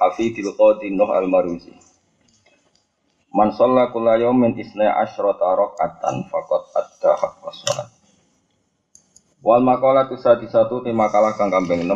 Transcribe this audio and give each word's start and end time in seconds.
Hafidil 0.00 0.56
Qadi 0.56 0.96
Nuh 0.96 1.12
Al-Maruzi. 1.12 1.76
Man 3.36 3.52
shalla 3.52 3.92
kulla 3.92 4.16
yawmin 4.16 4.56
isna 4.56 4.96
asyrata 4.96 5.44
raka'atan 5.54 6.26
faqad 6.32 6.62
adda 6.72 7.10
haqqas 7.20 7.56
shalat. 7.62 7.88
Wal 9.44 9.60
maqalatu 9.60 10.16
sadisatu 10.16 10.80
ti 10.80 10.90
makalah 10.96 11.36
kang 11.36 11.52
kambing 11.52 11.84
6 11.84 11.92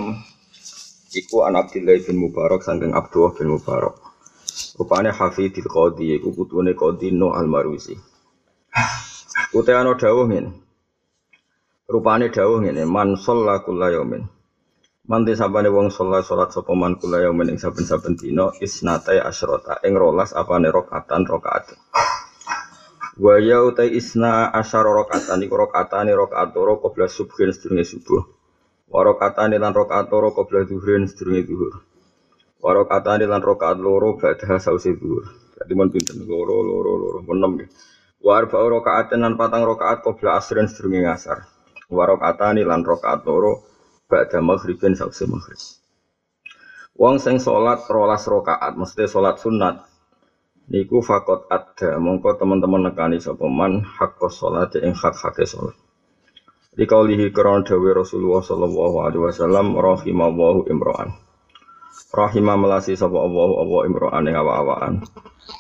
iku 1.16 1.48
an 1.48 1.56
Abdullah 1.56 1.96
bin 2.04 2.20
Mubarak 2.20 2.60
saking 2.60 2.92
Abdullah 2.92 3.32
bin 3.40 3.56
Mubarak. 3.56 3.96
Rupane 4.77 5.10
Hafidil 5.10 5.66
Qadi 5.66 6.20
iku 6.20 6.30
putune 6.36 6.77
Qadi 6.77 7.08
Nuh 7.08 7.32
Al-Maruzi. 7.32 7.96
Utayana 9.56 9.96
dawuh 9.96 10.28
ngene. 10.28 10.50
Rupane 11.88 12.28
dawuh 12.28 12.60
ngene, 12.60 12.84
man 12.84 13.16
shalla 13.16 13.62
kulla 13.64 13.91
yawmin. 13.91 14.28
Manti 15.04 15.36
sabane 15.36 15.68
wong 15.68 15.92
sholat 15.92 16.24
sholat 16.24 16.48
sapa 16.48 16.72
man 16.72 16.96
kula 16.96 17.20
yaumin 17.20 17.52
ing 17.52 17.60
saben-saben 17.60 18.16
dina 18.16 18.48
isnatai 18.56 19.20
asyrota 19.20 19.77
ing 19.84 19.92
rolas 20.00 20.32
apane 20.32 20.72
rakaatan 20.72 21.28
rakaat. 21.28 21.77
Wa 23.20 23.36
ya 23.36 23.60
utai 23.69 23.92
isna 23.92 24.48
asyara 24.48 24.97
rakaatan 24.97 25.44
iku 25.44 25.60
rakaatane 25.60 26.16
rakaat 26.16 26.56
loro 26.56 26.80
qabla 26.80 27.05
subhin 27.05 27.52
sedurunge 27.52 27.84
subuh. 27.84 28.25
Wa 28.88 29.05
rakaatane 29.05 29.60
lan 29.60 29.77
rakaat 29.77 30.08
loro 30.08 30.32
qabla 30.32 30.64
zuhrin 30.64 31.05
sedurunge 31.05 31.52
zuhur. 31.52 31.84
Wa 32.64 32.72
rakaatane 32.72 33.28
lan 33.28 33.44
rakaat 33.44 33.77
loro 33.77 34.16
badha 34.16 34.56
sause 34.56 34.88
zuhur. 34.97 35.28
Dadi 35.60 35.77
mun 35.77 35.92
pinten 35.92 36.25
loro 36.25 36.64
loro 36.64 36.92
loro 36.97 37.19
enem. 37.28 37.60
Wa 38.25 38.41
arba 38.41 38.56
lan 39.20 39.36
patang 39.36 39.69
rakaat 39.69 40.00
qabla 40.00 40.41
asrin 40.41 40.64
sedurunge 40.64 41.05
ngasar. 41.05 41.44
Wa 41.92 42.08
rakaatane 42.08 42.64
lan 42.64 42.80
rakaat 42.88 43.20
loro 43.28 43.73
ba'da 44.10 44.38
maghribin 44.44 44.94
sausi 44.98 45.24
maghrib. 45.28 45.60
Wong 46.94 47.19
sing 47.19 47.42
salat 47.42 47.83
rolas 47.91 48.22
rakaat, 48.30 48.78
mesti 48.78 49.10
salat 49.10 49.42
sunat. 49.42 49.83
Niku 50.70 51.05
fakot 51.05 51.50
ada, 51.52 51.98
mongko 52.00 52.41
teman-teman 52.41 52.88
nekani 52.88 53.19
sapa 53.20 53.44
man 53.50 53.84
hakka 53.84 54.30
salat 54.30 54.72
ing 54.80 54.94
hak-hake 54.94 55.44
salat. 55.44 55.77
Di 56.75 56.86
kaulihi 56.86 57.34
kron 57.34 57.66
dawe 57.66 57.91
Rasulullah 57.94 58.42
sallallahu 58.42 58.97
alaihi 59.05 59.22
wasallam 59.27 59.75
rahimallahu 59.75 60.70
imro'an. 60.70 61.14
Rahimah 62.14 62.56
melasi 62.58 62.94
sapa 62.94 63.19
Allah 63.19 63.50
Allah 63.58 63.80
imro'an 63.91 64.25
ing 64.30 64.34
awa-awaan. 64.38 64.94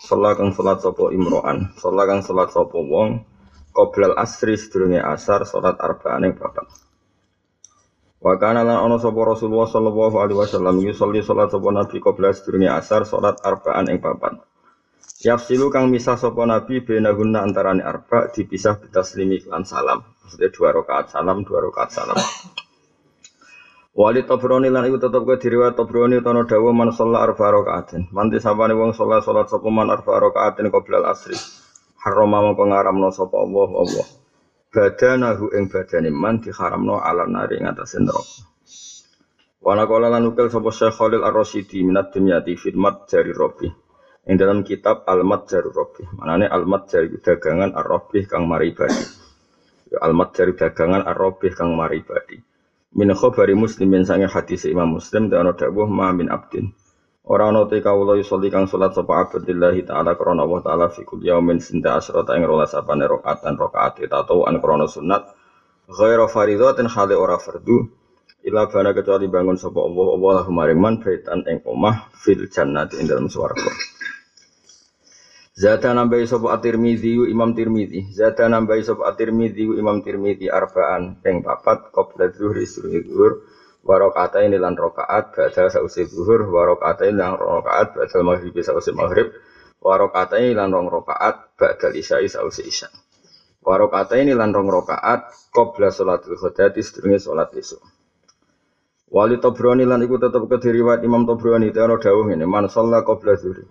Salat 0.06 0.38
kang 0.38 0.54
salat 0.54 0.80
sapa 0.80 1.10
imro'an, 1.10 1.74
salat 1.78 2.04
kang 2.06 2.22
salat 2.22 2.48
sapa 2.54 2.78
wong 2.78 3.26
qoblal 3.74 4.14
asri 4.14 4.54
sedurunge 4.54 5.02
asar 5.02 5.42
salat 5.46 5.74
arba'ane 5.82 6.30
bapak. 6.34 6.70
Wa 8.24 8.40
kana 8.40 8.64
lan 8.64 8.88
ana 8.88 8.96
sapa 8.96 9.20
Rasulullah 9.20 9.68
sallallahu 9.68 10.16
alaihi 10.16 10.40
wasallam 10.40 10.80
yusolli 10.80 11.20
salat 11.20 11.52
sapa 11.52 11.68
nabi 11.68 12.00
qabla 12.00 12.32
sedurunge 12.32 12.72
asar 12.72 13.04
salat 13.04 13.36
arba'an 13.44 13.92
ing 13.92 14.00
papat. 14.00 14.40
Yafsilu 15.20 15.68
kang 15.68 15.92
misah 15.92 16.16
sapa 16.16 16.48
nabi 16.48 16.80
benahunna 16.80 17.44
antarane 17.44 17.84
arba 17.84 18.32
dipisah 18.32 18.80
bitaslimi 18.80 19.44
lan 19.44 19.68
salam. 19.68 20.08
Maksudnya 20.24 20.48
dua 20.56 20.72
rakaat 20.72 21.12
salam, 21.12 21.44
dua 21.44 21.68
rakaat 21.68 21.92
salam. 21.92 22.16
Wali 23.92 24.24
Tabrani 24.24 24.72
lan 24.72 24.88
iku 24.88 24.96
tetep 24.96 25.20
ke 25.28 25.44
diriwayat 25.44 25.76
Tabrani 25.76 26.24
tono 26.24 26.48
dawa 26.48 26.72
man 26.72 26.96
sholat 26.96 27.28
arba 27.28 27.60
rakaatin. 27.60 28.08
Manti 28.08 28.40
sapane 28.40 28.72
wong 28.72 28.96
sholat 28.96 29.20
sholat 29.20 29.52
sapa 29.52 29.68
man 29.68 29.92
arba 29.92 30.16
rakaatin 30.16 30.72
qabla 30.72 31.12
asri. 31.12 31.36
Harama 32.00 32.40
mongko 32.40 32.72
ngaramno 32.72 33.12
sapa 33.12 33.36
Allah 33.36 33.68
Allah 33.68 34.23
badanahu 34.74 35.54
ing 35.54 35.70
badane 35.70 36.10
man 36.10 36.42
diharamno 36.42 36.98
ala 36.98 37.30
nari 37.30 37.62
ing 37.62 37.70
atase 37.70 38.02
neraka. 38.02 38.42
Wa 39.62 39.78
naqala 39.78 40.10
lan 40.10 40.26
ukil 40.26 40.50
sapa 40.50 40.74
Syekh 40.74 40.98
Khalil 40.98 41.22
Ar-Rasyidi 41.22 41.86
minat 41.86 42.10
dimyati 42.10 42.58
fitmat 42.58 43.06
jari 43.06 43.30
robi. 43.30 43.70
Ing 44.24 44.40
dalam 44.40 44.64
kitab 44.64 45.04
Al-Mat 45.04 45.52
Jari 45.52 45.68
Robi. 45.68 46.00
Manane 46.16 46.48
Al-Mat 46.48 46.88
Jari 46.88 47.12
dagangan 47.20 47.76
Ar-Robi 47.76 48.24
kang 48.24 48.48
mari 48.48 48.72
badi. 48.72 49.04
Ya, 49.92 50.00
Al-Mat 50.00 50.32
Jari 50.32 50.56
dagangan 50.56 51.04
Ar-Robi 51.04 51.52
kang 51.52 51.76
mari 51.76 52.00
badi. 52.00 52.40
Min 52.96 53.12
khabari 53.12 53.52
muslimin 53.52 54.08
sange 54.08 54.24
hadis 54.24 54.64
Imam 54.64 54.96
Muslim 54.96 55.28
dan 55.28 55.44
ana 55.44 55.52
dawuh 55.52 55.84
ma 55.92 56.08
min 56.16 56.32
abdin. 56.32 56.72
Ora 57.24 57.48
ana 57.48 57.64
te 57.64 57.80
kawula 57.80 58.20
yusolli 58.20 58.52
kang 58.52 58.68
salat 58.68 58.92
sapa 58.92 59.24
abdillahi 59.24 59.88
taala 59.88 60.12
krana 60.12 60.44
Allah 60.44 60.60
taala 60.60 60.86
fi 60.92 61.08
kulli 61.08 61.32
yaumin 61.32 61.56
sinta 61.56 61.96
asrata 61.96 62.36
ing 62.36 62.44
rolas 62.44 62.76
apane 62.76 63.08
rakaatan 63.08 63.56
rakaat 63.56 63.96
tato 64.12 64.44
an 64.44 64.60
krana 64.60 64.84
sunat. 64.84 65.32
Ghaira 65.88 66.28
fardhatin 66.28 66.84
hale 66.84 67.16
ora 67.16 67.40
fardu. 67.40 67.88
Ila 68.44 68.68
bana 68.68 68.92
kecuali 68.92 69.24
bangun 69.32 69.56
sapa 69.56 69.80
Allah 69.80 70.06
Allah 70.20 70.32
lahu 70.44 70.52
maring 70.52 70.76
man 70.76 70.94
baitan 71.00 71.48
ing 71.48 71.64
omah 71.64 72.12
fil 72.12 72.44
jannati 72.44 73.00
ing 73.00 73.08
dalam 73.08 73.32
swarga. 73.32 73.72
Zata 75.54 75.94
nambahi 75.96 76.26
sapa 76.26 76.50
at-Tirmidzi 76.50 77.30
Imam 77.30 77.54
Tirmidzi 77.54 78.10
Zata 78.10 78.50
nambahi 78.50 78.82
sapa 78.82 79.06
at-Tirmidzi 79.06 79.64
Imam 79.78 80.02
Tirmidzi 80.02 80.50
arbaan 80.50 81.22
ping 81.22 81.46
papat 81.46 81.94
qabla 81.94 82.26
zuhri 82.34 82.66
zuhur 82.66 83.46
warokata 83.84 84.40
ini 84.40 84.56
lan 84.56 84.74
rokaat 84.80 85.36
ba'da 85.36 85.68
sausi 85.68 86.08
zuhur 86.08 86.48
warokata 86.48 87.04
ini 87.04 87.20
lan 87.20 87.36
rokaat 87.36 87.92
ba'da 87.92 88.18
maghrib 88.24 88.56
sausi 88.64 88.90
maghrib 88.96 89.28
warokata 89.84 90.40
ini 90.40 90.56
lan 90.56 90.72
rong 90.72 90.88
rokaat 90.88 91.60
ba'da 91.60 91.92
isya'i 91.92 92.32
sausi 92.32 92.64
isya. 92.64 92.88
Warokata 93.64 94.16
ini 94.16 94.32
lan 94.32 94.56
rong 94.56 94.72
rokaat 94.72 95.52
qabla 95.52 95.92
sholatul 95.92 96.36
khudati 96.40 96.80
sedurunge 96.80 97.20
sholat 97.20 97.52
isuk 97.56 97.80
Wali 99.14 99.38
Tobroni 99.38 99.86
lan 99.86 100.02
iku 100.02 100.18
tetep 100.18 100.42
kediriwayat 100.50 101.06
Imam 101.06 101.22
Tobroni 101.22 101.70
teono 101.70 102.02
dawuh 102.02 102.34
ini 102.34 102.42
man 102.50 102.66
sholla 102.66 103.06
qabla 103.06 103.38
zuhri. 103.38 103.62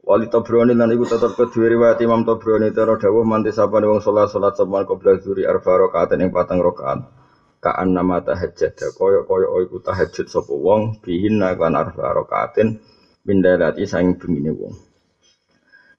Wali 0.00 0.32
Tobroni 0.32 0.72
lan 0.72 0.88
iku 0.96 1.04
tetep 1.04 1.36
kediriwayat 1.36 2.00
Imam 2.00 2.24
Tobroni 2.24 2.72
teono 2.72 2.96
dawuh 2.96 3.20
manti 3.20 3.52
sapane 3.52 3.84
wong 3.84 4.00
sholat 4.00 4.32
sholat 4.32 4.56
saban 4.56 4.88
qabla 4.88 5.20
zuhri? 5.20 5.44
Arba 5.44 5.76
rokaat 5.76 6.16
ing 6.16 6.32
patang 6.32 6.64
rokaat 6.64 7.04
kaan 7.58 7.90
nama 7.90 8.22
tahajud 8.22 8.74
koyo 8.94 9.26
koyo 9.26 9.58
iku 9.66 9.82
tahajud 9.82 10.26
sapa 10.30 10.54
wong 10.54 11.02
bihin 11.02 11.42
lan 11.42 11.74
arba 11.74 12.14
rakaatin 12.14 12.78
mindalati 13.26 13.82
saing 13.84 14.14
bengine 14.14 14.54
wong. 14.54 14.74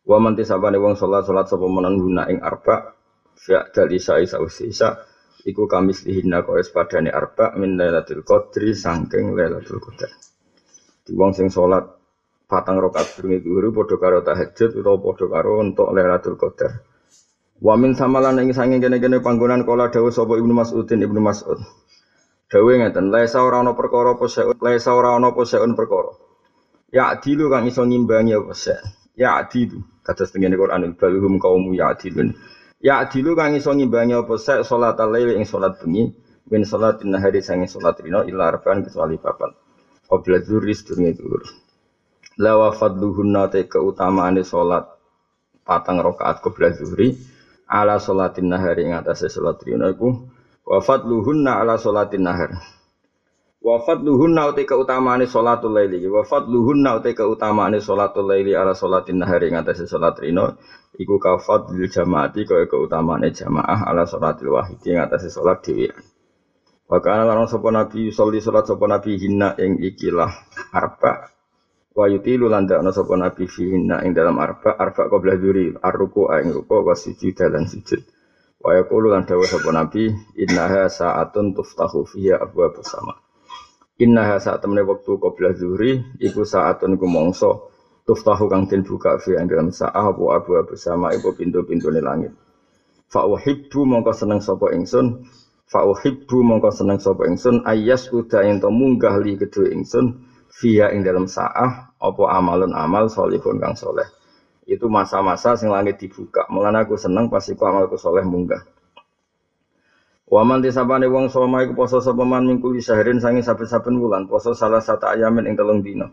Wa 0.07 0.17
man 0.23 0.39
tisabane 0.39 0.79
wong 0.79 0.95
salat 0.95 1.27
salat 1.27 1.51
sapa 1.51 1.67
menan 1.67 1.99
guna 1.99 2.31
ing 2.31 2.39
arba 2.39 2.95
fa 3.35 3.67
dal 3.75 3.89
isa 3.91 4.23
isa 4.23 4.39
isa 4.63 4.89
iku 5.43 5.67
kamis 5.67 6.07
lihinna 6.07 6.47
koyo 6.47 6.63
sepadane 6.63 7.11
arba 7.11 7.51
min 7.59 7.75
lailatul 7.75 8.23
qadri 8.23 8.71
saking 8.71 9.35
lailatul 9.35 9.83
qadar. 9.83 10.11
Di 11.03 11.11
wong 11.11 11.35
sing 11.35 11.51
salat 11.51 11.85
patang 12.49 12.81
rakaat 12.81 13.19
durunge 13.19 13.45
zuhur 13.45 13.69
padha 13.75 13.95
karo 13.99 14.17
tahajud 14.25 14.79
utawa 14.79 14.97
padha 14.97 15.25
karo 15.27 15.51
untuk 15.61 15.91
lailatul 15.91 16.39
qadar 16.39 16.88
Wa 17.59 17.75
min 17.75 17.91
samalan 17.91 18.39
ing 18.39 18.55
sange 18.55 18.79
kene-kene 18.79 19.19
panggonan 19.19 19.67
kala 19.67 19.91
dawuh 19.91 20.15
sapa 20.15 20.39
Ibnu 20.39 20.55
Mas'udin 20.55 21.03
Ibnu 21.03 21.19
Mas'ud. 21.19 21.59
Dawuh 22.47 22.71
ngeten, 22.79 23.11
laisa 23.11 23.43
ora 23.43 23.59
ana 23.59 23.75
perkara 23.75 24.15
apa 24.15 24.25
seun, 24.31 24.55
laisa 24.63 24.95
ora 24.95 25.19
ana 25.19 25.35
apa 25.35 25.43
seun 25.43 25.75
perkara. 25.75 26.15
Ya 26.89 27.11
adilu 27.11 27.51
kang 27.51 27.67
iso 27.67 27.83
ngimbangi 27.83 28.33
apa 28.33 28.55
se. 28.55 28.79
Ya 29.13 29.37
adilu 29.37 29.83
kados 30.01 30.31
tengene 30.31 30.55
Quran 30.55 30.95
balhum 30.95 31.35
kaumu 31.37 31.75
ya 31.75 31.91
adilun. 31.91 32.33
Ya 32.79 33.03
adilu 33.03 33.35
kang 33.35 33.53
iso 33.53 33.75
ngimbangi 33.75 34.15
apa 34.15 34.39
se 34.39 34.63
salat 34.63 34.97
lail 34.97 35.35
ing 35.35 35.43
salat 35.43 35.77
bengi 35.83 36.09
min 36.49 36.63
salatin 36.65 37.11
nahari 37.13 37.43
sange 37.43 37.67
salat 37.67 37.99
rino 38.01 38.23
illa 38.23 38.49
arban 38.49 38.81
kecuali 38.87 39.19
papat. 39.19 39.51
Qabla 40.07 40.41
dzuri 40.41 40.73
sedurunge 40.73 41.11
dzur. 41.19 41.43
La 42.39 42.55
wa 42.55 42.71
fadluhunna 42.71 43.51
te 43.51 43.67
keutamaane 43.67 44.41
salat 44.47 44.87
patang 45.67 46.01
rakaat 46.01 46.41
qabla 46.41 46.73
dzuri 46.73 47.13
ala 47.69 48.01
sholatin 48.01 48.49
nahari 48.49 48.89
ing 48.89 48.97
atase 48.97 49.29
salat 49.29 49.61
rino 49.61 49.85
iku 49.93 50.09
wa 50.65 50.81
fadluhunna 50.81 51.61
ala 51.61 51.77
sholatin 51.77 52.25
nahar. 52.25 52.57
Wa 53.59 53.75
fadluhunna 53.83 54.49
uti 54.49 54.63
keutamaane 54.65 55.27
salatul 55.27 55.75
laili 55.75 56.07
wa 56.07 56.23
fadluhunna 56.25 56.97
uti 56.97 57.11
keutamaane 57.13 57.77
salatul 57.83 58.25
laili 58.25 58.55
ala 58.57 58.73
sholatin 58.73 59.19
nahari 59.21 59.51
ing 59.51 59.59
atase 59.61 59.85
salat 59.85 60.17
rino 60.17 60.57
iku 60.97 61.19
ka 61.21 61.37
fadlil 61.37 61.85
jamaati 61.91 62.47
kaya 62.47 62.65
keutamaane 62.71 63.29
jamaah 63.35 63.85
ala 63.85 64.07
sholatil 64.09 64.55
wahidi 64.55 64.95
ing 64.95 65.03
atase 65.03 65.29
salat 65.29 65.61
dhewean. 65.61 65.93
Wa 66.89 66.97
kana 67.05 67.27
lan 67.27 67.45
sapa 67.45 67.69
nabi 67.69 68.09
sholli 68.09 68.41
salat 68.41 68.65
sapa 68.65 68.89
nabi 68.89 69.13
hinna 69.19 69.53
ing 69.61 69.77
ikilah 69.77 70.31
arba 70.73 71.29
Wa 71.89 72.05
yutilu 72.05 72.45
lan 72.47 72.69
dakno 72.69 72.93
sapa 72.93 73.17
nabi 73.17 73.49
fihinna 73.49 74.05
ing 74.05 74.13
dalam 74.13 74.37
arba 74.37 74.77
arba 74.77 75.09
qabla 75.09 75.41
dzuri 75.41 75.73
arruku 75.81 76.29
ing 76.37 76.53
ruku 76.53 76.75
wa 76.85 76.93
sujud 76.93 77.33
dan 77.33 77.65
sujud. 77.65 78.01
Wa 78.61 78.77
yaqulu 78.77 79.09
lan 79.09 79.25
dawuh 79.25 79.47
sapa 79.49 79.69
nabi 79.73 80.13
innaha 80.37 80.85
sa'atun 80.85 81.57
tuftahu 81.57 82.05
fiha 82.05 82.37
abwaabus 82.37 82.87
sama. 82.93 83.17
Innaha 83.99 84.37
saat 84.39 84.61
temene 84.63 84.85
wektu 84.85 85.17
qabla 85.17 85.51
dzuri 85.57 86.21
iku 86.21 86.45
sa'atun 86.45 86.95
iku 86.95 87.07
mangsa 87.09 87.51
tuftahu 88.05 88.47
kang 88.47 88.69
den 88.69 88.85
buka 88.85 89.17
fi 89.17 89.35
ing 89.35 89.49
dalam 89.49 89.73
sa'ah 89.73 90.13
apa 90.13 90.23
abwaabus 90.39 90.79
sama 90.85 91.11
iku 91.17 91.33
pintu-pintune 91.33 91.99
langit. 92.05 92.31
Fa 93.09 93.25
uhibbu 93.25 93.89
mongko 93.89 94.13
seneng 94.13 94.39
sapa 94.45 94.69
ingsun 94.77 95.25
Fa 95.69 95.85
uhibbu 95.85 96.41
mongko 96.45 96.69
seneng 96.73 96.97
sapa 97.01 97.25
ingsun 97.29 97.65
ayas 97.65 98.09
uda 98.13 98.41
ento 98.45 98.69
munggah 98.73 99.17
li 99.21 99.37
kedue 99.37 99.69
ingsun 99.73 100.28
via 100.59 100.91
ing 100.91 101.01
dalam 101.01 101.25
saah 101.25 101.95
apa 101.95 102.23
amalun 102.35 102.75
amal 102.75 103.07
solihun 103.07 103.57
kang 103.57 103.73
soleh 103.79 104.05
itu 104.69 104.85
masa-masa 104.85 105.55
sing 105.57 105.71
langit 105.71 105.97
dibuka 105.97 106.45
mulane 106.51 106.83
aku 106.83 106.99
seneng 106.99 107.31
pas 107.31 107.43
iku 107.47 107.63
amalku 107.65 107.95
soleh 107.95 108.21
munggah 108.21 108.61
Waman 110.29 110.61
disabane 110.61 111.09
wong 111.09 111.25
soma 111.25 111.65
iku 111.65 111.73
poso 111.73 111.97
sapa 111.97 112.21
man 112.21 112.45
mingkul 112.45 112.77
sahrin 112.77 113.17
sangi 113.17 113.41
saben-saben 113.41 113.97
wulan 113.97 114.29
poso 114.29 114.53
salah 114.53 114.77
satu 114.77 115.09
ayamin 115.09 115.49
ing 115.49 115.57
telung 115.57 115.81
dina. 115.81 116.05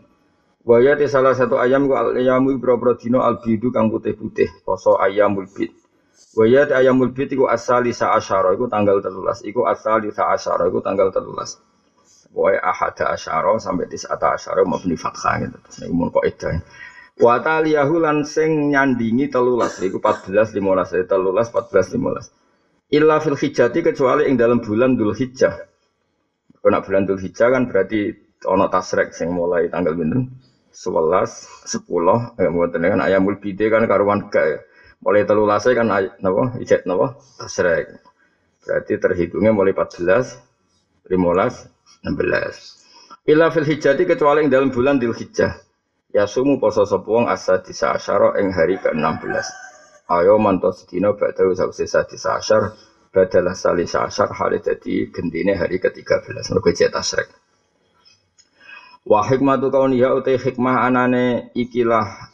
Waya 0.65 0.97
di 0.97 1.05
salah 1.05 1.37
satu 1.37 1.61
ayam 1.61 1.85
ku 1.85 1.93
al 1.93 2.17
ayamu 2.17 2.57
ibro 2.57 2.81
dino 2.97 3.21
al 3.21 3.37
bidu 3.37 3.69
kang 3.69 3.93
putih-putih 3.93 4.65
poso 4.65 4.97
ayamul 4.97 5.45
bid. 5.45 5.69
Waya 6.33 6.65
di 6.65 6.73
ayamul 6.73 7.13
bid 7.13 7.29
iku 7.29 7.45
asali 7.45 7.93
sa 7.93 8.17
asyara 8.17 8.57
iku 8.57 8.65
tanggal 8.65 9.05
13 9.05 9.45
iku 9.53 9.69
asali 9.69 10.09
sa 10.09 10.33
asyara 10.33 10.65
iku 10.65 10.81
tanggal 10.81 11.13
13. 11.13 11.66
Pokoknya 12.31 12.59
ahada 12.61 13.05
asyara 13.15 13.55
sampai 13.57 13.87
tisata 13.89 14.35
asyara 14.35 14.61
mabni 14.67 14.95
fathah 14.99 15.41
gitu. 15.41 15.57
Terus 15.63 15.75
ini 15.81 15.87
umum 15.89 16.07
kok 16.13 16.25
edah. 16.27 16.59
Wa 17.17 17.41
taliyahu 17.41 17.95
lan 17.97 18.21
sing 18.27 18.69
nyandingi 18.69 19.33
telulas. 19.33 19.81
Iku 19.81 19.97
14, 19.97 20.53
15, 20.53 20.93
eh, 20.93 21.05
telulas, 21.09 21.49
14, 21.49 21.89
15. 21.89 22.29
Illa 22.93 23.17
fil 23.19 23.35
hijjati 23.35 23.83
kecuali 23.83 24.29
ing 24.29 24.37
dalam 24.37 24.61
bulan 24.61 24.95
dul 24.95 25.11
hijjah. 25.17 25.65
Kalau 26.61 26.79
bulan 26.85 27.03
dul 27.09 27.19
hijjah 27.19 27.49
kan 27.51 27.67
berarti 27.67 28.15
ono 28.45 28.69
tasrek 28.69 29.11
sing 29.17 29.33
mulai 29.33 29.67
tanggal 29.67 29.97
binten. 29.97 30.29
11, 30.77 31.65
10, 31.65 32.37
eh, 32.37 32.45
mau 32.53 32.69
kan 32.69 33.01
ayamul 33.01 33.41
bide 33.41 33.65
kan 33.73 33.81
karuan 33.89 34.29
gak 34.29 34.45
ya. 34.45 34.59
Mulai 35.01 35.25
telulasnya 35.25 35.73
kan 35.73 35.87
napa 36.21 36.43
ijet 36.61 36.85
napa 36.85 37.17
tasrek. 37.41 37.97
Berarti 38.61 38.93
terhitungnya 39.01 39.57
mulai 39.57 39.73
14, 39.73 40.37
15, 41.09 41.76
16. 42.15 42.77
Ila 43.27 43.51
fil 43.51 43.67
hijjati 43.67 44.07
kecuali 44.07 44.47
yang 44.47 44.47
dalam 44.47 44.69
bulan 44.71 45.03
dil 45.03 45.11
hijjah. 45.11 45.59
Ya 46.15 46.23
sumu 46.23 46.63
poso 46.63 46.87
sopuang 46.87 47.27
asa 47.27 47.59
disa 47.59 47.91
asyara 47.91 48.39
ing 48.39 48.55
hari 48.55 48.79
ke-16. 48.79 49.47
Ayo 50.07 50.39
manto 50.39 50.71
sedino 50.71 51.19
badau 51.19 51.51
sausi 51.51 51.83
sadisa 51.83 52.39
asyar 52.39 52.71
badalah 53.11 53.51
salisa 53.51 54.07
asyar 54.07 54.31
hari 54.31 54.63
jadi 54.63 55.11
gendine 55.11 55.59
hari 55.59 55.83
ke-13. 55.83 56.55
Mereka 56.55 56.71
jatuh 56.71 56.95
tasrek. 56.95 57.27
Wa 59.03 59.27
hikmatu 59.27 59.67
kauniha 59.67 60.15
utai 60.15 60.39
hikmah 60.39 60.87
anane 60.87 61.51
ikilah 61.51 62.31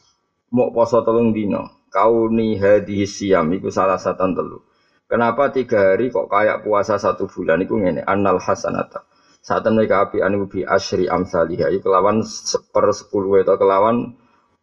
mau 0.54 0.70
poso 0.70 1.02
telung 1.02 1.34
dino. 1.34 1.90
Kauni 1.90 2.62
hadhi 2.62 3.10
siam 3.10 3.50
iku 3.50 3.74
salah 3.74 3.98
satu 3.98 4.30
telu. 4.30 4.62
Kenapa 5.10 5.50
tiga 5.50 5.98
hari 5.98 6.14
kok 6.14 6.30
kayak 6.30 6.62
puasa 6.62 7.02
satu 7.02 7.26
bulan 7.26 7.66
iku 7.66 7.82
ngene 7.82 8.06
annal 8.06 8.38
hasanata 8.38 9.10
saat 9.44 9.68
mereka 9.68 10.08
api 10.08 10.24
anu 10.24 10.48
bi 10.48 10.64
asri 10.64 11.12
amsalihah 11.12 11.68
itu 11.68 11.84
kelawan 11.84 12.24
seper 12.24 12.96
sepuluh 12.96 13.44
atau 13.44 13.60
kelawan 13.60 14.16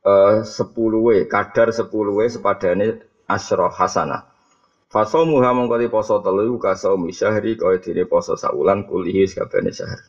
uh, 0.09 0.41
sepuluh 0.41 1.13
we 1.13 1.29
kadar 1.29 1.69
sepuluh 1.69 2.25
sepadane 2.25 3.05
asro 3.29 3.69
hasana 3.69 4.31
Faso 4.91 5.23
muha 5.23 5.55
mengkoti 5.55 5.87
poso 5.87 6.19
telu 6.19 6.59
kasau 6.59 6.99
misyahri 6.99 7.55
kau 7.55 7.71
dini 7.79 8.03
poso 8.11 8.35
saulan 8.35 8.83
kulihi 8.91 9.23
sekabane 9.23 9.71
syahr. 9.71 10.03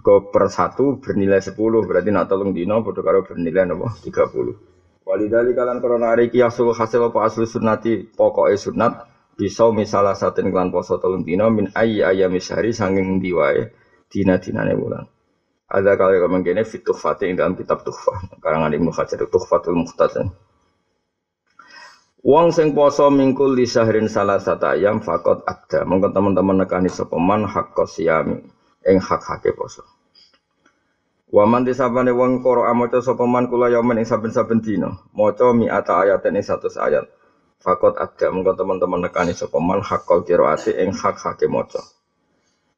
Kau 0.00 0.32
per 0.32 0.48
satu 0.48 0.96
bernilai 0.96 1.44
sepuluh 1.44 1.84
berarti 1.84 2.08
nak 2.08 2.32
tolong 2.32 2.56
dino 2.56 2.80
bodoh 2.80 3.04
karo 3.04 3.20
bernilai 3.20 3.68
nopo 3.68 3.92
tiga 4.00 4.24
puluh. 4.32 4.56
Walidali 5.04 5.52
kalian 5.52 5.84
korona 5.84 6.16
hari 6.16 6.32
kiasul 6.32 6.72
hasil 6.72 7.12
apa 7.12 7.18
asli 7.20 7.44
sunati 7.44 8.08
pokoknya 8.16 8.56
sunat 8.56 8.92
bisa 9.34 9.68
misalnya 9.74 10.14
saten 10.14 10.48
klan 10.54 10.70
poso 10.70 10.98
tolong 11.02 11.26
dino 11.26 11.50
min 11.50 11.70
ayi 11.74 12.00
ayam 12.06 12.30
misyari 12.30 12.70
sanging 12.70 13.18
diwae 13.18 13.74
dina 14.06 14.38
dinane 14.38 14.78
bulan. 14.78 15.04
Ada 15.64 15.98
kali 15.98 16.22
kamu 16.22 16.46
gini 16.46 16.62
fitur 16.62 16.94
fatih 16.94 17.34
dalam 17.34 17.58
kitab 17.58 17.82
tuhfah 17.82 18.38
karangan 18.38 18.70
ibnu 18.70 18.94
Hajar 18.94 19.26
tuhfatul 19.26 19.74
muhtasan. 19.74 20.30
Wong 22.24 22.56
sing 22.56 22.72
poso 22.72 23.12
mingkul 23.12 23.52
di 23.52 23.68
syahrin 23.68 24.08
salah 24.08 24.40
satu 24.40 24.70
ayam 24.70 25.02
fakot 25.02 25.44
ada. 25.44 25.84
Mungkin 25.84 26.14
teman-teman 26.14 26.64
nekani 26.64 26.88
sopeman 26.88 27.44
hak 27.44 27.76
kosyami 27.76 28.40
ing 28.86 28.96
hak 28.96 29.20
hake 29.28 29.52
poso. 29.52 29.84
Waman 31.34 31.66
disabane 31.66 32.14
wong 32.14 32.40
koro 32.40 32.64
amoco 32.64 33.02
sopeman 33.02 33.50
kula 33.50 33.68
yaman 33.68 34.00
ing 34.00 34.06
saben-saben 34.08 34.62
dino. 34.62 35.10
Moco 35.12 35.52
mi 35.52 35.66
ata 35.68 36.00
ayat 36.00 36.24
ing 36.30 36.40
satu 36.40 36.70
ayat. 36.80 37.04
Fakot 37.64 37.96
ada 37.96 38.28
mengko 38.28 38.52
teman-teman 38.60 39.08
nekani 39.08 39.32
sapa 39.32 39.56
man 39.56 39.80
hakol 39.80 40.20
qiraati 40.20 40.76
ing 40.76 40.92
hak 40.92 41.16
hake 41.16 41.48
maca. 41.48 41.80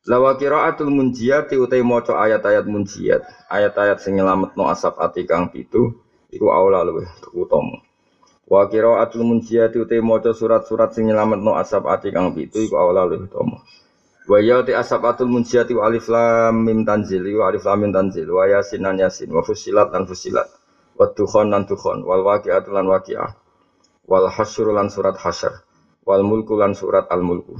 Lawa 0.06 0.38
qiraatul 0.38 0.94
munjiyati 0.94 1.58
utai 1.58 1.82
maca 1.82 2.14
ayat-ayat 2.14 2.70
munjiyat, 2.70 3.26
ayat-ayat 3.50 3.98
sing 3.98 4.14
nyelametno 4.14 4.70
asap 4.70 4.94
ati 5.02 5.26
kang 5.26 5.50
pitu 5.50 5.90
iku 6.30 6.54
aula 6.54 6.86
luwih 6.86 7.10
utama. 7.34 7.82
Wa 8.46 8.70
qiraatul 8.70 9.26
munjiyati 9.26 9.82
utai 9.82 9.98
maca 9.98 10.30
surat-surat 10.30 10.94
sing 10.94 11.10
nyelametno 11.10 11.58
asap 11.58 11.90
ati 11.90 12.14
kang 12.14 12.30
pitu 12.30 12.70
iku 12.70 12.78
aula 12.78 13.02
luwih 13.10 13.26
utama. 13.26 13.66
Wa 14.30 14.38
ya 14.38 14.62
ti 14.62 14.70
asabatul 14.70 15.26
munjiyati 15.26 15.74
wa 15.74 15.90
alif 15.90 16.06
lam 16.06 16.62
mim 16.62 16.86
tanzil 16.86 17.26
wa 17.26 17.50
alif 17.50 17.66
lam 17.66 17.78
mim 17.82 17.90
tanzil 17.90 18.30
wa 18.30 18.46
yasin 18.46 18.86
lan 18.86 19.02
yasin 19.02 19.34
wa 19.34 19.42
fusilat 19.42 19.90
lan 19.90 20.06
fusilat 20.06 20.46
wa 20.94 21.10
dukhon 21.10 21.50
lan 21.50 21.66
dukhon 21.66 22.06
wal 22.06 22.22
waqi'atu 22.22 22.70
lan 22.70 22.86
waqi'ah 22.86 23.45
wal 24.06 24.30
hasyru 24.30 24.72
lan 24.72 24.88
surat 24.88 25.18
hasyr. 25.18 25.52
Wal 26.06 26.22
mulku 26.22 26.54
lan 26.54 26.72
surat 26.78 27.10
al 27.10 27.20
mulku 27.20 27.58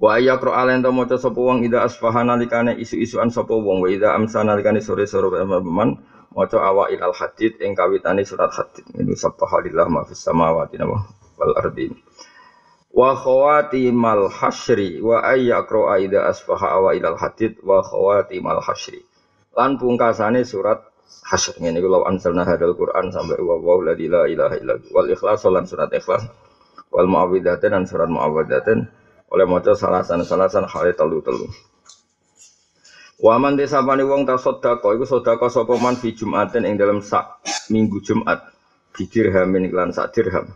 wa 0.00 0.16
ayya 0.16 0.40
qra 0.40 0.64
alen 0.64 0.80
maca 0.80 1.20
sapa 1.20 1.36
wong 1.36 1.60
ida 1.60 1.84
asfahana 1.84 2.40
likane 2.40 2.72
isu-isuan 2.80 3.28
sapa 3.28 3.52
wong. 3.52 3.84
Wa 3.84 3.88
ida 3.92 4.16
amsana 4.16 4.56
likane 4.56 4.80
sore-sore 4.80 5.44
man 5.44 6.00
maca 6.32 6.56
awa 6.56 6.88
ilal 6.88 7.12
hadid 7.12 7.60
ing 7.60 7.76
kawitane 7.76 8.24
surat 8.24 8.48
hadid. 8.48 8.88
Ini 8.96 9.12
subhanallah 9.12 9.86
ma 9.92 10.00
fis 10.08 10.24
samawati 10.24 10.80
wal 10.80 11.54
ardi. 11.60 11.92
Wa 12.90 13.14
mal 13.92 14.32
hasyri 14.32 14.98
wa 15.04 15.22
ayya 15.22 15.62
qra 15.68 16.00
ida 16.00 16.26
asfaha 16.26 16.80
awa 16.80 16.96
ilal 16.96 17.20
hadid 17.20 17.60
wa 17.60 17.84
mal 18.40 18.60
hasyri. 18.64 19.04
Lan 19.52 19.76
pungkasane 19.76 20.48
surat 20.48 20.89
hasyr 21.30 21.62
ngene 21.62 21.78
iku 21.78 21.88
law 21.88 22.02
anzalna 22.10 22.42
hadal 22.42 22.74
Quran 22.74 23.14
sampai 23.14 23.38
wa 23.38 23.54
wa 23.54 23.78
la 23.86 23.94
ilaha 23.94 24.58
illa 24.58 24.74
wal 24.90 25.06
ikhlas 25.06 25.46
lan 25.46 25.62
surat 25.62 25.90
ikhlas. 25.94 26.26
Wal 26.90 27.06
muawwidzatain 27.06 27.70
dan 27.70 27.84
surat 27.86 28.10
muawwidzatain 28.10 28.90
oleh 29.30 29.46
maca 29.46 29.78
salasan 29.78 30.26
salasan 30.26 30.66
hale 30.66 30.90
telu-telu. 30.90 31.46
Waman 33.22 33.54
desa 33.54 33.78
pani 33.86 34.02
wong 34.02 34.26
ta 34.26 34.34
sedekah 34.34 34.90
iku 34.98 35.06
sedekah 35.06 35.46
sapa 35.46 35.78
man 35.78 35.94
fi 35.94 36.10
Jumatin 36.10 36.66
ing 36.66 36.74
dalam 36.74 36.98
sak 36.98 37.38
minggu 37.70 38.02
Jumat. 38.02 38.50
Bi 38.90 39.06
dirhamin 39.06 39.70
lan 39.70 39.94
sak 39.94 40.10
dirham. 40.10 40.50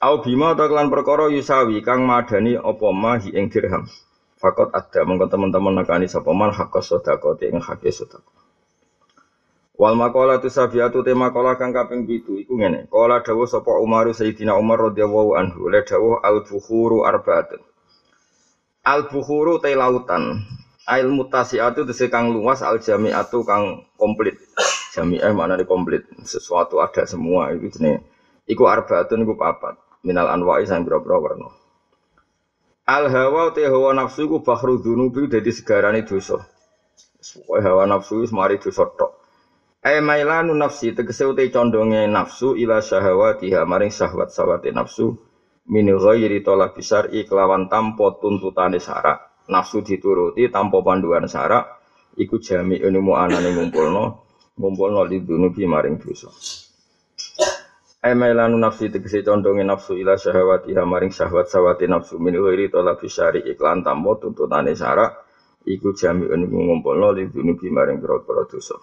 Au 0.00 0.24
bima 0.24 0.56
ta 0.56 0.64
kelan 0.64 0.88
perkara 0.88 1.28
yusawi 1.28 1.84
kang 1.84 2.08
madani 2.08 2.56
apa 2.56 2.88
mahi 2.88 3.36
ing 3.36 3.52
dirham. 3.52 3.84
Fakot 4.40 4.72
ada 4.72 5.04
mengko 5.04 5.28
teman-teman 5.28 5.76
nekani 5.84 6.08
sapa 6.08 6.32
man 6.32 6.56
hak 6.56 6.72
sedekah 6.80 7.36
ing 7.44 7.60
hak 7.60 7.84
sedekah 7.84 8.39
Wal 9.80 9.96
makola 9.96 10.36
tu 10.36 10.52
sabiatu 10.52 11.00
tema 11.00 11.32
kola 11.32 11.56
kang 11.56 11.72
kaping 11.72 12.04
pitu 12.04 12.36
iku 12.36 12.52
ngene. 12.60 12.84
Kola 12.92 13.24
dawuh 13.24 13.48
sapa 13.48 13.80
Umar 13.80 14.12
Sayyidina 14.12 14.52
Umar 14.52 14.92
radhiyallahu 14.92 15.40
anhu 15.40 15.72
le 15.72 15.80
dawuh 15.80 16.20
al 16.20 16.44
bukhuru 16.44 17.08
arbaatun. 17.08 17.64
Al 18.84 19.08
bukhuru 19.08 19.56
te 19.56 19.72
lautan. 19.72 20.44
Ail 20.84 21.08
mutasiatu 21.08 21.88
tese 21.88 22.12
kang 22.12 22.28
luas 22.28 22.60
al 22.60 22.76
jamiatu 22.84 23.40
kang 23.40 23.88
komplit. 23.96 24.36
Jami'ah 24.92 25.32
mana 25.32 25.56
di 25.56 25.64
komplit. 25.64 26.04
Sesuatu 26.28 26.84
ada 26.84 27.08
semua 27.08 27.48
itu 27.56 27.72
jenenge. 27.72 28.04
Iku 28.44 28.68
arbaatun 28.68 29.24
iku 29.24 29.32
papat. 29.40 29.80
Minal 30.04 30.28
anwa'i 30.28 30.68
sang 30.68 30.84
boro-boro 30.84 31.24
warna. 31.24 31.48
Al 32.84 33.08
hawa 33.08 33.56
te 33.56 33.64
hawa 33.64 33.96
nafsu 33.96 34.28
iku 34.28 34.44
bahru 34.44 34.76
dzunubi 34.76 35.24
dadi 35.24 35.48
segarane 35.48 36.04
dosa. 36.04 36.36
Pokoke 37.16 37.64
hawa 37.64 37.88
nafsu 37.88 38.20
wis 38.20 38.28
mari 38.28 38.60
dosa 38.60 38.84
tok. 38.84 39.19
Ai 39.80 39.96
mailanu 40.08 40.52
nafsi 40.62 40.92
tegese 40.92 41.24
uti 41.24 41.48
condonge 41.48 42.04
nafsu 42.16 42.48
ila 42.62 42.84
syahawatiha 42.88 43.60
maring 43.64 43.88
syahwat 43.98 44.28
sawate 44.28 44.68
nafsu. 44.78 45.06
Min 45.72 45.86
ghairi 46.02 46.44
talabi 46.44 46.82
syar'i 46.84 47.24
kelawan 47.24 47.64
tanpa 47.72 48.06
tuntutane 48.20 48.76
syarak. 48.76 49.18
Nafsu 49.48 49.80
dituruti 49.80 50.52
tanpa 50.52 50.84
panduan 50.84 51.24
syarak. 51.24 51.64
Iku 52.22 52.36
jami 52.46 52.76
ilmu 52.76 53.16
anane 53.16 53.48
ngumpulno 53.56 54.04
ngumpulno 54.60 55.00
li 55.08 55.16
dunubi 55.24 55.64
maring 55.64 55.96
dosa. 55.96 56.28
Emelanu 58.04 58.60
nafsi 58.60 58.92
tegese 58.92 59.24
condonge 59.24 59.64
nafsu 59.64 59.96
ila 59.96 60.12
syahwati 60.20 60.76
maring 60.76 61.08
syahwat 61.08 61.48
sawati 61.48 61.88
nafsu. 61.88 62.20
Min 62.20 62.36
ghairi 62.36 62.68
talabi 62.68 63.08
syari 63.08 63.40
iklan 63.48 63.80
tambo 63.80 64.12
tuntutane 64.20 64.76
syara 64.76 65.08
iku 65.64 65.96
jami 65.96 66.28
ilmu 66.28 66.68
ngumpulno 66.68 67.16
li 67.16 67.24
dunubi 67.32 67.72
maring 67.72 67.96
pira-pira 67.96 68.44
dosa 68.44 68.76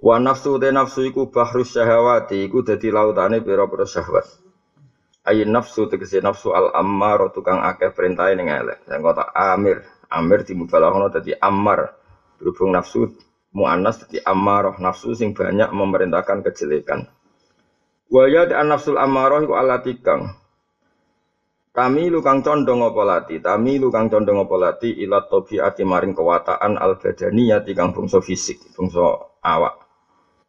Wa 0.00 0.16
nafsu 0.16 0.56
te 0.56 0.72
nafsu 0.72 1.04
iku 1.12 1.28
bahru 1.28 1.60
syahwati 1.60 2.48
iku 2.48 2.64
dadi 2.64 2.88
lautane 2.88 3.44
pira-pira 3.44 3.84
syahwat 3.84 4.24
Ayin 5.28 5.52
nafsu 5.52 5.84
tegese 5.84 6.24
nafsu 6.24 6.56
al 6.56 6.72
ammar 6.72 7.28
tukang 7.36 7.60
akeh 7.60 7.92
perintahe 7.92 8.32
ning 8.32 8.48
elek. 8.48 8.80
Yang 8.88 9.00
kota 9.04 9.24
amir, 9.36 9.84
amir 10.08 10.40
dimubalaghana 10.48 11.12
dadi 11.12 11.36
ammar. 11.36 11.92
Berhubung 12.40 12.72
nafsu 12.72 13.12
muannas 13.52 14.00
dadi 14.00 14.24
ammarah 14.24 14.80
nafsu 14.80 15.12
sing 15.12 15.36
banyak 15.36 15.68
memerintahkan 15.68 16.40
kejelekan. 16.48 17.04
Wa 18.08 18.24
ya 18.24 18.48
an 18.56 18.72
nafsul 18.72 18.96
ammarah 18.96 19.44
iku 19.44 19.52
alati 19.52 20.00
kang 20.00 20.40
Tami 21.70 22.10
lukang 22.10 22.42
condong 22.42 22.82
apa 22.82 23.02
lati, 23.06 23.38
tami 23.38 23.78
lukang 23.78 24.10
condong 24.10 24.42
apa 24.42 24.56
lati 24.58 24.90
ila 25.06 25.22
tabiati 25.22 25.86
maring 25.86 26.18
kewataan 26.18 26.74
al 26.74 26.98
badaniyati 26.98 27.78
kang 27.78 27.94
bangsa 27.94 28.18
fisik, 28.18 28.74
bangsa 28.74 28.98
awak. 29.38 29.89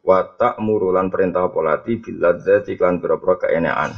Wa 0.01 0.25
ta'murulan 0.25 1.13
perintah 1.13 1.46
apa 1.46 1.60
lati 1.62 2.01
bil 2.01 2.17
ladzati 2.17 2.74
kan 2.74 2.98
pira-pira 2.98 3.38
keenekan. 3.46 3.93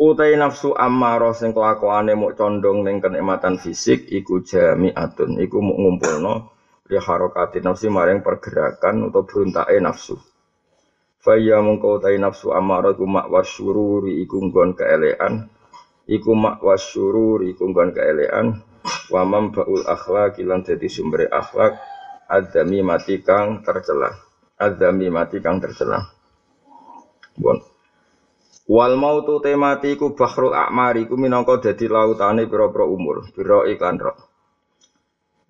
Utai 0.00 0.32
nafsu 0.38 0.72
ammarah 0.72 1.36
sing 1.36 1.52
kelakuane 1.52 2.16
muk 2.16 2.32
condong 2.38 2.86
ning 2.86 3.04
kenikmatan 3.04 3.60
fisik 3.60 4.08
iku 4.08 4.40
jami'atun 4.40 5.36
iku 5.44 5.60
muk 5.60 5.76
ngumpulno 5.76 6.34
li 6.88 6.96
harokati 6.96 7.60
nafsi 7.60 7.92
maring 7.92 8.24
pergerakan 8.24 9.12
atau 9.12 9.22
beruntake 9.28 9.76
nafsu. 9.76 10.16
Faya 11.20 11.60
mengkau 11.60 12.00
utai 12.00 12.16
nafsu 12.16 12.48
ammarah 12.48 12.96
iku 12.96 13.04
mak 13.04 13.28
wasyururi 13.28 14.24
iku 14.24 14.40
nggon 14.40 14.72
keelean 14.72 15.52
iku 16.08 16.32
mak 16.32 16.64
wasyururi 16.64 17.52
iku 17.52 17.68
nggon 17.68 17.92
keelean 17.92 18.46
wa 19.12 19.22
mambaul 19.28 19.84
akhlaq 19.84 20.40
lan 20.46 20.64
dadi 20.64 20.88
sumber 20.88 21.28
akhlak 21.28 21.76
adzami 22.24 22.80
mati 22.80 23.20
kang 23.20 23.60
tercela. 23.60 24.29
Adzami 24.60 25.08
mati 25.08 25.40
kang 25.40 25.56
tercela. 25.56 26.04
Bon. 27.40 27.56
Wal 28.68 28.94
mautu 29.00 29.40
temati 29.40 29.96
ku 29.96 30.12
bahrul 30.12 30.52
akmari 30.52 31.08
ku 31.08 31.16
minangka 31.16 31.58
dadi 31.58 31.88
lautane 31.88 32.44
pira-pira 32.44 32.84
umur, 32.84 33.24
pira 33.32 33.64
iklan 33.66 33.96
roh. 33.96 34.14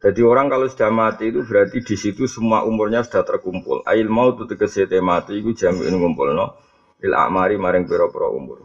Jadi 0.00 0.24
orang 0.24 0.48
kalau 0.48 0.64
sudah 0.64 0.88
mati 0.88 1.28
itu 1.28 1.44
berarti 1.44 1.84
di 1.84 1.96
situ 1.98 2.24
semua 2.24 2.64
umurnya 2.64 3.04
sudah 3.04 3.20
terkumpul. 3.20 3.84
Ail 3.84 4.08
mautu 4.08 4.48
tegese 4.48 4.88
temati 4.88 5.36
iku 5.36 5.52
jami'in 5.52 5.92
ngumpulno 5.98 6.56
il 7.04 7.12
akmari 7.12 7.60
maring 7.60 7.84
pira-pira 7.84 8.30
umur. 8.30 8.64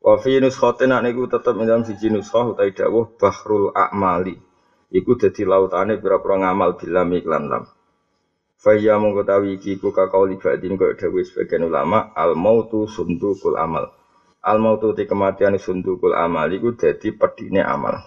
Wa 0.00 0.16
fi 0.16 0.40
nuskhatin 0.40 0.96
niku 1.04 1.28
tetep 1.28 1.52
dalam 1.60 1.84
siji 1.84 2.08
nuskhah 2.08 2.56
utawi 2.56 2.72
dawuh 2.72 3.12
bahrul 3.20 3.68
akmali. 3.76 4.38
Iku 4.88 5.18
dadi 5.20 5.44
lautane 5.44 6.00
pira-pira 6.00 6.40
ngamal 6.40 6.78
bilam 6.80 7.12
iklan 7.12 7.44
lam. 7.50 7.64
Faya 8.60 9.00
mengkotawi 9.00 9.56
iki 9.56 9.80
ku 9.80 9.88
kakau 9.88 10.28
libadin 10.28 10.76
kau 10.76 10.92
dawai 10.92 11.24
sebagian 11.24 11.64
ulama 11.64 12.12
al 12.12 12.36
mautu 12.36 12.84
sundukul 12.84 13.56
amal. 13.56 13.88
Al 14.44 14.60
mautu 14.60 14.92
ti 14.92 15.08
kematian 15.08 15.56
sundukul 15.56 16.12
amal 16.12 16.52
iku 16.52 16.76
dadi 16.76 17.08
pedine 17.16 17.64
amal. 17.64 18.04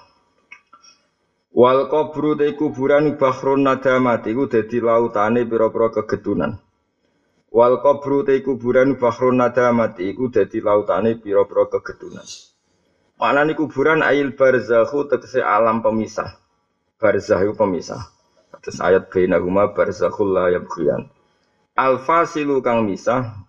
Wal 1.50 1.90
kubru 1.90 2.38
te 2.38 2.54
kuburan 2.54 3.18
bahrun 3.18 3.66
nadamat 3.66 4.30
iku 4.30 4.46
dadi 4.46 4.78
lautane 4.78 5.42
pira-pira 5.50 5.90
kegedunan. 5.90 6.62
Wal 7.50 7.82
kubru 7.82 8.22
te 8.22 8.38
kuburan 8.46 8.94
bahrun 9.02 9.42
nadamat 9.42 9.98
iku 10.06 10.30
dadi 10.30 10.62
lautane 10.62 11.18
pira-pira 11.18 11.66
kegedunan. 11.66 12.26
Maknane 13.18 13.58
kuburan 13.58 14.06
ail 14.06 14.38
barzakhu 14.38 15.10
tegese 15.10 15.42
alam 15.42 15.82
pemisah. 15.82 16.30
Barzah 17.02 17.42
iku 17.42 17.58
pemisah. 17.58 18.02
Terus 18.62 18.78
ayat 18.84 19.10
bainahuma 19.10 19.74
barzakhul 19.74 20.30
la 20.36 20.54
yabghiyan. 20.54 21.10
Al 21.74 21.98
fasilu 22.04 22.62
kang 22.62 22.86
misah 22.86 23.46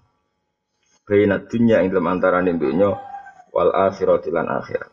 bainat 1.05 1.53
dunya 1.53 1.85
ing 1.85 1.93
dalam 1.93 2.09
antarané 2.09 2.57
dunya 2.57 2.97
wal 3.53 3.71
akhirati 3.75 4.33
lan 4.33 4.49
akhirat. 4.49 4.89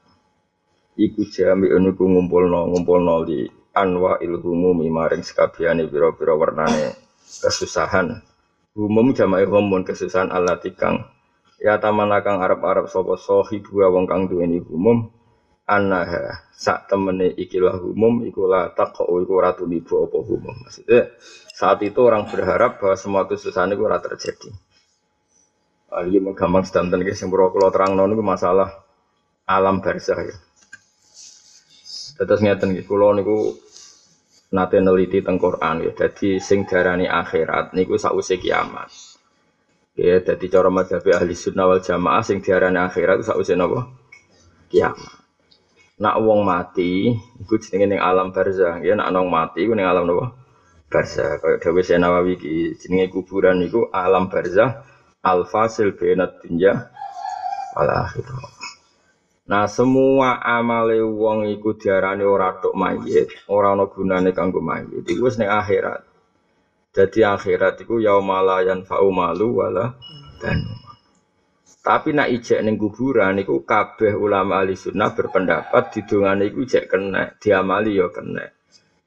Iku 0.99 1.23
jami 1.31 1.71
uniku 1.71 2.03
ngumpulno 2.03 2.67
ngumpulno 2.75 3.23
li 3.23 3.47
anwa 3.71 4.19
il 4.19 4.35
humumi 4.35 4.91
maring 4.91 5.23
sekabehane 5.23 5.87
pira-pira 5.87 6.35
warnane 6.35 6.91
kesusahan. 7.39 8.19
Umum 8.75 9.15
jamae 9.15 9.47
humum 9.47 9.87
kesusahan 9.87 10.31
Allah 10.31 10.59
tikang 10.59 11.07
ya 11.61 11.77
tamana 11.77 12.25
kang 12.25 12.41
arep-arep 12.41 12.89
sapa 12.89 13.15
sahibu 13.21 13.85
wong 13.85 14.09
kang 14.09 14.25
duweni 14.25 14.65
umum 14.65 15.13
anaha 15.71 16.51
sak 16.51 16.91
temene 16.91 17.31
ikilah 17.31 17.79
umum 17.79 18.27
ikulah 18.27 18.75
takau 18.75 19.23
iku 19.23 19.39
ratu 19.39 19.63
ibu 19.71 20.03
apa 20.03 20.17
umum 20.19 20.55
maksudnya 20.67 21.15
saat 21.55 21.79
itu 21.87 21.99
orang 22.03 22.27
berharap 22.27 22.83
bahwa 22.83 22.95
semua 22.99 23.23
kesusahan 23.29 23.71
itu 23.71 23.85
ora 23.85 24.01
terjadi. 24.03 24.49
Ah, 25.93 26.01
ini 26.01 26.23
gampang 26.33 26.65
sedanten 26.65 27.05
guys 27.05 27.21
yang 27.21 27.29
kalau 27.29 27.69
terang 27.69 27.93
non 27.93 28.09
itu 28.15 28.23
masalah 28.25 28.81
alam 29.45 29.77
barzah 29.77 30.17
ya. 30.25 30.35
Terus 32.17 32.41
ngeten 32.41 32.73
nggih 32.73 32.87
kula 32.89 33.13
niku 33.13 33.61
nate 34.57 34.81
neliti 34.81 35.21
teng 35.21 35.37
Quran 35.37 35.85
ya. 35.85 35.91
Dadi 35.93 36.41
sing 36.41 36.65
darani 36.65 37.05
akhirat 37.05 37.77
niku 37.77 37.99
sausé 38.01 38.41
kiamat. 38.41 38.89
Ya 39.93 40.17
dadi 40.17 40.49
cara 40.49 40.73
madzhab 40.73 41.05
ahli 41.05 41.37
sunnah 41.37 41.69
wal 41.69 41.83
jamaah 41.83 42.25
sing 42.25 42.41
diarani 42.41 42.81
akhirat 42.81 43.21
sausé 43.21 43.53
napa? 43.53 43.85
Kiamat 44.71 45.20
nak 46.01 46.17
wong 46.17 46.41
mati 46.41 47.13
iku 47.38 47.62
jenenge 47.62 47.93
ning 47.93 48.01
alam 48.01 48.34
barzah 48.34 48.81
ya 48.81 48.98
nak 48.98 49.13
nong 49.13 49.29
mati 49.29 49.62
iku 49.62 49.77
ning 49.77 49.86
alam 49.86 50.10
napa 50.10 50.34
barzah 50.89 51.38
kaya 51.38 51.62
dawuh 51.62 51.86
Nawawi 52.01 52.41
iki 52.41 52.55
jenenge 52.81 53.13
kuburan 53.13 53.62
iku 53.62 53.86
alam 53.93 54.25
barzah 54.25 54.81
al 55.22 55.46
fasil 55.46 55.93
bainat 55.93 56.41
dunya 56.41 56.89
wal 57.77 57.89
akhirah. 57.89 58.41
Nah 59.51 59.67
semua 59.70 60.41
amale 60.41 61.03
wong 61.05 61.46
iku 61.53 61.77
diarani 61.77 62.25
ora 62.25 62.55
tok 62.58 62.74
mayit, 62.74 63.29
ora 63.51 63.77
ana 63.77 63.86
gunane 63.86 64.34
kanggo 64.34 64.60
mayit. 64.63 65.05
Iku 65.05 65.29
wis 65.29 65.38
ning 65.38 65.50
akhirat. 65.51 66.01
Jadi 66.91 67.24
akhirat 67.24 67.79
iku 67.84 68.01
yaumala 68.03 68.65
yanfa'u 68.67 69.08
malu 69.13 69.63
wala 69.63 69.96
dan 70.43 70.65
tapi 71.81 72.13
nak 72.13 72.29
ijek 72.29 72.61
ning 72.61 72.77
kuburan 72.77 73.41
niku 73.41 73.65
kabeh 73.65 74.13
ulama 74.13 74.61
ahli 74.61 74.77
sunnah 74.77 75.17
berpendapat 75.17 75.89
didongane 75.89 76.53
iku 76.53 76.61
ijek 76.61 76.85
kena, 76.93 77.33
diamali 77.41 77.97
ya 77.97 78.13
kena. 78.13 78.45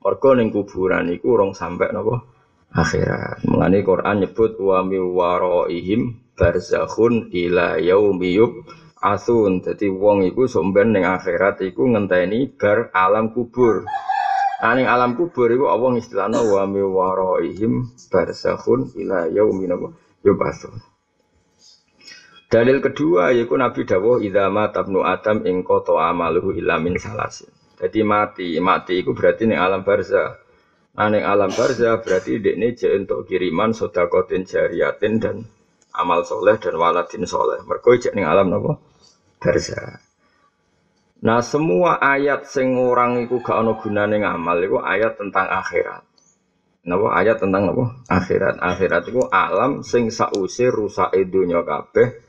Mergo 0.02 0.31
ning 0.35 0.50
kuburan 0.50 1.07
iku 1.14 1.38
urung 1.38 1.54
sampai 1.54 1.95
napa 1.95 2.26
akhirat. 2.75 3.47
Mengani 3.47 3.78
Quran 3.87 4.16
nyebut 4.26 4.59
wa 4.59 4.83
mi 4.83 4.99
waraihim 4.99 6.19
barzakhun 6.35 7.31
ila 7.31 7.78
yaumi 7.78 8.43
asun. 8.99 9.62
Dadi 9.62 9.87
wong 9.95 10.26
iku 10.26 10.50
somben 10.50 10.99
ning 10.99 11.07
akhirat 11.07 11.62
iku 11.62 11.87
ngenteni 11.87 12.59
bar 12.59 12.90
alam 12.90 13.31
kubur. 13.31 13.87
Nah, 14.59 14.75
alam 14.75 15.14
kubur 15.14 15.47
iku 15.47 15.71
Allah 15.71 15.95
istilahna 15.95 16.43
wa 16.43 16.66
mi 16.66 16.83
waraihim 16.83 17.87
barzakhun 18.11 18.99
ila 18.99 19.31
yaumi 19.31 19.71
yub'atsun. 20.26 20.94
Dalil 22.54 22.78
kedua 22.78 23.34
yaitu 23.34 23.58
Nabi 23.58 23.82
dawuh 23.82 24.23
idama 24.23 24.70
tabnu 24.70 25.02
adam 25.02 25.42
ing 25.42 25.66
koto 25.66 25.99
amaluhu 25.99 26.54
ilamin 26.54 26.94
salasin. 27.02 27.50
Jadi 27.75 28.06
mati, 28.06 28.54
mati 28.62 29.02
itu 29.02 29.11
berarti 29.11 29.50
ning 29.50 29.58
alam 29.58 29.82
barza. 29.82 30.38
Nah 30.94 31.11
ning 31.11 31.26
alam 31.26 31.50
barza 31.50 31.99
berarti 31.99 32.38
dekne 32.38 32.78
je 32.78 32.94
untuk 32.94 33.26
kiriman 33.26 33.75
sodakotin 33.75 34.46
jariatin 34.46 35.18
dan 35.18 35.42
amal 35.99 36.23
soleh 36.23 36.54
dan 36.62 36.78
waladin 36.78 37.26
soleh. 37.26 37.58
Mergo 37.66 37.90
jek 37.99 38.14
ning 38.14 38.23
alam 38.23 38.46
napa? 38.46 38.78
Barza. 39.42 39.99
Nah 41.26 41.42
semua 41.42 41.99
ayat 41.99 42.46
sing 42.46 42.78
orang 42.78 43.18
iku 43.26 43.42
gak 43.42 43.66
ono 43.66 43.82
gunane 43.82 44.23
ngamal 44.23 44.62
iku 44.62 44.78
ayat 44.78 45.18
tentang 45.18 45.50
akhirat. 45.50 46.06
Napa 46.87 47.18
ayat 47.18 47.42
tentang 47.42 47.75
apa? 47.75 47.99
Akhirat. 48.14 48.62
Akhirat 48.62 49.11
iku 49.11 49.26
alam 49.26 49.82
sing 49.82 50.14
sause 50.14 50.70
rusak 50.70 51.11
donya 51.26 51.66
kabeh 51.66 52.23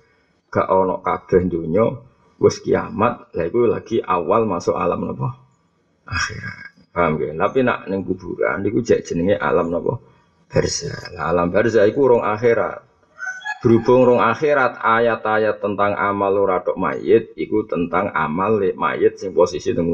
gak 0.55 0.71
ono 0.71 1.03
kabeh 1.03 1.43
dunya 1.51 1.83
wis 2.39 2.63
kiamat 2.63 3.35
lha 3.35 3.43
iku 3.51 3.67
lagi 3.67 3.99
awal 3.99 4.47
masuk 4.47 4.79
alam 4.79 5.03
napa 5.03 5.35
akhirat 6.07 6.95
paham 6.95 7.19
ya 7.19 7.35
tapi 7.35 7.59
nak 7.67 7.91
ning 7.91 8.07
kuburan 8.07 8.63
niku 8.63 8.79
jek 8.79 9.03
jenenge 9.03 9.35
alam 9.35 9.67
napa 9.67 9.99
barzah 10.47 11.11
lah 11.11 11.35
alam 11.35 11.51
barzah 11.51 11.83
iku 11.83 12.15
rong 12.15 12.23
akhirat 12.23 12.79
berhubung 13.59 14.07
rong 14.07 14.21
akhirat 14.23 14.79
ayat-ayat 14.79 15.59
tentang 15.59 15.97
amal 15.99 16.31
ora 16.39 16.63
tok 16.63 16.79
mayit 16.79 17.35
iku 17.35 17.67
tentang 17.67 18.13
amal 18.15 18.61
mayit 18.61 19.19
sing 19.19 19.35
posisi 19.35 19.75
teng 19.75 19.91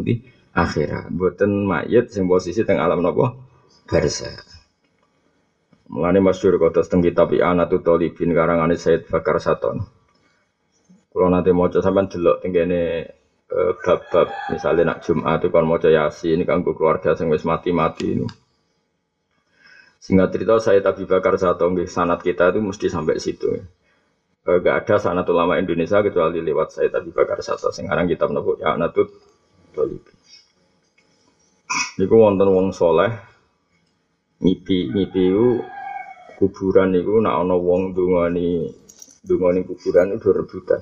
akhirat. 0.51 1.07
Mboten 1.11 1.63
mayit 1.63 2.11
sing 2.11 2.27
posisi 2.27 2.67
teng 2.67 2.83
alam 2.83 2.99
napa? 2.99 3.35
Barza. 3.87 4.31
Mulane 5.91 6.19
masyhur 6.23 6.55
kota 6.59 6.83
teng 6.83 7.03
kitab 7.03 7.31
I'anatul 7.35 7.83
Talibin 7.83 8.31
karangane 8.31 8.75
Said 8.79 9.07
Bakar 9.07 9.39
Saton. 9.39 9.83
Kalau 11.11 11.27
nanti 11.27 11.51
mau 11.51 11.67
sampean 11.67 12.07
delok 12.07 12.39
tenggene 12.39 13.03
eh, 13.51 13.71
bab-bab 13.83 14.31
misalnya 14.47 14.95
nak 14.95 15.03
Jumat 15.03 15.43
itu 15.43 15.51
kan 15.51 15.67
mau 15.67 15.75
Yasin 15.75 16.39
ini 16.39 16.43
kanggo 16.47 16.71
keluarga 16.71 17.11
sing 17.19 17.27
wis 17.27 17.43
mati-mati 17.43 18.15
ini. 18.15 18.27
Singkat 20.01 20.29
cerita 20.33 20.55
saya 20.57 20.79
Abi 20.81 21.03
Bakar 21.05 21.35
Sato 21.37 21.67
nggih 21.67 21.85
sanat 21.85 22.23
kita 22.23 22.55
itu 22.55 22.63
mesti 22.63 22.87
sampai 22.87 23.19
situ. 23.19 23.53
Eh, 23.53 24.57
gak 24.63 24.87
ada 24.87 24.95
sanat 24.97 25.27
ulama 25.29 25.59
Indonesia 25.59 26.01
kecuali 26.01 26.39
lewat 26.41 26.79
saya 26.79 26.89
Abi 26.95 27.11
Bakar 27.11 27.43
Sato. 27.43 27.69
Sekarang 27.69 28.07
kita 28.07 28.25
menemukan 28.25 28.63
ya 28.63 28.73
Natut 28.79 29.11
Talibin. 29.75 30.15
Niku 31.99 32.15
wonten 32.17 32.49
wong 32.49 32.71
soleh 32.71 33.11
ngipi 34.41 34.89
ngipi 34.95 35.23
kuburan 36.39 36.95
niku 36.95 37.21
nak 37.21 37.45
ana 37.45 37.53
wong 37.53 37.93
dungani 37.93 38.73
dungani 39.21 39.61
kuburan 39.67 40.17
itu 40.17 40.33
rebutan. 40.33 40.81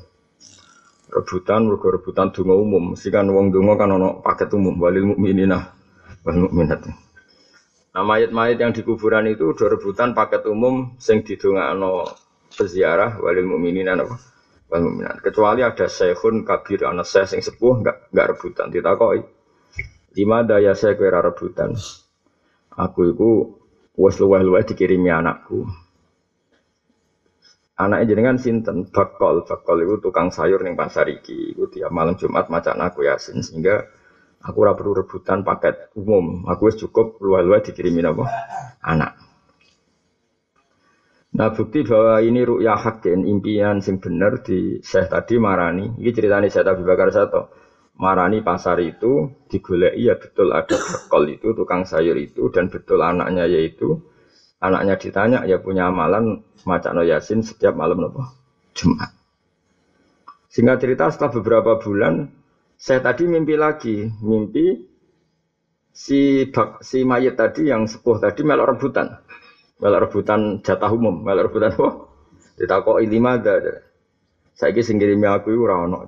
Rebutan 1.09 1.65
mergo 1.65 1.89
rebutan 1.89 2.29
donga 2.29 2.53
umum. 2.53 2.93
Mesti 2.93 3.09
kan 3.09 3.25
wong 3.29 3.49
donga 3.49 3.73
kan 3.75 3.89
ana 3.89 4.21
paket 4.21 4.53
umum 4.53 4.77
walil 4.77 5.13
mukminina 5.13 5.73
wal 6.21 6.37
mukminat. 6.45 6.85
Nah 7.89 8.03
mayat-mayat 8.05 8.61
yang 8.61 8.71
di 8.71 8.85
kuburan 8.85 9.25
itu 9.25 9.49
udah 9.49 9.67
rebutan 9.73 10.13
paket 10.13 10.45
umum 10.45 10.93
sing 11.01 11.25
didongakno 11.25 12.05
peziarah 12.53 13.17
walil 13.19 13.49
mukminina 13.49 13.97
apa? 13.97 14.15
Wal 14.69 14.81
mukminat. 14.85 15.25
Kecuali 15.25 15.65
ada 15.65 15.89
syekhun 15.89 16.45
kabir 16.45 16.85
ana 16.85 17.01
syekh 17.01 17.25
sing 17.25 17.41
sepuh 17.41 17.81
enggak 17.81 18.13
enggak 18.13 18.27
rebutan 18.37 18.69
ditakoki. 18.69 19.25
Lima 20.13 20.45
daya 20.45 20.77
saya 20.77 20.93
kira 20.93 21.25
rebutan. 21.25 21.73
Aku 22.77 23.09
itu 23.09 23.59
Wes 23.99 24.15
luweh-luweh 24.15 24.63
dikirimi 24.63 25.11
anakku. 25.11 25.67
Anaknya 27.79 28.11
jenengan 28.11 28.35
sinten 28.35 28.91
bakol, 28.91 29.47
bakol 29.47 29.79
itu 29.79 29.95
tukang 30.03 30.27
sayur 30.35 30.59
ning 30.67 30.75
pasar 30.75 31.07
iki. 31.07 31.55
Iku 31.55 31.71
tiap 31.71 31.95
malam 31.95 32.19
Jumat 32.19 32.51
macan 32.51 32.75
aku 32.83 33.07
yasin 33.07 33.39
sehingga 33.39 33.87
aku 34.43 34.57
ora 34.67 34.75
perlu 34.75 34.99
rebutan 34.99 35.47
paket 35.47 35.87
umum. 35.95 36.43
Aku 36.51 36.67
wis 36.67 36.75
cukup 36.75 37.15
luweh-luweh 37.23 37.63
dikirimi 37.63 38.03
apa? 38.03 38.25
Anak. 38.83 39.11
Nah 41.39 41.55
bukti 41.55 41.87
bahwa 41.87 42.19
ini 42.19 42.43
ru'ya 42.43 42.75
hakin, 42.75 43.23
impian 43.23 43.79
sing 43.79 44.03
bener 44.03 44.43
di 44.43 44.83
Syekh 44.83 45.07
tadi 45.07 45.39
marani. 45.39 45.87
Ini 45.95 46.11
ceritanya 46.11 46.51
Syekh 46.51 46.67
Abi 46.67 46.83
Bakar 46.83 47.15
Sato. 47.15 47.41
Marani 47.99 48.43
pasar 48.43 48.79
itu 48.83 49.27
digoleki 49.47 50.07
ya 50.07 50.15
betul 50.19 50.55
ada 50.55 50.71
bekol 50.71 51.23
itu 51.35 51.51
tukang 51.51 51.83
sayur 51.83 52.15
itu 52.15 52.47
dan 52.47 52.71
betul 52.71 52.99
anaknya 53.03 53.43
yaitu 53.43 53.99
anaknya 54.59 54.95
ditanya 54.99 55.39
ya 55.47 55.59
punya 55.59 55.87
amalan 55.87 56.43
no 56.43 57.01
yasin 57.03 57.39
setiap 57.43 57.75
malam 57.75 58.03
nopo 58.03 58.23
Jumat. 58.75 59.11
Singkat 60.49 60.77
cerita 60.81 61.05
setelah 61.11 61.31
beberapa 61.39 61.71
bulan 61.79 62.27
saya 62.79 63.03
tadi 63.03 63.27
mimpi 63.27 63.59
lagi, 63.59 64.07
mimpi 64.23 64.87
si 65.91 66.47
bak, 66.47 66.79
si 66.79 67.03
mayat 67.03 67.35
tadi 67.35 67.67
yang 67.67 67.85
sepuh 67.85 68.23
tadi 68.23 68.41
melok 68.47 68.75
rebutan. 68.75 69.19
Melok 69.79 70.09
rebutan 70.09 70.59
jatah 70.63 70.91
umum, 70.91 71.23
melok 71.23 71.51
rebutan 71.51 71.75
apa? 71.75 71.89
Ditakok 72.59 72.99
lima 73.03 73.39
ada. 73.39 73.83
Saya 74.51 74.75
kira 74.75 74.83
singgirimi 74.83 75.27
aku 75.27 75.55
ora 75.55 75.87
ono. 75.87 76.03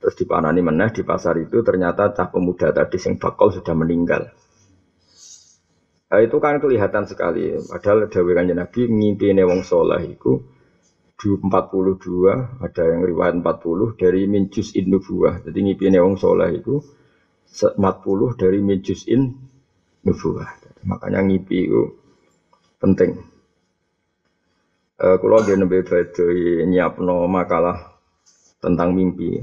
Terus 0.00 0.16
dipanani 0.16 0.60
meneh 0.64 0.92
di 0.92 1.04
pasar 1.04 1.36
itu 1.40 1.60
ternyata 1.60 2.12
cah 2.12 2.28
pemuda 2.28 2.72
tadi 2.72 2.96
sing 2.96 3.16
bakal 3.20 3.52
sudah 3.52 3.72
meninggal. 3.76 4.32
Nah, 6.10 6.18
itu 6.18 6.36
kan 6.42 6.58
kelihatan 6.58 7.06
sekali. 7.06 7.54
Padahal 7.54 8.10
Dawe 8.10 8.30
Kanjeng 8.34 8.58
Nabi 8.58 8.90
ngimpi 8.90 9.30
wong 9.46 9.62
soleh 9.62 10.18
itu 10.18 10.42
42 11.20 11.46
ada 12.64 12.82
yang 12.82 13.06
riwayat 13.06 13.38
40 13.38 13.94
dari 13.94 14.26
minjus 14.26 14.74
in 14.74 14.90
nubuah. 14.90 15.38
Jadi 15.46 15.58
ngimpi 15.62 15.86
wong 16.02 16.18
soleh 16.18 16.50
itu 16.58 16.82
40 17.46 17.78
dari 18.34 18.58
minjus 18.58 19.06
in 19.06 19.38
nubuah. 20.02 20.50
Makanya 20.82 21.22
ngimpi 21.22 21.70
itu 21.70 21.82
penting. 22.82 23.20
Uh, 25.00 25.16
kalau 25.16 25.40
dia 25.46 25.56
nembe 25.56 25.80
badai 25.80 26.66
nyiapno 26.68 27.24
makalah 27.24 27.96
tentang 28.60 28.92
mimpi. 28.92 29.40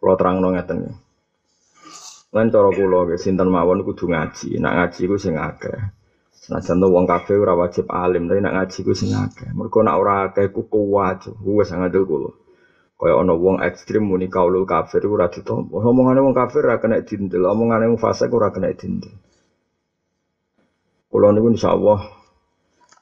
Kalau 0.00 0.14
terang 0.16 0.40
no. 0.40 1.03
Lain 2.34 2.50
cara 2.50 2.66
kula 2.74 3.06
nggih 3.06 3.20
sinten 3.22 3.46
mawon 3.46 3.86
kudu 3.86 4.10
ngaji. 4.10 4.58
Nak 4.58 4.72
ngaji 4.74 5.02
ku 5.06 5.14
sing 5.14 5.38
akeh. 5.38 5.78
Senajan 6.34 6.82
to 6.82 6.90
wong 6.90 7.06
kabeh 7.06 7.38
ora 7.38 7.54
wajib 7.54 7.86
alim, 7.88 8.26
tapi 8.26 8.42
nak 8.42 8.58
ngaji 8.58 8.78
ku 8.82 8.92
sing 8.92 9.14
akeh. 9.14 9.54
Mergo 9.54 9.86
nak 9.86 9.96
ora 10.02 10.14
akeh 10.26 10.50
ku 10.50 10.66
kuwat, 10.66 11.30
wis 11.46 11.70
ngandel 11.70 12.02
kula. 12.02 12.34
Kaya 12.98 13.20
ana 13.22 13.34
wong 13.38 13.62
ekstrim 13.62 14.06
muni 14.06 14.26
kaulul 14.26 14.66
kafir 14.66 15.06
ora 15.06 15.30
ditampa. 15.30 15.78
Omongane 15.78 16.20
wong 16.26 16.34
kafir 16.34 16.66
ora 16.66 16.82
kena 16.82 17.02
dindel, 17.06 17.46
omongane 17.46 17.86
wong 17.90 17.98
fasik 18.02 18.30
ora 18.34 18.50
kena 18.50 18.70
dindel. 18.74 19.14
Kula 21.10 21.30
niku 21.30 21.54
insyaallah 21.54 22.00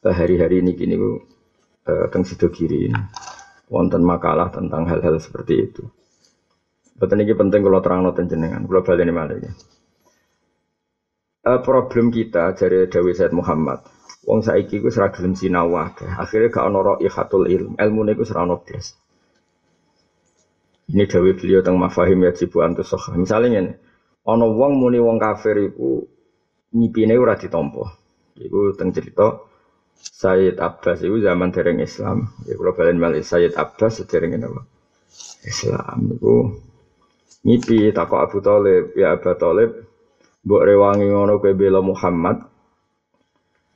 eh, 0.04 0.14
hari-hari 0.16 0.60
ini 0.60 0.76
gini 0.76 0.94
ku 1.00 1.22
eh, 1.88 2.06
teng 2.12 2.28
sido 2.28 2.52
kiri 2.52 2.92
wonten 3.72 4.04
makalah 4.04 4.52
tentang 4.52 4.84
hal-hal 4.84 5.16
seperti 5.16 5.54
itu. 5.72 5.84
Betul 7.02 7.26
ini 7.26 7.34
penting 7.34 7.66
kalau 7.66 7.82
terang 7.82 8.06
noten 8.06 8.30
jenengan, 8.30 8.62
kalau 8.62 8.86
balik 8.86 9.02
ini 9.02 9.10
malah 9.10 9.34
ya. 9.34 9.50
Uh, 11.42 11.58
problem 11.58 12.14
kita 12.14 12.54
dari 12.54 12.86
Dewi 12.86 13.10
Said 13.10 13.34
Muhammad, 13.34 13.82
wong 14.22 14.46
saiki 14.46 14.78
ku 14.78 14.86
serah 14.86 15.10
gelem 15.10 15.34
sinau 15.34 15.74
Akhirnya 15.74 16.54
gak 16.54 16.62
ono 16.62 17.02
ikhatul 17.02 17.50
ilm, 17.50 17.74
ilmu 17.74 18.06
niku 18.06 18.22
serah. 18.22 18.46
Ini 20.94 21.04
Dewi 21.10 21.34
beliau 21.34 21.66
tentang 21.66 21.82
mafahim 21.82 22.22
ya 22.22 22.30
jibu 22.30 22.62
antus 22.62 22.94
soha. 22.94 23.18
Misalnya 23.18 23.66
ini, 23.66 23.74
ono 24.22 24.54
wong 24.54 24.78
muni 24.78 25.02
wong 25.02 25.18
kafir 25.18 25.58
iku 25.58 26.06
nyipine 26.78 27.18
ora 27.18 27.34
ditampa. 27.34 27.98
Iku 28.38 28.78
teng 28.78 28.94
cerita 28.94 29.42
Sayyid 29.98 30.62
Abbas 30.62 31.02
itu 31.02 31.18
zaman 31.18 31.50
dereng 31.50 31.82
Islam. 31.82 32.30
Ya 32.46 32.54
balen 32.54 33.02
malih 33.02 33.26
Sayyid 33.26 33.58
Abbas 33.58 33.98
sedereng 33.98 34.38
apa? 34.38 34.62
Islam 35.42 35.98
itu 36.14 36.34
ngipi 37.42 37.90
takok 37.90 38.22
Abu 38.22 38.38
Thalib 38.38 38.94
ya 38.94 39.18
Abu 39.18 39.34
Thalib 39.34 39.70
mbok 40.42 40.62
rewangi 40.66 41.06
ngono 41.10 41.38
kowe 41.38 41.52
bela 41.54 41.78
Muhammad. 41.82 42.46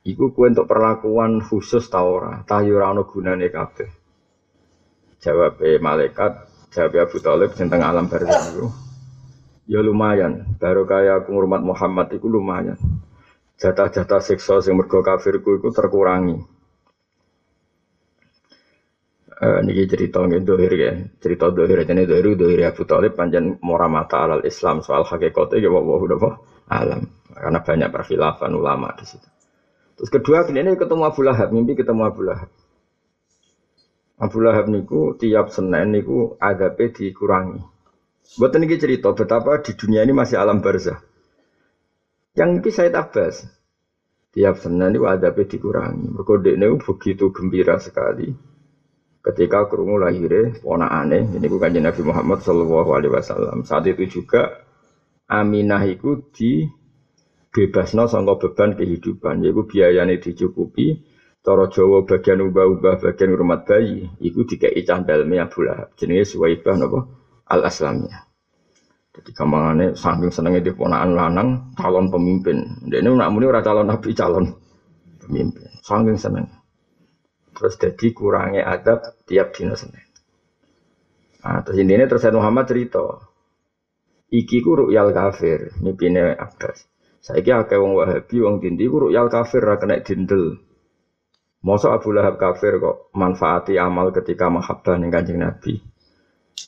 Iku 0.07 0.31
kowe 0.31 0.47
untuk 0.47 0.71
perlakuan 0.71 1.43
khusus 1.43 1.83
ta 1.91 2.03
ora? 2.03 2.43
Ta 2.47 2.63
yo 2.63 2.79
ora 2.79 2.95
ono 2.95 3.03
gunane 3.03 3.47
kabeh. 3.51 3.89
Jawab 5.19 5.59
malaikat 5.83 6.31
jawab 6.71 6.93
Abu 6.95 7.17
Thalib 7.19 7.51
tentang 7.55 7.83
alam 7.83 8.07
barzakh 8.07 8.55
itu 8.55 8.67
ya 9.67 9.83
lumayan 9.83 10.55
baru 10.55 10.87
kaya 10.87 11.19
aku 11.19 11.35
ngurmat 11.35 11.59
Muhammad 11.59 12.07
itu 12.15 12.27
lumayan. 12.31 12.79
Jatah-jatah 13.57 14.21
siksa 14.21 14.61
sing 14.61 14.77
mergo 14.77 15.01
kafirku 15.01 15.57
itu 15.57 15.73
terkurangi 15.73 16.56
Uh, 19.37 19.61
niki 19.61 19.85
cerita 19.85 20.25
nggih 20.25 20.41
dohir 20.41 20.73
ya. 20.73 20.93
Cerita 21.21 21.53
dohir 21.53 21.85
jane 21.85 22.09
dohir 22.09 22.33
dohir 22.33 22.73
Abu 22.73 22.89
Thalib 22.89 23.13
panjang 23.13 23.61
mora 23.61 23.85
mata 23.85 24.25
alal 24.25 24.41
Islam 24.41 24.81
soal 24.81 25.05
hakikate 25.05 25.61
ya 25.61 25.69
udah 25.69 26.41
alam. 26.73 27.05
Karena 27.29 27.61
banyak 27.61 27.89
perfilafan 27.93 28.57
ulama 28.57 28.97
di 28.97 29.05
situ. 29.05 29.29
Terus 29.93 30.09
kedua 30.09 30.41
ini 30.49 30.73
ketemu 30.73 31.05
Abu 31.05 31.21
Lahab, 31.21 31.53
mimpi 31.53 31.77
ketemu 31.77 32.09
Abu 32.09 32.25
Lahab. 32.25 32.49
Abu 34.17 34.37
Lahab 34.41 34.73
niku 34.73 35.13
tiap 35.21 35.53
Senin 35.53 35.93
niku 35.93 36.33
adabe 36.41 36.89
dikurangi. 36.89 37.61
Buat 38.41 38.57
ini 38.57 38.73
cerita 38.73 39.13
betapa 39.13 39.61
di 39.61 39.77
dunia 39.77 40.01
ini 40.01 40.17
masih 40.17 40.41
alam 40.41 40.65
barzah. 40.65 40.97
Yang 42.33 42.49
ini 42.57 42.69
saya 42.73 42.89
tabas. 42.89 43.45
Tiap 44.33 44.57
Senin 44.57 44.97
niku 44.97 45.05
adabe 45.05 45.45
dikurangi. 45.45 46.09
Ini 46.17 46.65
begitu 46.81 47.29
gembira 47.29 47.77
sekali 47.77 48.46
ketika 49.23 49.67
kerungu 49.67 49.99
lahirnya 49.99 50.57
aneh 50.87 51.27
ini 51.27 51.47
bukan 51.47 51.73
Nabi 51.75 52.01
Muhammad 52.05 52.39
Shallallahu 52.41 52.89
Alaihi 52.93 53.13
Wasallam. 53.13 53.67
Saat 53.67 53.87
itu 53.89 54.21
juga 54.21 54.63
Aminah 55.27 55.83
itu 55.83 56.23
di 56.31 56.63
bebasno 57.51 58.07
sangka 58.07 58.39
beban 58.39 58.79
kehidupan. 58.79 59.43
Yaitu 59.43 59.67
biayanya 59.67 60.15
dicukupi 60.15 61.03
Toro 61.43 61.67
Jawa 61.67 62.07
bagian 62.07 62.43
ubah-ubah 62.47 63.03
bagian 63.03 63.35
rumah 63.35 63.63
bayi 63.67 64.07
itu 64.23 64.47
dikei 64.47 64.83
candal 64.87 65.27
Abu 65.27 65.59
Lahab. 65.67 65.91
Jenenge 65.99 66.27
Suwaibah 66.27 66.79
al 67.47 67.61
Aslamnya 67.67 68.27
jadi 69.17 69.33
kamangane 69.33 69.97
saking 69.97 70.29
senengnya 70.29 70.61
di 70.61 70.77
ponaan 70.77 71.17
lanang 71.17 71.73
calon 71.73 72.13
pemimpin. 72.13 72.85
Ini 72.85 73.09
nak 73.17 73.33
muni 73.33 73.49
calon 73.49 73.89
nabi 73.89 74.13
calon 74.13 74.53
pemimpin. 75.17 75.65
Saking 75.81 76.21
seneng 76.21 76.45
Terus 77.57 77.73
jadi 77.81 78.07
kurangnya 78.13 78.69
adab 78.69 79.17
tiap 79.25 79.49
dina 79.57 79.73
Senin. 79.73 80.05
Nah, 81.41 81.65
terus 81.65 81.81
ini 81.81 82.05
terus 82.05 82.21
Muhammad 82.29 82.69
cerita. 82.69 83.01
Iki 84.29 84.61
ku 84.61 84.77
ru'yal 84.85 85.09
kafir, 85.15 85.73
mipine 85.81 86.37
Abbas. 86.37 86.85
Saiki 87.23 87.49
akeh 87.49 87.79
wong 87.79 87.97
Wahabi 87.97 88.37
wong 88.43 88.61
dindi 88.61 88.85
ku 88.85 89.09
ru'yal 89.09 89.31
kafir 89.31 89.63
ra 89.63 89.81
kena 89.81 90.03
dindel. 90.05 90.59
Mosok 91.65 91.97
Abu 91.97 92.13
Lahab 92.13 92.37
kafir 92.37 92.77
kok 92.77 93.09
manfaati 93.17 93.81
amal 93.81 94.13
ketika 94.13 94.47
mahabbah 94.47 95.01
ning 95.01 95.09
Kanjeng 95.09 95.41
Nabi. 95.41 95.81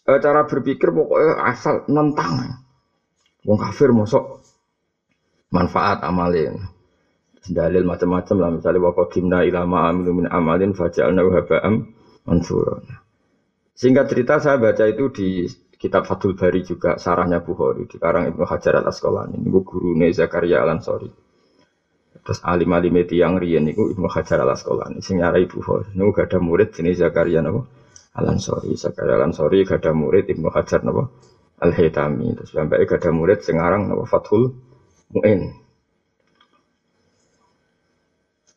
E, 0.01 0.11
cara 0.17 0.49
berpikir 0.49 0.89
pokoknya 0.89 1.37
asal 1.45 1.85
nentang. 1.85 2.65
Wong 3.45 3.59
kafir 3.61 3.93
mosok 3.93 4.41
manfaat 5.53 6.01
amalin. 6.01 6.78
Dalil 7.47 7.87
macam-macam 7.87 8.35
lah. 8.35 8.49
Misalnya 8.51 8.83
wa 8.83 8.91
qadimna 8.91 9.47
ila 9.47 9.63
ma 9.63 9.87
amilu 9.87 10.11
min 10.11 10.25
amalin 10.27 10.75
faja'alna 10.75 11.23
haba'am 11.23 11.75
mansura. 12.27 12.83
Singkat 13.79 14.05
cerita 14.11 14.43
saya 14.43 14.59
baca 14.59 14.83
itu 14.91 15.07
di 15.15 15.47
kitab 15.79 16.03
Fathul 16.03 16.35
Bari 16.35 16.67
juga 16.67 16.99
sarahnya 16.99 17.39
Bukhari 17.39 17.87
di 17.87 17.95
karang 17.95 18.27
Ibnu 18.27 18.43
Hajar 18.43 18.83
al 18.83 18.91
Asqalani 18.91 19.39
ini 19.39 19.47
guru 19.63 19.95
Zakaria 20.11 20.59
al 20.59 20.75
Ansori 20.75 21.07
terus 22.19 22.43
alim 22.43 22.67
alim 22.75 22.91
itu 22.99 23.15
yang 23.15 23.39
rian 23.39 23.63
itu 23.71 23.95
Ibnu 23.95 24.11
Hajar 24.11 24.43
al 24.43 24.51
Asqalani 24.51 24.99
sing 24.99 25.23
nyarai 25.23 25.47
Bukhari. 25.47 25.95
Ini 25.95 26.11
gak 26.11 26.35
ada 26.35 26.39
murid 26.43 26.75
jenis 26.75 26.99
Zakaria 26.99 27.39
nabo 27.39 27.71
al 28.19 28.27
Ansori 28.27 28.75
Zakaria 28.75 29.15
al 29.15 29.31
Ansori 29.31 29.63
gak 29.63 29.79
ada 29.79 29.95
murid 29.95 30.27
Ibnu 30.27 30.51
Hajar 30.51 30.83
nabo 30.83 31.15
al 31.63 31.71
Haytami 31.71 32.35
terus 32.35 32.51
sampai 32.51 32.83
gak 32.83 32.99
ada 32.99 33.15
murid 33.15 33.39
sekarang 33.39 33.87
nabo 33.87 34.03
Fathul 34.03 34.51
Muin 35.15 35.55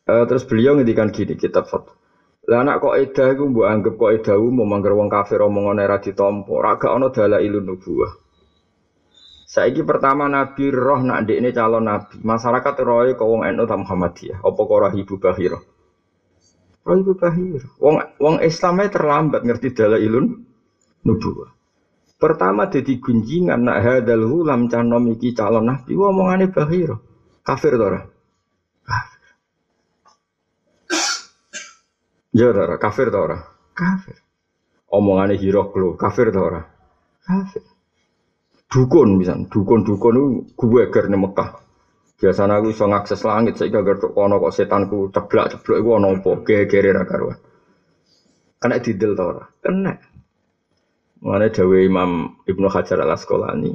uh, 0.07 0.23
terus 0.27 0.43
beliau 0.47 0.75
ngedikan 0.79 1.11
gini 1.11 1.35
kitab 1.35 1.67
Fathul 1.67 1.95
lah 2.43 2.59
anak 2.59 2.83
kok 2.83 2.95
edah 2.99 3.27
iku 3.39 3.43
mbok 3.47 3.67
anggap 3.71 3.93
kok 3.95 4.11
edah 4.19 4.35
umum 4.35 4.67
mangger 4.67 4.91
wong 4.91 5.07
kafir 5.07 5.39
omongan 5.39 5.79
ora 5.79 5.95
ditampa, 6.03 6.51
ora 6.51 6.75
gak 6.75 6.91
ana 6.91 7.07
dalailun 7.07 7.63
nubuwah. 7.63 8.19
Saiki 9.47 9.79
pertama 9.87 10.27
Nabi 10.27 10.67
roh 10.67 10.99
nak 11.07 11.23
ndekne 11.23 11.55
calon 11.55 11.87
nabi. 11.87 12.19
Masyarakat 12.19 12.75
roe 12.83 13.15
kok 13.15 13.23
wong 13.23 13.47
NU 13.47 13.63
ta 13.63 13.79
Muhammadiyah, 13.79 14.43
apa 14.43 14.59
kok 14.59 14.79
roh 14.81 14.91
ibu 14.91 15.15
Bahira? 15.23 15.59
Roh 16.83 16.95
ibu 16.99 17.13
Bahira. 17.15 17.63
Wong 17.79 17.95
wong 18.19 18.35
Islamnya 18.43 18.91
terlambat 18.91 19.47
ngerti 19.47 19.71
dalailun 19.71 20.43
nubuwah. 21.07 21.47
Pertama 22.19 22.67
jadi 22.67 22.99
gunjingan 22.99 23.61
nak 23.63 23.79
hadal 23.79 24.27
hulam 24.27 24.67
canom 24.67 25.15
iki 25.15 25.31
calon 25.31 25.63
nabi, 25.63 25.95
omongane 25.95 26.51
Bahira. 26.51 26.99
Kafir 27.39 27.79
to 27.79 27.85
ora? 27.87 28.03
Ya 32.33 32.49
ora, 32.49 32.81
kafir 32.81 33.13
ta 33.13 33.19
ora? 33.21 33.37
Kafir. 33.77 34.17
Omongane 34.89 35.37
Hiroklo, 35.37 35.93
kafir 35.93 36.33
ta 36.33 36.41
ora? 36.41 36.61
Kafir. 37.21 37.61
Dukun 38.73 39.21
bisa, 39.21 39.37
dukun-dukun 39.37 40.17
itu 40.17 40.65
gue 40.65 40.89
ger 40.89 41.05
ning 41.13 41.21
Mekah. 41.21 41.61
Biasanya 42.17 42.57
aku 42.57 42.73
iso 42.73 42.89
ngakses 42.89 43.21
langit, 43.21 43.61
saya 43.61 43.69
gak 43.69 44.01
tok 44.01 44.17
kono 44.17 44.41
kok 44.41 44.49
setanku 44.49 45.13
ceblak-ceblok 45.13 45.77
iku 45.77 45.89
ana 45.93 46.07
apa, 46.09 46.31
gegere 46.41 46.89
ra 46.89 47.05
karuan. 47.05 47.37
Kena 48.57 48.81
didel 48.81 49.13
ta 49.13 49.23
ora? 49.29 49.43
Kena. 49.61 49.93
Mengenai 51.21 51.53
dawe 51.53 51.77
Imam 51.85 52.11
Ibnu 52.49 52.67
Hajar 52.67 53.05
al 53.05 53.13
Asqalani, 53.13 53.71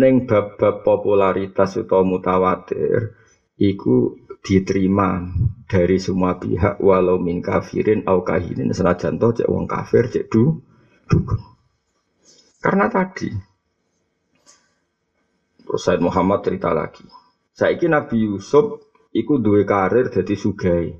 neng 0.00 0.24
bab-bab 0.24 0.82
popularitas 0.82 1.76
utawa 1.78 2.02
mutawatir, 2.02 3.12
iku 3.60 4.23
diterima 4.44 5.24
dari 5.64 5.96
semua 5.96 6.36
pihak 6.36 6.76
walau 6.84 7.16
min 7.16 7.40
kafirin 7.40 8.04
au 8.04 8.20
kahinin 8.20 8.76
senajan 8.76 9.16
toh 9.16 9.32
cek 9.32 9.48
wong 9.48 9.64
kafir 9.64 10.04
cek 10.12 10.28
du 10.28 10.60
dukun. 11.08 11.40
Karena 12.60 12.92
tadi 12.92 13.32
terus 15.64 15.88
Muhammad 15.96 16.44
cerita 16.44 16.76
lagi. 16.76 17.08
Saiki 17.56 17.88
Nabi 17.88 18.28
Yusuf 18.28 18.84
iku 19.16 19.40
duwe 19.40 19.64
karir 19.64 20.12
jadi 20.12 20.36
sugai. 20.36 20.92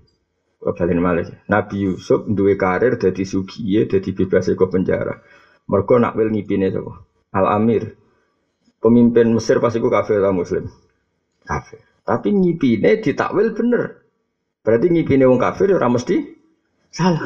Balen 0.64 1.04
malih. 1.04 1.28
Nabi 1.44 1.85
Yusuf 1.85 2.24
duwe 2.24 2.57
karir 2.57 2.96
jadi 2.96 3.20
sugiye 3.28 3.85
jadi 3.85 4.11
bebas 4.16 4.48
ke 4.48 4.64
penjara. 4.64 5.20
Mergo 5.68 6.00
nak 6.00 6.16
wil 6.16 6.33
ngipine? 6.33 6.72
Al 7.37 7.46
Amir. 7.61 7.92
Pemimpin 8.80 9.28
Mesir 9.37 9.61
pas 9.61 9.72
iku 9.76 9.92
kafir 9.92 10.24
atau 10.24 10.33
muslim? 10.33 10.68
Kafir. 11.44 11.93
Tapi 12.05 12.29
ngipine 12.37 13.01
ditakwil 13.01 13.57
bener. 13.57 14.05
Berarti 14.61 14.87
ngipine 14.93 15.25
wong 15.25 15.40
kafir 15.40 15.73
ora 15.73 15.88
mesti 15.88 16.21
salah. 16.93 17.25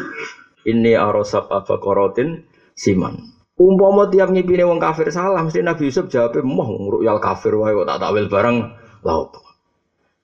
Ini 0.63 0.95
arosab 0.95 1.51
apa 1.51 1.83
korotin 1.83 2.47
siman. 2.79 3.15
Umpama 3.59 4.07
tiap 4.07 4.31
ngipine 4.31 4.63
wong 4.63 4.79
kafir 4.79 5.11
salah, 5.11 5.43
mesti 5.43 5.67
Nabi 5.67 5.91
Yusuf 5.91 6.07
jawabnya, 6.07 6.47
"Moh 6.47 7.03
yal 7.03 7.19
kafir 7.19 7.59
wae 7.59 7.75
kok 7.75 7.91
tak 7.91 7.99
takwil 7.99 8.27
bareng 8.31 8.57
laut." 9.03 9.35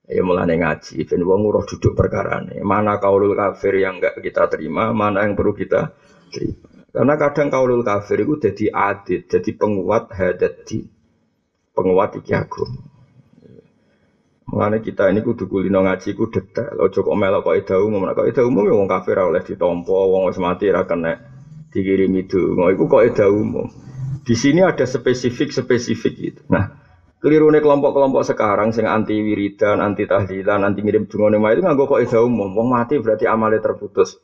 Ya 0.07 0.23
mulane 0.23 0.55
ngaji, 0.61 1.03
ben 1.09 1.25
wong 1.27 1.43
nguruh 1.43 1.64
duduk 1.67 1.97
perkara 1.99 2.45
ini. 2.45 2.62
Mana 2.62 3.03
kaulul 3.03 3.35
kafir 3.35 3.75
yang 3.81 3.99
enggak 3.99 4.21
kita 4.23 4.47
terima, 4.53 4.95
mana 4.95 5.27
yang 5.27 5.35
perlu 5.35 5.57
kita 5.57 5.97
terima. 6.31 6.62
Karena 6.95 7.14
kadang 7.19 7.49
kaulul 7.51 7.83
kafir 7.83 8.23
itu 8.23 8.38
jadi 8.38 8.67
adit, 8.71 9.27
jadi 9.27 9.51
penguat 9.59 10.14
hadat 10.14 10.62
penguat 11.75 12.11
iki. 12.23 12.31
Mengenai 14.55 14.87
kita 14.87 15.11
ini 15.11 15.19
kudu 15.19 15.51
kulino 15.51 15.83
ngaji 15.83 16.14
ku 16.14 16.31
detail. 16.31 16.79
Ojo 16.79 17.03
kok 17.03 17.19
melok 17.19 17.43
kok 17.43 17.59
ida 17.59 17.75
umum. 17.83 18.07
Kok 18.07 18.31
ida 18.31 18.47
umum 18.47 18.62
ya 18.71 18.75
wong 18.79 18.87
kafir 18.87 19.19
oleh 19.19 19.43
ditompo, 19.43 20.14
wong 20.14 20.31
wis 20.31 20.38
mati 20.38 20.71
ra 20.71 20.87
kena 20.87 21.19
dikirimi 21.75 22.23
donga. 22.31 22.71
Iku 22.71 22.87
kok 22.87 23.03
ida 23.03 23.27
umum. 23.27 23.67
Di 24.23 24.38
sini 24.38 24.62
ada 24.62 24.87
spesifik 24.87 25.51
spesifik 25.51 26.14
gitu. 26.14 26.40
Nah, 26.55 26.71
keliru 27.19 27.51
nih 27.51 27.67
kelompok-kelompok 27.67 28.23
sekarang 28.23 28.71
sing 28.71 28.87
anti 28.87 29.19
wiridan, 29.19 29.83
anti 29.83 30.07
tahlilan, 30.07 30.62
anti 30.62 30.87
ngirim 30.87 31.11
dungane 31.11 31.35
itu 31.51 31.61
nganggo 31.67 31.90
kok 31.90 31.99
ida 32.07 32.23
umum. 32.23 32.55
Wong 32.55 32.71
mati 32.71 33.03
berarti 33.03 33.27
amalnya 33.27 33.59
terputus. 33.59 34.23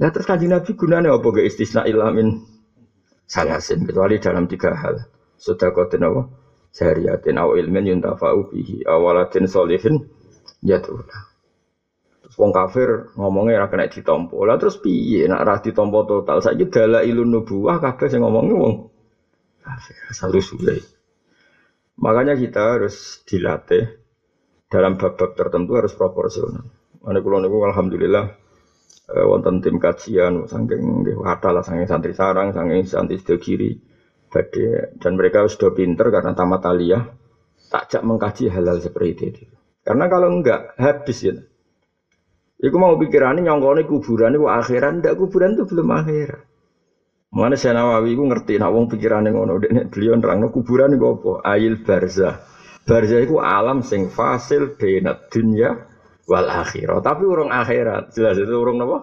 Nah 0.00 0.08
terus 0.08 0.24
kanjeng 0.24 0.56
Nabi 0.56 0.72
gunanya 0.72 1.12
apa 1.12 1.22
gak 1.22 1.46
istisna 1.46 1.84
ilamin 1.84 2.40
salasin 3.28 3.84
kecuali 3.84 4.16
dalam 4.16 4.48
tiga 4.48 4.72
hal. 4.72 5.04
Sudah 5.36 5.68
kau 5.68 5.84
apa? 5.84 6.43
Jariyatin 6.74 7.38
aw 7.38 7.54
ilmin 7.54 7.86
yuntafa'u 7.94 8.50
bihi 8.50 8.82
awalatin 8.84 9.46
solihin 9.46 10.02
yatuna 10.66 11.30
terus 12.20 12.34
wong 12.40 12.50
kafir 12.50 13.14
ngomongnya 13.20 13.62
ra 13.62 13.68
kena 13.68 13.84
ditompo. 13.86 14.48
Lah 14.48 14.56
terus 14.56 14.80
piye? 14.80 15.28
Nak 15.28 15.44
ra 15.44 15.60
ditompo 15.60 16.08
total? 16.08 16.40
Saiki 16.40 16.72
dala 16.72 17.04
ilun 17.04 17.30
nubuwah 17.30 17.78
kabeh 17.78 18.08
sing 18.08 18.24
ngomongnya 18.24 18.56
wong 18.56 18.74
kafir 19.60 19.96
asal 20.10 20.34
usulai 20.34 20.80
makanya 21.94 22.34
kita 22.34 22.74
harus 22.74 23.22
dilatih 23.22 23.86
dalam 24.66 24.98
bab-bab 24.98 25.38
tertentu 25.38 25.78
harus 25.78 25.94
proporsional. 25.94 26.66
Mana 27.04 27.22
kulo 27.22 27.38
niku 27.38 27.62
alhamdulillah 27.62 28.26
eh, 29.14 29.24
wonten 29.28 29.62
tim 29.62 29.78
kajian 29.78 30.48
saking 30.50 31.04
nggih 31.04 31.20
lah 31.22 31.62
saking 31.62 31.86
santri 31.86 32.16
sarang 32.16 32.50
saking 32.50 32.82
santri 32.88 33.20
kiri 33.38 33.78
badai 34.34 34.98
dan 34.98 35.14
mereka 35.14 35.46
sudah 35.46 35.70
pinter 35.70 36.10
karena 36.10 36.34
tamat 36.34 36.66
aliyah 36.66 37.14
takjak 37.70 38.02
mengkaji 38.02 38.50
halal 38.50 38.82
seperti 38.82 39.24
itu. 39.30 39.46
Karena 39.86 40.10
kalau 40.10 40.34
enggak 40.34 40.74
habis 40.74 41.18
ya. 41.22 41.34
Iku 42.58 42.76
mau 42.80 42.96
pikirannya 42.96 43.44
nyongkone 43.44 43.84
kuburan 43.84 44.34
itu 44.34 44.46
akhiran, 44.48 45.04
ndak 45.04 45.20
kuburan 45.20 45.58
itu 45.58 45.68
belum 45.68 45.88
akhirat. 45.90 46.42
Mana 47.34 47.58
saya 47.58 47.82
Nawawi 47.82 48.14
itu 48.14 48.22
ngerti, 48.22 48.62
nak 48.62 48.70
wong 48.70 48.86
pikirannya 48.86 49.34
ngono, 49.34 49.58
dek 49.58 49.90
beliau 49.90 50.14
nerang 50.14 50.48
kuburan 50.54 50.94
itu 50.94 51.02
apa? 51.02 51.32
Ail 51.50 51.82
barza. 51.82 52.46
Barza 52.86 53.16
itu 53.18 53.42
alam 53.42 53.82
sing 53.82 54.06
fasil 54.06 54.78
benat 54.78 55.28
dunia 55.34 55.74
wal 56.30 56.46
akhirat. 56.46 57.02
Tapi 57.02 57.22
orang 57.26 57.50
akhirat, 57.50 58.14
jelas 58.14 58.38
itu 58.38 58.54
orang 58.54 58.86
apa? 58.86 58.98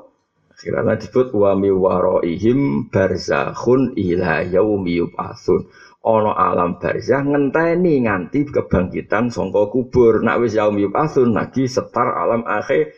Karena 0.62 0.94
disebut 0.94 1.34
wa 1.34 1.58
mi 1.58 1.74
waraihim 1.74 2.86
barzakhun 2.94 3.98
ila 3.98 4.46
yaumi 4.46 5.02
yub'atsun. 5.02 5.66
Ana 6.02 6.34
alam 6.34 6.78
barzah 6.78 7.22
ngenteni 7.26 8.06
nganti 8.06 8.46
kebangkitan 8.50 9.34
sangka 9.34 9.70
kubur. 9.74 10.22
Nak 10.22 10.38
wis 10.46 10.54
yaumi 10.54 10.86
yub'atsun 10.86 11.34
lagi 11.34 11.66
setar 11.66 12.14
alam 12.14 12.46
akhir. 12.46 12.94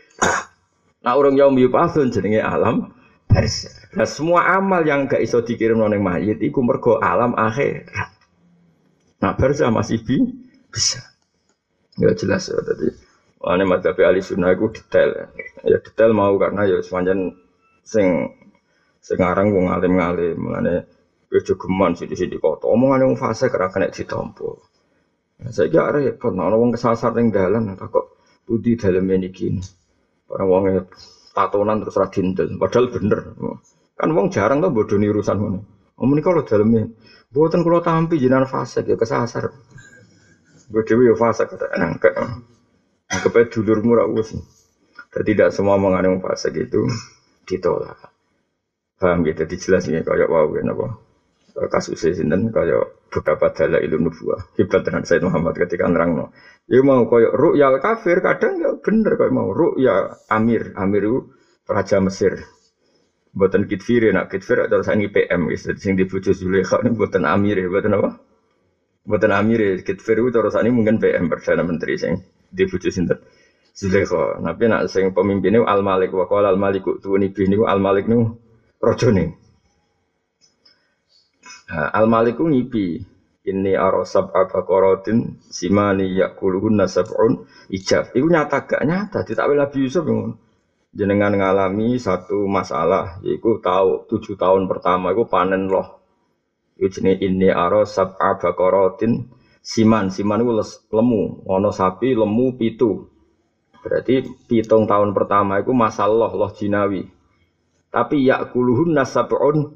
Nah 1.03 1.13
urung 1.15 1.39
yaumi 1.39 1.63
yub'atsun 1.67 2.11
jenenge 2.11 2.43
alam 2.43 2.91
barzah. 3.31 3.95
Nah 3.95 4.07
semua 4.07 4.43
amal 4.59 4.83
yang 4.83 5.07
gak 5.07 5.23
iso 5.23 5.39
dikirim 5.39 5.79
nang 5.79 5.99
mayit 6.03 6.43
iku 6.43 6.59
mergo 6.59 6.99
alam 6.99 7.31
akhir. 7.39 7.87
Nah 9.23 9.31
barzah 9.39 9.71
masih 9.71 10.03
bi 10.03 10.19
bisa. 10.67 10.99
Ya 11.95 12.11
jelas 12.11 12.51
ya 12.51 12.59
tadi. 12.59 12.91
Ini 13.43 13.63
madzhab 13.67 13.99
ahli 13.99 14.23
sunnah 14.23 14.55
itu 14.55 14.71
detail. 14.71 15.27
Ya 15.67 15.75
detail 15.79 16.15
mau 16.15 16.39
karena 16.39 16.63
ya 16.63 16.79
sepanjang 16.79 17.35
sing 17.83 18.31
sekarang 19.03 19.51
wong 19.51 19.67
ngalim-ngalim 19.67 20.39
mengenai 20.39 20.87
kejogeman 21.27 21.91
sithik-sithik 21.97 22.39
kota 22.39 22.71
omongane 22.71 23.03
wong 23.03 23.17
fase 23.19 23.51
kira 23.51 23.67
kena 23.67 23.91
ditampa. 23.91 24.47
Saya 25.51 25.67
kira 25.67 25.91
repot. 25.91 26.31
Ana 26.31 26.55
wong 26.55 26.71
kesasar 26.71 27.11
ning 27.17 27.35
dalan 27.35 27.75
kok 27.75 28.15
budi 28.47 28.79
dalam 28.79 29.03
ini 29.11 29.27
gini 29.33 29.59
orang 30.31 30.47
wong 30.49 30.63
tatonan 31.35 31.83
terus 31.83 31.99
ra 31.99 32.07
padahal 32.07 32.85
bener. 32.93 33.19
Kan 33.99 34.09
wong 34.15 34.31
jarang 34.31 34.63
tuh 34.63 34.71
bodoh 34.71 34.97
urusan 34.97 35.37
ngono. 35.37 35.59
Om 35.99 36.07
menika 36.09 36.31
lho 36.31 36.41
daleme. 36.47 36.95
Mboten 37.33 37.65
kula 37.65 37.81
tampi 37.81 38.21
jenengan 38.21 38.47
fase 38.47 38.85
ya 38.85 38.95
kesasar. 38.95 39.51
Gue 40.71 40.83
dewi 40.85 41.09
ya 41.09 41.15
fase 41.17 41.43
kata 41.49 41.75
nangkep. 41.75 42.13
Nangkep 43.09 43.35
dulurmu 43.51 43.93
ra 43.97 44.05
wis. 44.07 44.31
Tidak 45.13 45.49
semua 45.53 45.77
mengandung 45.77 46.21
fase 46.21 46.49
gitu 46.49 46.89
ditolak. 47.47 48.11
Paham 48.99 49.27
gitu 49.27 49.43
dijelasin 49.43 50.03
kayak 50.03 50.31
wow 50.31 50.47
ya 50.55 50.63
napa. 50.63 50.99
Kasusnya 51.53 52.17
sinten 52.17 52.49
kayak 52.49 52.97
beberapa 53.13 53.53
dalil 53.53 53.77
ilmu 53.85 54.09
nubuah. 54.09 54.41
Hebat 54.57 54.81
dengan 54.89 55.05
Said 55.05 55.21
Muhammad 55.21 55.53
ketika 55.53 55.85
nerangno. 55.85 56.33
Ya 56.65 56.81
mau 56.81 57.05
koyo 57.05 57.29
ru'ya 57.29 57.77
kafir 57.77 58.25
kadang 58.25 58.57
ya 58.57 58.73
bener 58.81 59.13
koyo 59.19 59.29
mau 59.29 59.53
ru'ya 59.53 60.17
Amir, 60.33 60.73
Amir 60.73 61.03
itu 61.05 61.19
raja 61.69 62.01
Mesir. 62.01 62.41
Buatan 63.33 63.69
kitfir 63.69 64.13
nak 64.13 64.33
kitfir 64.33 64.65
atau 64.65 64.81
sani 64.81 65.09
PM 65.13 65.49
guys. 65.49 65.65
Jadi 65.65 65.79
sing 65.81 65.93
dibujuk 65.97 66.33
Zulaikha 66.33 66.81
ini 66.85 66.93
buatan 66.93 67.25
Amir, 67.25 67.61
buatan 67.69 67.97
apa? 68.01 68.09
Buatan 69.05 69.33
Amir, 69.33 69.83
kitfir 69.85 70.21
itu 70.21 70.29
terus 70.33 70.57
ini 70.57 70.69
mungkin 70.73 70.97
PM 70.97 71.29
perdana 71.29 71.61
menteri 71.61 71.97
sing 72.01 72.17
dibujuk 72.49 72.89
sinten. 72.89 73.21
Zulaikha. 73.73 74.37
Tapi 74.37 74.63
nak 74.69 74.85
sing 74.85 75.09
pemimpinnya 75.17 75.65
Al 75.65 75.81
Malik 75.81 76.13
wa 76.13 76.29
Al 76.29 76.61
Malik 76.61 76.85
tuwani 77.01 77.33
bih 77.33 77.49
niku 77.49 77.65
Al 77.65 77.81
Malik 77.81 78.05
niku 78.05 78.37
rajane. 78.77 79.33
Nah, 81.73 81.89
Al 81.89 82.05
Malik 82.05 82.37
ngipi 82.37 83.01
ini 83.43 83.75
arosab 83.75 84.31
abakorotin 84.31 85.41
simani 85.41 86.15
yakuluhun 86.15 86.79
nasabun 86.79 87.43
ijab. 87.67 88.13
Iku 88.15 88.29
nyata 88.29 88.63
gak 88.63 88.85
nyata. 88.85 89.25
Tidak 89.25 89.43
Nabi 89.43 89.77
Yusuf 89.83 90.05
yang 90.07 90.37
jenengan 90.93 91.33
ngalami 91.33 91.97
satu 91.97 92.45
masalah. 92.45 93.19
Iku 93.25 93.57
tahu 93.59 94.05
tujuh 94.07 94.37
tahun 94.37 94.69
pertama 94.69 95.11
iku 95.11 95.25
panen 95.27 95.67
loh. 95.67 95.99
Iku 96.77 96.87
jenis 96.87 97.19
ini 97.19 97.49
arosab 97.49 98.15
abakorotin 98.21 99.27
siman. 99.59 100.07
Siman 100.13 100.45
itu 100.45 100.53
lemu. 100.93 101.43
Ono 101.43 101.69
sapi 101.73 102.15
lemu 102.15 102.53
pitu. 102.55 103.12
Berarti 103.83 104.23
pitung 104.47 104.87
tahun 104.87 105.11
pertama 105.11 105.59
itu 105.59 105.75
masalah 105.75 106.31
loh 106.31 106.51
jinawi. 106.55 107.03
Tapi 107.91 108.23
yakuluhun 108.23 108.95
nasabun 108.95 109.75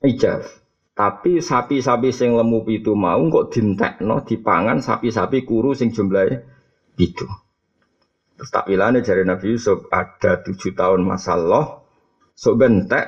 ijab. 0.00 0.42
Tapi 0.94 1.42
sapi-sapi 1.42 2.14
sing 2.14 2.38
lemu 2.38 2.62
pitu 2.64 2.94
mau 2.94 3.18
kok 3.28 3.50
dintekno 3.52 4.22
dipangan 4.24 4.78
sapi-sapi 4.78 5.44
kuru 5.44 5.76
sing 5.76 5.92
jumlahe 5.92 6.40
pitu. 6.94 7.26
Terus 8.38 8.50
tak 8.50 8.66
bilane 8.66 9.02
jari 9.02 9.26
Nabi 9.26 9.54
Yusuf 9.54 9.86
ada 9.90 10.42
tujuh 10.42 10.74
tahun 10.74 11.06
masa 11.06 11.38
loh, 11.38 11.86
sok 12.34 12.54
bentek, 12.58 13.06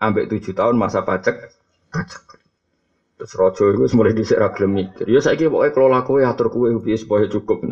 ambek 0.00 0.28
tujuh 0.32 0.52
tahun 0.52 0.76
masa 0.76 1.04
pajak, 1.04 1.52
pajak. 1.92 2.24
Terus 3.18 3.32
rojo 3.34 3.64
itu 3.74 3.96
mulai 3.98 4.14
disik 4.14 4.38
ragilem 4.38 4.72
mikir. 4.78 5.10
Ya 5.10 5.18
saya 5.18 5.34
kira 5.34 5.50
pokoknya 5.50 5.72
kelola 5.74 6.00
kue 6.06 6.22
atur 6.22 6.54
kue 6.54 6.70
supaya 6.94 7.26
cukup. 7.26 7.66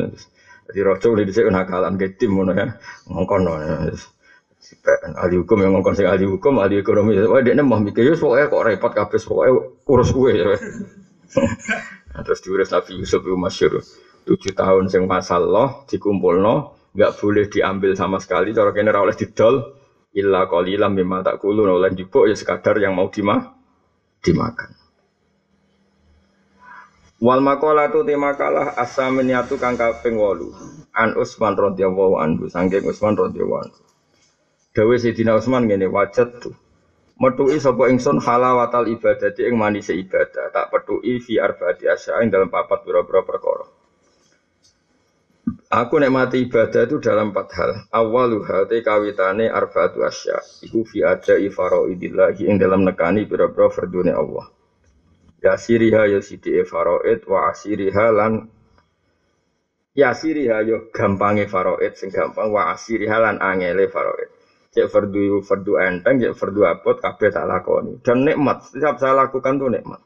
Jadi 0.67 0.79
rojo 0.83 1.05
mulai 1.15 1.27
disik 1.27 1.47
nakalan 1.47 1.95
ke 1.95 2.19
tim 2.19 2.35
ya, 2.51 2.75
ngongkon. 3.07 3.47
Ya. 3.47 3.95
ahli 5.15 5.39
hukum 5.39 5.63
yang 5.63 5.79
ngomong 5.79 5.95
sing 5.95 6.11
ahli 6.11 6.27
hukum, 6.27 6.59
ahli 6.59 6.83
ekonomi. 6.83 7.15
Wah, 7.23 7.39
dia 7.39 7.55
mau 7.63 7.79
mikir, 7.79 8.03
ya 8.03 8.19
pokoknya 8.19 8.51
kok 8.51 8.63
repot 8.67 8.91
kabeh, 8.91 9.19
pokoknya 9.23 9.51
urus 9.87 10.09
gue 10.11 10.31
ya. 10.35 10.45
nah, 12.11 12.21
terus 12.27 12.43
diurus 12.43 12.67
Nabi 12.75 12.99
Yusuf 12.99 13.23
itu 13.23 13.37
masyur. 13.39 13.79
Tujuh 14.27 14.51
tahun 14.51 14.91
sing 14.91 15.07
masalah 15.07 15.87
dikumpul 15.87 16.43
no, 16.43 16.75
nggak 16.91 17.15
boleh 17.15 17.47
diambil 17.47 17.95
sama 17.95 18.19
sekali. 18.19 18.51
Cara 18.51 18.75
kene 18.75 18.91
oleh 18.91 19.15
didol, 19.15 19.71
illa 20.11 20.49
qalilam 20.51 20.91
mimma 20.91 21.23
takulun 21.23 21.71
oleh 21.71 21.95
jupuk 21.95 22.27
ya 22.27 22.35
sekadar 22.35 22.75
yang 22.81 22.91
mau 22.91 23.07
dimah 23.07 23.55
dimakan. 24.19 24.86
Wal 27.17 27.41
makola 27.41 27.89
tu 27.89 28.05
tema 28.05 28.37
kalah 28.37 28.77
asaminiatu 28.77 29.57
kang 29.57 29.73
kaping 29.73 30.21
8. 30.21 30.93
An 30.93 31.17
Usman 31.17 31.57
radhiyallahu 31.57 32.13
anhu, 32.21 32.45
saking 32.45 32.85
Usman 32.85 33.17
radhiyallahu 33.17 33.61
anhu. 33.65 33.81
Dawe 34.77 34.93
Sayyidina 34.93 35.33
Utsman 35.33 35.65
ngene 35.65 35.89
wajat 35.89 36.37
tuh. 36.37 36.53
Metuki 37.17 37.57
sapa 37.57 37.89
ingsun 37.89 38.21
halawatal 38.21 38.85
ibadati 38.85 39.49
ing 39.49 39.57
manise 39.57 39.97
ibadah, 39.97 40.53
tak 40.53 40.69
petuki 40.69 41.17
fi 41.17 41.41
arbaati 41.41 41.89
asya 41.89 42.21
ing 42.21 42.29
dalam 42.29 42.53
papat 42.53 42.85
pira-pira 42.85 43.25
perkara. 43.25 43.65
Aku 45.73 45.97
nek 45.97 46.13
mati 46.13 46.45
ibadah 46.45 46.85
itu 46.85 47.01
dalam 47.01 47.33
empat 47.33 47.47
hal. 47.57 47.71
Awaluha 47.89 48.69
te 48.69 48.85
kawitane 48.85 49.49
arbaatu 49.49 50.05
asya. 50.05 50.37
Iku 50.69 50.85
fi 50.85 51.01
adai 51.01 51.49
faraidillah 51.49 52.37
ing 52.37 52.61
dalam 52.61 52.85
nekani 52.85 53.25
pira-pira 53.25 53.73
fardune 53.73 54.13
Allah. 54.13 54.45
Ya 55.37 55.53
siriha 55.53 56.09
ya 56.09 56.19
sidi 56.19 56.57
faraid 56.65 57.21
wa 57.29 57.53
asiriha 57.53 58.05
lan 58.09 58.49
ya 59.93 60.09
siriha 60.17 60.65
yo 60.65 60.69
ya 60.69 60.77
gampange 60.89 61.45
faraid 61.45 61.93
sing 61.93 62.09
gampang 62.09 62.49
wa 62.49 62.73
asiriha 62.73 63.17
lan 63.21 63.35
angele 63.37 63.85
faraid 63.85 64.29
cek 64.77 64.93
fardu 64.93 65.41
fardu 65.41 65.73
enteng, 65.81 66.21
cek 66.21 66.33
fardu 66.37 66.61
apot, 66.69 67.01
kabeh 67.01 67.33
tak 67.33 67.49
lakoni. 67.49 67.97
Dan 68.05 68.29
nikmat, 68.29 68.61
setiap 68.69 69.01
saya 69.01 69.17
lakukan 69.25 69.57
tuh 69.57 69.73
nikmat. 69.73 69.97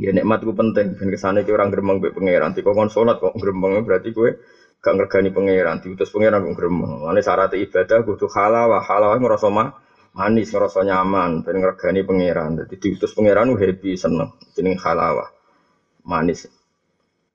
Ya 0.00 0.14
nikmat 0.16 0.40
itu 0.40 0.56
penting. 0.56 0.96
Dan 0.96 1.06
ke 1.12 1.18
sana 1.20 1.44
ke 1.44 1.52
orang 1.52 1.68
gerembang 1.68 2.00
be 2.00 2.08
pangeran. 2.14 2.56
Tiko 2.56 2.72
kon 2.72 2.88
sholat 2.88 3.20
kok 3.20 3.36
gerembang 3.36 3.84
berarti 3.84 4.14
gue 4.16 4.40
gak 4.80 4.94
ngergani 4.96 5.28
pangeran. 5.34 5.84
Diutus 5.84 6.08
pangeran 6.08 6.40
kok 6.48 6.56
gerembang. 6.56 7.04
Lalu 7.04 7.20
syarat 7.20 7.52
ibadah 7.52 8.00
tuh 8.08 8.30
halawah, 8.32 8.80
halawah 8.80 9.18
ngerasa 9.20 9.52
mah 9.52 9.68
manis, 10.16 10.50
ngerasa 10.50 10.82
nyaman, 10.86 11.46
dan 11.46 11.60
ngergani 11.62 12.02
pangeran. 12.02 12.58
Jadi 12.64 12.74
diutus 12.78 13.14
pangeran 13.14 13.54
happy 13.54 13.94
seneng. 13.94 14.34
Jadi 14.54 14.74
halawah, 14.78 15.28
manis. 16.06 16.46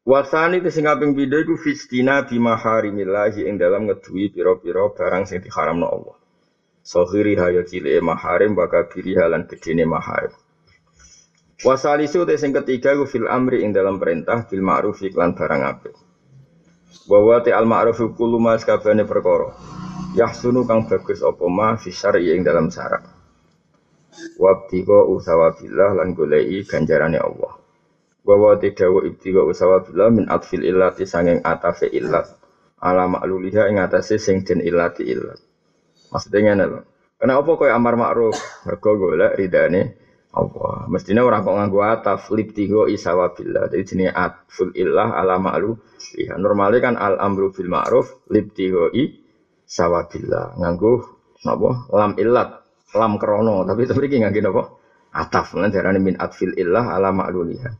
Wasani 0.06 0.62
itu 0.62 0.70
sing 0.70 0.86
kaping 0.86 1.18
iku 1.18 1.58
fistina 1.58 2.22
bi 2.30 2.38
maharimillahi 2.38 3.50
ing 3.50 3.58
dalam 3.58 3.90
ngedui 3.90 4.30
pira-pira 4.30 4.86
barang 4.94 5.26
sing 5.26 5.42
diharamno 5.42 5.90
Allah. 5.90 6.14
Sohiri 6.86 7.34
hayo 7.34 7.66
cile 7.66 7.98
maharim 8.06 8.54
baka 8.54 8.86
biri 8.86 9.18
halan 9.18 9.50
gedene 9.50 9.82
maharim. 9.90 10.30
Wasalisu 11.66 12.22
te 12.30 12.38
sing 12.38 12.54
ketiga 12.54 12.94
iku 12.94 13.10
fil 13.10 13.26
amri 13.26 13.66
ing 13.66 13.74
dalam 13.74 13.98
perintah 13.98 14.46
bil 14.46 14.62
ma'ruf 14.62 15.02
iklan 15.02 15.34
barang 15.34 15.62
apik. 15.66 16.05
Wa 17.06 17.44
te 17.44 17.52
al 17.52 17.68
ma'ruf 17.68 18.00
kullu 18.16 18.40
ma 18.40 18.56
sakabane 18.56 19.04
perkara. 19.04 19.52
Yahsunu 20.16 20.64
kang 20.64 20.88
bagus 20.88 21.20
apa 21.20 21.46
ma 21.52 21.76
fi 21.76 21.92
syar'i 21.92 22.32
ing 22.32 22.48
dalam 22.48 22.72
syarat. 22.72 23.04
Wabtiqa 24.40 25.12
usawabillah 25.12 26.00
lan 26.00 26.16
golei 26.16 26.64
ganjarane 26.64 27.20
Allah. 27.20 27.60
Wawa 28.26 28.58
tidawa 28.58 29.06
ibtiga 29.06 29.46
usawa 29.46 29.86
bila 29.86 30.10
min 30.10 30.26
atfil 30.32 30.66
illati 30.66 31.06
sanging 31.06 31.46
atafe 31.46 31.92
illat 31.94 32.26
ala 32.82 33.06
makluliha 33.06 33.70
ing 33.70 33.78
atase 33.78 34.18
sing 34.18 34.42
den 34.42 34.64
illati 34.66 35.06
illat. 35.06 35.38
Maksudnya 36.10 36.40
ngene 36.56 36.66
lho. 36.66 36.80
Kenapa 37.22 37.50
koyo 37.54 37.72
amar 37.76 37.96
makruf? 38.00 38.38
Mergo 38.66 38.92
golek 38.98 39.36
ridane 39.38 40.05
Allah. 40.36 40.92
Mestinya 40.92 41.24
orang 41.24 41.48
kok 41.48 41.56
nganggo 41.56 41.80
ataf 41.80 42.22
libtigo 42.36 42.92
isawa 42.92 43.32
billah. 43.32 43.72
Jadi 43.72 43.84
jenenge 43.88 44.12
atful 44.12 44.76
illah 44.76 45.16
ala 45.16 45.40
ma'lu. 45.40 45.72
Iya, 46.20 46.36
normalnya 46.36 46.80
kan 46.84 46.96
al 47.00 47.16
amru 47.24 47.56
bil 47.56 47.72
ma'ruf 47.72 48.28
libtigo 48.28 48.92
i 48.92 49.16
sawabillah. 49.64 50.60
Nganggo 50.60 50.94
napa? 51.48 51.88
Lam 51.96 52.12
illat, 52.20 52.50
lam 52.92 53.16
krono. 53.16 53.64
Tapi 53.64 53.82
tapi 53.90 54.12
iki 54.12 54.20
nganggo 54.20 54.40
napa? 54.44 54.64
Ataf. 55.16 55.56
Lan 55.56 55.72
min 56.04 56.20
atfil 56.20 56.52
illah 56.60 56.92
ala 56.92 57.16
ma'luliha. 57.16 57.72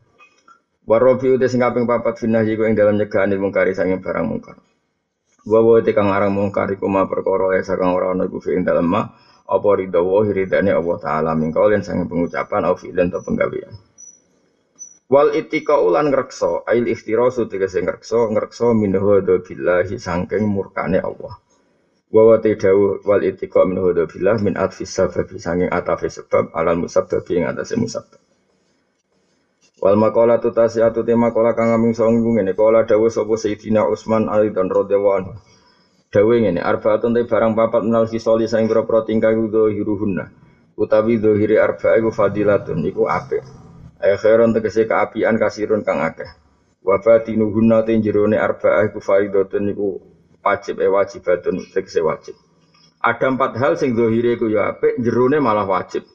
Warobi 0.86 1.34
udah 1.34 1.50
sing 1.50 1.60
kaping 1.60 1.84
papat 1.84 2.22
finah 2.22 2.46
jiku 2.46 2.62
ing 2.64 2.78
dalam 2.78 2.94
nyegahan 2.94 3.28
ilmu 3.34 3.50
kari 3.50 3.74
sanging 3.74 3.98
barang 4.00 4.22
mungkar. 4.22 4.56
Wa 5.42 5.58
wa 5.58 5.82
te 5.82 5.90
kang 5.90 6.14
arang 6.14 6.30
mungkar 6.30 6.70
iku 6.70 6.86
ma 6.86 7.10
perkara 7.10 7.58
ya 7.58 7.62
sakang 7.66 7.90
ora 7.90 8.14
ana 8.14 8.30
iku 8.30 8.38
dalam 8.62 8.86
ma 8.86 9.02
apa 9.46 9.68
ridha 9.78 10.02
wa 10.02 10.26
ridane 10.26 10.74
Allah 10.74 10.96
taala 10.98 11.30
min 11.38 11.54
kaulin 11.54 11.82
sanging 11.86 12.10
pengucapan 12.10 12.66
au 12.66 12.74
fi'lan 12.74 13.08
ta 13.14 13.22
penggawean. 13.22 13.74
Wal 15.06 15.38
itika 15.38 15.78
ulan 15.78 16.10
ngrekso 16.10 16.66
ail 16.66 16.90
iftirasu 16.90 17.46
tegese 17.46 17.78
ngrekso 17.78 18.26
ngrekso 18.34 18.74
min 18.74 18.98
hada 18.98 19.38
billahi 19.38 19.94
sangking 20.02 20.50
murkane 20.50 20.98
Allah. 20.98 21.38
Wa 22.10 22.22
wa 22.26 22.36
te 22.42 22.58
dawu 22.58 23.06
wal 23.06 23.22
itika 23.22 23.62
min 23.62 23.78
hada 23.78 24.10
billah 24.10 24.42
min 24.42 24.58
atfis 24.58 24.90
sabab 24.90 25.30
sanging 25.38 25.70
atafe 25.70 26.10
sebab 26.10 26.50
alal 26.58 26.82
musabbab 26.82 27.22
ing 27.30 27.46
atase 27.46 27.78
musabbab. 27.78 28.18
Wal 29.78 29.94
makola 29.94 30.42
tu 30.42 30.50
atu 30.50 31.00
tema 31.06 31.30
kola 31.30 31.54
kang 31.54 31.70
aming 31.70 31.94
ngene 31.94 32.56
kola 32.58 32.82
dawuh 32.82 33.12
sapa 33.12 33.38
Sayyidina 33.38 33.86
Utsman 33.86 34.26
Ali 34.26 34.50
dan 34.50 34.66
radhiyallahu. 34.72 35.55
Dawuh 36.16 36.40
ngene 36.40 36.64
arbaatun 36.64 37.12
te 37.12 37.28
barang 37.28 37.52
papat 37.52 37.84
menal 37.84 38.08
fisoli 38.08 38.48
saing 38.48 38.72
pira-pira 38.72 39.04
tingkah 39.04 39.36
kudu 39.36 39.68
hiruhunna. 39.68 40.32
Utawi 40.80 41.20
dohiri 41.20 41.60
arba'a 41.60 42.00
iku 42.00 42.08
fadilatun 42.08 42.80
iku 42.88 43.04
apik. 43.04 43.44
Ay 44.00 44.16
khairon 44.16 44.56
tegese 44.56 44.88
kaapian 44.88 45.36
kasirun 45.36 45.84
kang 45.84 46.00
akeh. 46.00 46.28
Wa 46.80 46.96
batinuhunna 47.04 47.84
te 47.84 47.92
jerone 48.00 48.40
arba'a 48.40 48.88
iku 48.88 48.96
faidatun 48.96 49.76
iku 49.76 50.00
wajib 50.40 50.80
e 50.80 50.88
wajibatun 50.88 51.60
tegese 51.76 52.00
wajib. 52.00 52.32
Ada 53.04 53.36
empat 53.36 53.60
hal 53.60 53.76
sing 53.76 53.92
dohire 53.92 54.40
iku 54.40 54.48
ya 54.48 54.72
apik, 54.72 54.96
jerone 54.96 55.36
malah 55.36 55.68
wajib. 55.68 56.08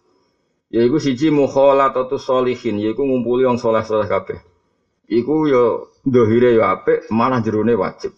Yaiku 0.73 0.97
siji 0.97 1.29
mukhalatatu 1.29 2.17
sholihin, 2.17 2.81
yaiku 2.81 3.05
ngumpuli 3.05 3.45
wong 3.45 3.61
saleh-saleh 3.61 4.09
kabeh. 4.09 4.41
Iku 5.05 5.45
ya 5.45 5.63
dohire 6.09 6.57
ya 6.57 6.73
apik, 6.73 7.05
malah 7.13 7.37
jerone 7.45 7.77
wajib. 7.77 8.17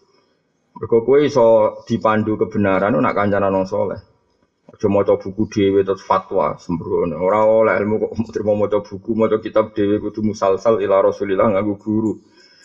Mergo 0.74 1.06
kowe 1.06 1.20
iso 1.22 1.46
dipandu 1.86 2.34
kebenaran 2.42 2.98
nak 2.98 3.14
kancanan 3.14 3.54
wong 3.54 3.66
saleh. 3.70 4.02
Aja 4.74 4.88
maca 4.90 5.14
buku 5.22 5.46
dhewe 5.54 5.86
terus 5.86 6.02
fatwa 6.02 6.58
sembrono. 6.58 7.22
Ora 7.22 7.46
oleh 7.46 7.78
ilmu 7.78 8.02
kok 8.02 8.12
terima 8.34 8.58
maca 8.58 8.82
buku, 8.82 9.14
maca 9.14 9.38
kitab 9.38 9.78
dhewe 9.78 10.02
kudu 10.02 10.26
musalsal 10.26 10.82
ila 10.82 11.06
Rasulillah 11.06 11.46
nganggo 11.54 11.78
guru. 11.78 12.18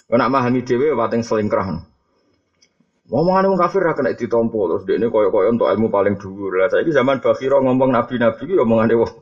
Nek 0.08 0.24
memahami 0.24 0.64
dhewe 0.64 0.96
pating 0.96 1.20
selingkrah. 1.20 1.68
Ngomongan 3.12 3.48
wong 3.52 3.60
kafir 3.60 3.84
ra 3.84 3.92
kena 3.92 4.16
ditompo 4.16 4.68
terus 4.68 4.84
dekne 4.88 5.08
koyo-koyo 5.12 5.52
untuk 5.52 5.68
ilmu 5.68 5.88
paling 5.92 6.16
dhuwur. 6.16 6.60
Lah 6.60 6.68
saiki 6.72 6.92
zaman 6.92 7.20
Bakhira 7.20 7.60
ngomong 7.60 7.92
nabi-nabi 7.92 8.40
ki 8.40 8.56
omongane 8.56 8.94
wong 8.96 9.12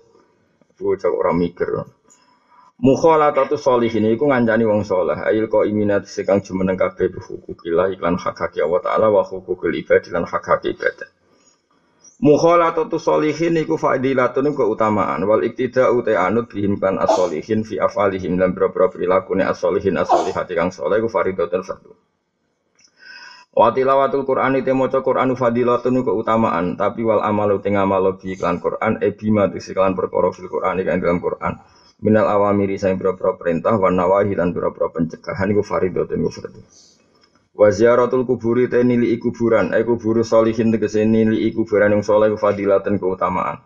bocah 0.79 1.11
ora 1.11 1.35
mikir. 1.35 1.71
Mukhalatatu 2.77 3.57
sholihin 3.57 4.05
iku 4.13 4.29
ngancani 4.29 4.69
wong 4.69 4.85
saleh. 4.85 5.17
Ko 5.49 5.65
iminat 5.65 6.05
sekang 6.05 6.45
jumeneng 6.45 6.77
kabeh 6.77 7.09
hukukillah 7.09 7.89
iklan 7.89 8.21
hak 8.21 8.37
hak 8.37 8.53
Allah 8.61 8.81
taala 8.85 9.09
wa 9.09 9.25
hukukul 9.25 9.73
ibad 9.73 10.05
lan 10.13 10.29
hak 10.29 10.45
hak 10.45 10.69
ibadah. 10.69 11.09
Mukhalatatu 12.21 13.01
sholihin 13.01 13.57
iku 13.65 13.81
fadilatun 13.81 14.53
keutamaan 14.53 15.25
wal 15.25 15.41
iktida 15.41 15.89
uta 15.89 16.21
anut 16.21 16.53
bihim 16.53 16.77
kan 16.77 17.01
as-sholihin 17.01 17.65
fi 17.65 17.81
afalihim 17.81 18.37
lan 18.37 18.53
boro-boro 18.53 18.93
prilakune 18.93 19.45
as-sholihin 19.45 19.97
as-sholihati 19.97 20.53
kang 20.53 20.69
saleh 20.69 21.01
iku 21.01 21.09
faridatun 21.09 21.65
fardu. 21.65 21.97
Wa 23.57 23.73
tilawatul 23.73 24.29
Qur'an 24.29 24.53
te 24.61 24.73
maca 24.77 25.01
Qur'anu 25.01 25.33
fadilatun 25.33 26.05
keutamaan 26.05 26.77
tapi 26.77 27.01
wal 27.09 27.25
amalu 27.25 27.57
teng 27.65 27.81
amal 27.81 28.21
bi 28.21 28.37
iklan 28.37 28.61
Qur'an 28.61 29.01
e 29.01 29.17
bima 29.17 29.49
iklan 29.49 29.97
perkara 29.97 30.29
fil 30.29 30.53
Qur'an 30.53 30.77
kan 30.85 31.01
dalam 31.01 31.25
Qur'an 31.25 31.57
minal 32.03 32.29
awamiri 32.29 32.77
sang 32.77 33.01
boro-boro 33.01 33.37
perintah 33.41 33.77
wa 33.77 33.89
nawahi 33.89 34.37
lan 34.37 34.53
boro-boro 34.53 34.93
pencegahan 34.93 35.49
iku 35.53 35.63
faridatun 35.65 36.21
iku 36.21 36.31
fardhu. 36.33 36.61
Wa 37.57 37.73
ziyaratul 37.73 38.29
kuburi 38.29 38.69
te 38.69 38.85
nili 38.85 39.17
kuburan 39.17 39.73
kuburu 39.73 40.21
solihin 40.21 40.69
tegese 40.77 41.09
nili 41.09 41.49
kuburan 41.57 41.97
yang 41.97 42.05
saleh 42.05 42.33
fadilatun 42.37 43.01
keutamaan. 43.01 43.65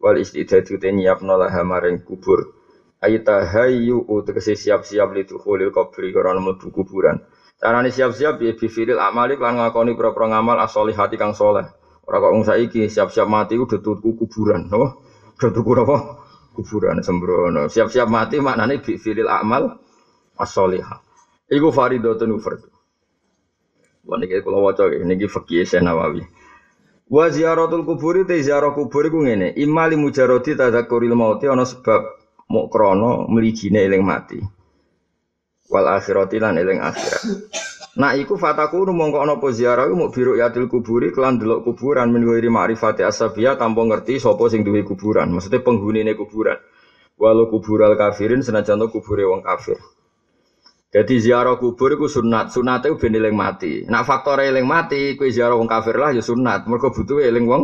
Wal 0.00 0.16
istidadu 0.16 0.80
te 0.80 0.88
nyiapno 0.88 1.36
laha 1.36 1.60
maring 1.60 2.00
kubur. 2.00 2.56
Ayta 3.04 3.44
hayyu 3.44 4.04
tegese 4.24 4.56
siap-siap 4.56 5.12
li 5.12 5.28
dukhulil 5.28 5.68
qabri 5.68 6.08
karena 6.10 6.40
mlebu 6.40 6.72
kuburan. 6.72 7.20
Carane 7.58 7.90
siap-siap 7.90 8.38
ya 8.40 8.54
bifilil 8.54 8.96
amali 9.02 9.34
lan 9.36 9.58
ngakoni 9.58 9.92
pro-pro 9.98 10.30
ngamal 10.30 10.62
as-solihati 10.62 11.18
kang 11.18 11.34
saleh 11.34 11.66
ora 12.08 12.24
kok 12.24 12.32
saiki 12.48 12.88
siap-siap 12.88 13.28
mati 13.28 13.60
udah 13.60 13.84
tuku 13.84 14.16
kuburan 14.16 14.72
no 14.72 14.96
udah 15.36 15.50
tuku 15.52 15.70
apa 15.76 15.96
kuburan 16.58 16.98
sembrono. 17.06 17.70
Siap-siap 17.70 18.10
mati 18.10 18.42
maknane 18.42 18.82
bi 18.82 18.98
filil 18.98 19.30
amal 19.30 19.78
as-sholihah. 20.34 20.98
Iku 21.46 21.70
faridatun 21.70 22.34
fardhu. 22.42 22.68
Wong 24.08 24.26
iki 24.26 24.42
kula 24.42 24.58
waca 24.58 24.90
niki 24.90 25.30
fikih 25.30 25.68
Nawawi. 25.78 26.26
Wa 27.08 27.30
ziyaratul 27.32 27.88
kuburi 27.88 28.28
te 28.28 28.36
ziarah 28.42 28.74
kubur 28.76 29.06
iku 29.06 29.24
ngene, 29.24 29.56
imali 29.56 29.96
mujarradi 29.96 30.58
tadzakuril 30.58 31.16
mauti 31.16 31.48
ana 31.48 31.64
sebab 31.64 32.04
mok 32.52 32.66
krana 32.68 33.24
mligine 33.32 33.80
eling 33.80 34.04
mati. 34.04 34.40
Wal 35.72 35.88
akhirati 35.88 36.36
lan 36.36 36.60
eling 36.60 36.80
akhirat. 36.80 37.24
Nah 37.98 38.14
iku 38.14 38.38
fataku 38.38 38.86
mongko 38.86 39.26
ana 39.26 39.34
apa 39.42 39.50
ziarah 39.50 39.90
muk 39.90 40.14
biru 40.14 40.38
yatil 40.38 40.70
kuburi 40.70 41.10
kelan 41.10 41.34
delok 41.34 41.66
kuburan 41.66 42.14
min 42.14 42.22
ghairi 42.22 42.46
ma'rifati 42.46 43.02
asabiyah 43.02 43.58
tanpa 43.58 43.82
ngerti 43.82 44.22
sapa 44.22 44.46
sing 44.46 44.62
duwe 44.62 44.86
kuburan. 44.86 45.34
Maksudnya 45.34 45.58
penghunine 45.66 46.14
kuburan. 46.14 46.62
Walau 47.18 47.50
kubural 47.50 47.98
kafirin 47.98 48.38
senajan 48.46 48.78
kubure 48.86 49.26
wong 49.26 49.42
kafir. 49.42 49.74
Jadi 50.94 51.20
ziarah 51.20 51.58
kubur 51.58 51.98
iku 51.98 52.06
sunat, 52.06 52.54
sunate 52.54 52.88
ben 52.94 53.18
eling 53.18 53.34
mati. 53.34 53.82
Nak 53.90 54.06
faktore 54.06 54.46
eling 54.46 54.64
mati, 54.64 55.18
kuwi 55.18 55.34
ziarah 55.34 55.58
wong 55.58 55.66
kafir 55.66 55.98
lah 55.98 56.14
ya 56.14 56.22
sunat. 56.22 56.70
Mergo 56.70 56.94
butuhe 56.94 57.26
eling 57.26 57.50
wong 57.50 57.62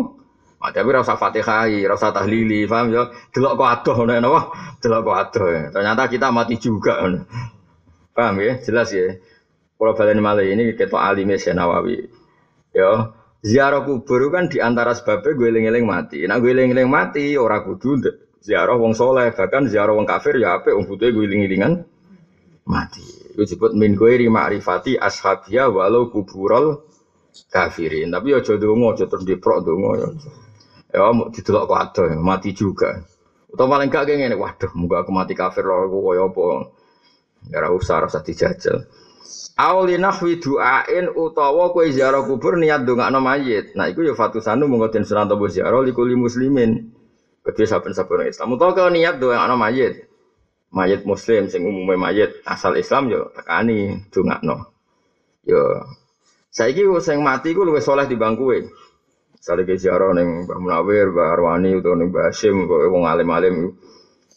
mati. 0.59 0.75
Tapi 0.75 0.89
ora 0.91 1.01
usah 1.07 1.17
Fatihah, 1.17 1.71
ora 1.87 1.95
usah 1.95 2.11
tahlili, 2.11 2.67
paham 2.67 2.91
ya? 2.91 3.07
Delok 3.31 3.55
kok 3.55 3.69
adoh 3.71 3.97
nek 4.05 4.19
napa? 4.19 4.41
Delok 4.83 5.01
kok 5.07 5.17
adoh. 5.17 5.47
Ternyata 5.73 6.03
kita 6.11 6.29
mati 6.35 6.59
juga. 6.59 7.01
Paham 8.13 8.35
ya? 8.43 8.59
Jelas 8.61 8.91
ya. 8.93 9.15
Kalau 9.75 9.93
balen 9.93 10.23
malah 10.23 10.47
ini 10.47 10.73
ketua 10.79 11.11
alim 11.11 11.35
ya 11.35 11.53
Nawawi. 11.53 11.99
Ya, 12.75 13.11
ziarah 13.45 13.85
kubur 13.85 14.33
kan 14.33 14.49
di 14.49 14.59
antara 14.59 14.95
sebabnya 14.97 15.35
gue 15.37 15.47
eling-eling 15.51 15.85
mati. 15.85 16.25
Nah 16.25 16.41
gue 16.41 16.51
eling-eling 16.55 16.89
mati 16.89 17.37
orang 17.37 17.63
kudu 17.67 18.01
ziarah 18.41 18.77
wong 18.77 18.97
soleh 18.97 19.31
bahkan 19.37 19.69
ziarah 19.69 19.93
wong 19.93 20.09
kafir 20.09 20.41
ya 20.41 20.59
apa 20.59 20.73
wong 20.73 20.89
butuh 20.89 21.11
gue 21.13 21.25
eling-elingan 21.27 21.85
mati. 22.65 23.05
Gue 23.37 23.45
sebut 23.45 23.77
min 23.77 23.93
gue 23.99 24.17
ma'rifati 24.31 24.97
ashabia 24.97 25.69
walau 25.69 26.09
kubural 26.09 26.81
kafirin. 27.51 28.15
Tapi 28.15 28.33
ya 28.33 28.39
jodoh 28.41 28.73
ngo, 28.73 28.95
jodoh 28.95 29.19
terus 29.19 29.25
diprok 29.27 29.59
dongo 29.67 29.91
ya. 29.99 30.09
Ya 30.95 31.11
mau 31.11 31.27
didelok 31.27 31.63
kok 31.67 31.81
ada 31.83 32.05
mati 32.15 32.55
juga. 32.55 33.03
Atau 33.51 33.67
paling 33.71 33.87
gak 33.87 34.11
kayak 34.11 34.35
waduh, 34.35 34.71
muka 34.75 35.07
aku 35.07 35.11
mati 35.15 35.35
kafir 35.35 35.63
loh, 35.63 35.87
aku 35.87 35.99
koyo 36.03 36.27
apa? 36.31 36.47
Ya 37.51 37.71
usah, 37.71 38.03
rasa 38.03 38.19
dijajal. 38.19 38.83
Auli 39.55 39.95
nahwi 40.03 40.43
du'ain 40.43 41.15
utawa 41.15 41.71
kowe 41.71 41.87
ziarah 41.87 42.27
kubur 42.27 42.59
niat 42.59 42.83
ndongakno 42.83 43.23
mayit. 43.23 43.71
Nah 43.79 43.87
iku 43.87 44.03
ya 44.03 44.15
fatusanu 44.19 44.67
monggo 44.67 44.91
den 44.91 45.07
sunan 45.07 45.31
tobo 45.31 45.47
ziarah 45.47 45.79
likuli 45.87 46.19
muslimin. 46.19 46.91
Kedhe 47.47 47.63
saben-saben 47.63 48.27
Islam 48.27 48.59
utawa 48.59 48.75
kowe 48.75 48.91
niat 48.91 49.23
ndongakno 49.23 49.55
mayit. 49.55 50.11
Mayit 50.75 51.07
muslim 51.07 51.47
sing 51.47 51.63
umume 51.63 51.95
mayit 51.95 52.35
asal 52.43 52.75
Islam 52.75 53.07
yo 53.15 53.31
ya 53.31 53.31
tekani 53.31 54.03
ndongakno. 54.11 54.67
Yo 55.47 55.55
ya, 55.63 55.87
saiki 56.51 56.83
sing 56.99 57.23
mati 57.23 57.55
ku 57.55 57.63
luwih 57.63 57.79
saleh 57.79 58.11
timbang 58.11 58.35
kowe. 58.35 58.59
Ke 59.45 59.75
ziarah 59.77 60.17
ning 60.17 60.49
Mbah 60.49 60.57
Munawir, 60.57 61.13
Mbah 61.15 61.37
Arwani 61.37 61.77
utawa 61.79 61.95
ning 62.01 62.09
Mbah 62.11 62.33
Hasyim 62.33 62.65
wong 62.67 63.05
alim-alim 63.07 63.77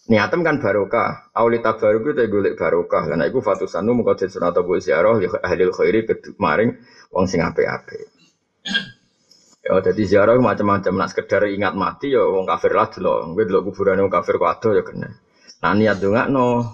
Niatem 0.07 0.39
kan 0.39 0.55
barokah. 0.55 1.35
Auli 1.35 1.59
tabaruk 1.59 2.15
itu 2.15 2.23
golek 2.31 2.55
barokah. 2.55 3.11
Karena 3.11 3.27
itu 3.27 3.43
fatusanu 3.43 3.91
muka 3.91 4.15
jadi 4.15 4.31
sunat 4.31 4.55
abu 4.55 4.79
ziarah 4.79 5.19
li 5.19 5.27
ahli 5.27 5.67
khairi 5.67 5.99
maring 6.39 6.71
wong 7.11 7.27
sing 7.27 7.43
ape-ape. 7.43 8.07
Ya 9.67 9.75
jadi 9.83 10.03
ziarah 10.07 10.39
macam-macam. 10.39 10.95
Nak 10.95 11.11
sekedar 11.11 11.43
ingat 11.51 11.75
mati 11.75 12.15
ya 12.15 12.23
wong 12.23 12.47
kafir 12.47 12.71
lah 12.71 12.87
dulu. 12.87 13.35
Gue 13.35 13.43
dulu 13.51 13.67
kuburan 13.71 13.99
wong 13.99 14.07
kafir 14.07 14.39
kok 14.39 14.47
ada 14.47 14.69
ya 14.79 14.83
kena. 14.87 15.11
Nah 15.59 15.71
niat 15.75 15.99
dongak 15.99 16.27
no. 16.31 16.71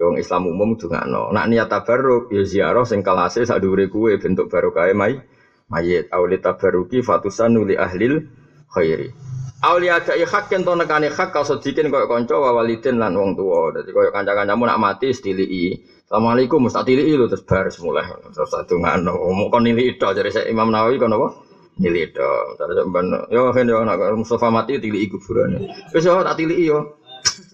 Ya 0.00 0.08
wong 0.08 0.16
Islam 0.16 0.48
umum 0.48 0.80
dongak 0.80 1.04
no. 1.04 1.28
Nak 1.36 1.44
niat 1.52 1.68
tabaruk 1.68 2.32
ya 2.32 2.48
ziarah 2.48 2.88
sing 2.88 3.04
kalase 3.04 3.44
sak 3.44 3.60
dhuwure 3.60 3.92
kuwe 3.92 4.16
bentuk 4.16 4.48
barokah 4.48 4.88
mai 4.96 5.20
mayit. 5.68 6.08
Auli 6.08 6.40
tabaruki 6.40 7.04
fatusanu 7.04 7.68
li 7.68 7.76
ahli 7.76 8.24
khairi. 8.72 9.33
Aulia 9.64 9.96
ada 9.96 10.12
hak 10.12 10.52
yang 10.52 10.60
to 10.60 10.76
nekane 10.76 11.08
hak 11.08 11.32
kau 11.32 11.40
sedikin 11.40 11.88
kau 11.88 12.04
konco 12.04 12.36
wawalidin 12.36 13.00
lan 13.00 13.16
wong 13.16 13.32
tua. 13.32 13.72
Jadi 13.72 13.96
kau 13.96 14.04
kanca-kancamu 14.12 14.68
nak 14.68 14.76
mati 14.76 15.08
stilii. 15.16 15.72
Assalamualaikum 16.04 16.68
mesti 16.68 16.84
tilii 16.84 17.16
lu 17.16 17.24
terus 17.32 17.48
bar 17.48 17.72
mulai. 17.80 18.04
Terus 18.28 18.50
satu 18.52 18.76
ngano 18.76 19.16
mau 19.32 19.48
kon 19.48 19.64
nili 19.64 19.96
itu 19.96 20.04
jadi 20.04 20.28
saya 20.28 20.52
Imam 20.52 20.68
Nawawi 20.68 21.00
kon 21.00 21.16
apa? 21.16 21.40
Nili 21.80 22.12
itu. 22.12 22.32
Terus 22.60 22.76
ben 22.92 23.08
yo 23.32 23.56
kan 23.56 23.64
yo 23.64 23.80
nak 23.88 24.04
Mustafa 24.12 24.52
mati 24.52 24.76
tilii 24.76 25.08
kuburan. 25.08 25.56
Wis 25.96 26.04
yo 26.04 26.20
tak 26.20 26.36
tilii 26.36 26.68
yo. 26.68 27.00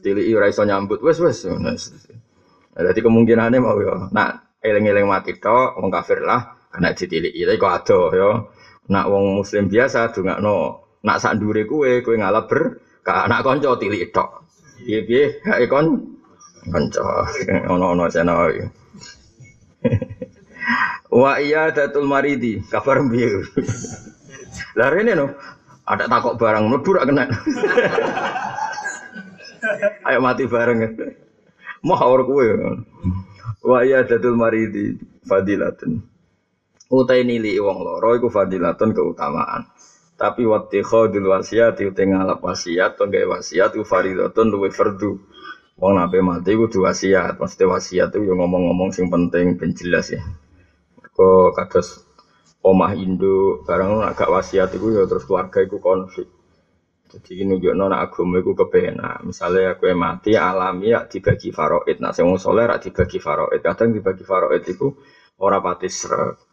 Tilii 0.03 0.35
ora 0.35 0.51
iso 0.51 0.67
nyambut. 0.67 0.99
Wis 1.07 1.23
wis. 1.23 1.47
Jadi 1.47 2.99
kemungkinannya 2.99 3.63
mau 3.63 3.79
yo. 3.79 4.11
Nak 4.11 4.59
eling-eling 4.59 5.07
mati 5.07 5.39
tok 5.39 5.79
wong 5.79 5.95
kafir 5.95 6.27
lah 6.27 6.59
kena 6.75 6.91
ditilii. 6.91 7.47
Tapi 7.47 7.55
kok 7.55 7.71
ada 7.71 8.01
yo. 8.19 8.31
Nak 8.91 9.07
wong 9.07 9.47
muslim 9.47 9.71
biasa 9.71 10.11
dongakno 10.11 10.80
Nak 11.01 11.17
sak 11.21 11.41
ndure 11.41 11.65
kowe, 11.65 11.91
kowe 12.05 12.17
ngalap 12.17 12.45
ber 12.51 12.63
ka 13.01 13.25
anak 13.25 13.41
kanca 13.45 13.81
tilik 13.81 14.13
tok. 14.13 14.45
Piye-piye 14.85 15.45
gak 15.45 15.69
kon 15.69 15.87
kanca 16.73 17.25
ono-ono 17.73 18.05
sena 18.13 18.35
Wa 21.11 21.43
iya 21.43 21.75
datul 21.75 22.07
maridi, 22.07 22.63
kabar 22.71 23.03
piye? 23.11 23.43
Lah 24.79 24.89
rene 24.95 25.19
no, 25.19 25.27
ada 25.83 26.07
takok 26.07 26.39
barang 26.39 26.71
mlebu 26.71 26.91
ra 26.95 27.03
kena. 27.03 27.27
Ayo 30.07 30.19
mati 30.23 30.47
bareng. 30.47 30.79
Mau 31.83 31.99
ora 31.99 32.23
kowe. 32.23 32.47
Wa 33.67 33.83
iya 33.83 34.07
datul 34.07 34.39
maridi 34.39 34.95
fadilatun. 35.27 35.99
Utai 36.91 37.27
nili 37.27 37.59
wong 37.59 37.83
loro 37.83 38.15
iku 38.15 38.31
fadilatun 38.31 38.95
keutamaan. 38.95 39.67
Tapi 40.21 40.45
waktu 40.45 40.85
khodul 40.85 41.33
wasiat 41.33 41.81
itu 41.81 41.97
ngalap 41.97 42.45
wasiat 42.45 43.01
gak 43.01 43.25
wasiat 43.25 43.73
itu 43.73 43.89
faridatun 43.89 44.53
luwe 44.53 44.69
fardu. 44.69 45.17
Wong 45.81 45.93
nabe 45.97 46.21
mati 46.21 46.53
kudu 46.61 46.85
wasiat. 46.85 47.41
Maksudnya 47.41 47.73
wasiat 47.73 48.13
itu 48.13 48.29
ngomong-ngomong 48.29 48.93
sing 48.93 49.09
penting 49.09 49.57
ben 49.57 49.73
jelas 49.73 50.13
ya. 50.13 50.21
Kok 51.17 51.57
kados 51.57 52.05
omah 52.61 52.93
Indo 53.01 53.65
barang 53.65 54.05
agak 54.13 54.29
wasiat 54.29 54.69
itu 54.77 54.93
ya 54.93 55.09
terus 55.09 55.25
keluarga 55.25 55.65
itu 55.65 55.81
konflik. 55.81 56.29
Jadi 57.11 57.43
nunjuk 57.49 57.73
nona 57.73 58.05
agama 58.05 58.45
itu 58.45 58.53
kebenar. 58.53 59.25
Misalnya 59.25 59.75
aku 59.75 59.89
mati 59.97 60.37
alami 60.37 60.95
ya 60.95 61.09
dibagi 61.09 61.51
faroid. 61.51 61.99
Nah, 61.99 62.13
saya 62.15 62.29
mau 62.29 62.39
soleh 62.39 62.71
dibagi 62.77 63.19
faroid. 63.19 63.65
Kadang 63.65 63.97
dibagi 63.97 64.23
faroid 64.23 64.63
itu 64.69 64.95
ora 65.41 65.59
pati 65.65 65.89
seret. 65.91 66.50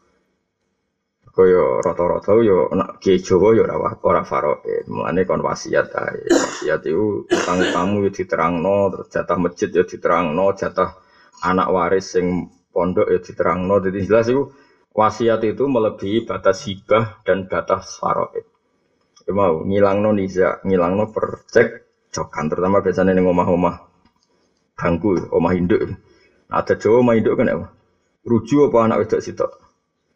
Kaya 1.37 1.85
rata-rata 1.85 2.33
yo 2.41 2.65
nak 2.73 2.97
ki 2.97 3.21
Jawa 3.21 3.53
yo 3.53 3.61
ora 3.69 3.93
ora 4.09 4.21
faroid. 4.25 4.89
Mulane 4.89 5.21
kon 5.29 5.45
wasiat 5.45 5.87
ae. 5.93 6.25
Wasiat 6.33 6.81
itu 6.89 7.29
utang 7.29 7.61
kamu 7.61 7.95
yo 8.05 8.09
diterangno, 8.09 8.89
terus 8.89 9.07
jatah 9.13 9.37
masjid 9.37 9.69
yo 9.69 9.83
diterangno, 9.85 10.45
jatah 10.57 10.97
anak 11.45 11.67
waris 11.69 12.05
sing 12.17 12.25
pondok 12.73 13.05
yo 13.13 13.21
diterangno. 13.21 13.77
Jadi 13.85 13.99
jelas 14.09 14.25
itu 14.33 14.49
wasiat 14.97 15.45
itu 15.45 15.63
melebihi 15.69 16.25
batas 16.25 16.65
hibah 16.65 17.21
dan 17.21 17.45
batas 17.45 18.01
faroid. 18.01 18.45
Ya 19.29 19.31
mau 19.37 19.61
ngilang 19.61 20.01
no 20.01 20.09
niza, 20.17 20.57
ngilang 20.65 20.97
no 20.97 21.05
percek 21.13 21.85
cokan 22.09 22.49
terutama 22.49 22.81
biasanya 22.81 23.13
nih 23.13 23.21
omah-omah 23.21 23.75
bangku, 24.73 25.29
omah 25.29 25.53
induk. 25.53 25.85
Nah, 26.49 26.65
ada 26.65 26.73
Jawa 26.81 27.05
omah 27.05 27.13
induk 27.13 27.37
kan 27.37 27.45
apa? 27.53 27.67
Ruju 28.25 28.73
apa 28.73 28.77
anak 28.89 28.97
wedok 29.05 29.21
sitok? 29.21 29.51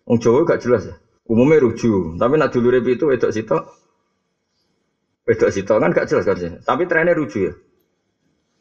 Wong 0.10 0.18
Jawa 0.18 0.50
gak 0.50 0.66
jelas 0.66 0.90
ya. 0.90 0.96
Umumnya 1.32 1.64
ruju, 1.64 2.20
tapi 2.20 2.36
nak 2.36 2.52
dulu 2.52 2.76
itu 2.76 3.08
wedok 3.08 3.32
sitok. 3.32 3.64
Wedok 5.24 5.48
sitok 5.48 5.80
kan 5.80 5.96
gak 5.96 6.12
jelas 6.12 6.28
kan. 6.28 6.60
Tapi 6.60 6.84
trennya 6.92 7.16
ruju 7.16 7.40
ya. 7.48 7.54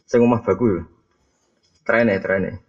Sing 0.06 0.22
omah 0.22 0.38
baku 0.46 0.78
ya. 0.78 0.82
Trennya, 1.82 2.22
trennya. 2.22 2.62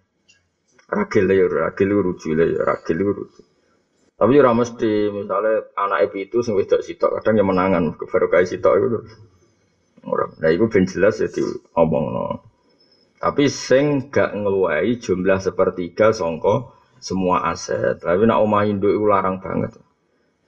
Ragil 0.89 1.29
ya, 1.29 1.45
ragil 1.45 1.89
ruju 1.93 2.33
ya, 2.33 2.65
ragil 2.65 2.97
ruju. 2.97 3.45
Tapi 4.17 4.37
ora 4.37 4.53
mesti 4.57 5.09
misalnya 5.09 5.69
anak 5.77 6.13
itu 6.17 6.41
sing 6.41 6.57
wedok 6.57 6.81
sitok 6.81 7.21
kadang 7.21 7.41
yang 7.41 7.49
menangan 7.53 7.93
baru 7.97 8.25
kayak 8.29 8.49
sitok 8.49 8.73
itu. 8.81 8.99
Ora. 10.05 10.29
Nah 10.41 10.49
itu 10.49 10.65
ben 10.65 10.89
jelas 10.89 11.21
ya 11.21 11.29
no. 11.77 12.41
Tapi 13.21 13.43
sing 13.53 14.09
gak 14.09 14.33
ngeluai 14.33 14.97
jumlah 14.97 15.37
sepertiga 15.37 16.09
songko 16.09 16.73
semua 17.01 17.53
aset. 17.53 18.01
Tapi 18.01 18.25
nak 18.25 18.41
omah 18.41 18.65
induk 18.65 18.93
itu 18.93 19.05
larang 19.05 19.37
banget. 19.37 19.73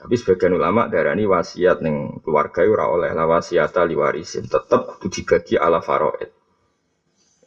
Tapi 0.03 0.19
sebagian 0.19 0.51
ulama 0.59 0.91
darani 0.91 1.23
wasiat 1.23 1.79
neng 1.79 2.19
keluarga 2.19 2.67
ora 2.67 2.91
oleh 2.91 3.15
lah 3.15 3.23
wasiat 3.23 3.71
ali 3.79 3.95
warisin 3.95 4.43
tetep 4.43 4.99
kudu 4.99 5.07
dibagi 5.07 5.55
ala 5.55 5.79
faraid. 5.79 6.27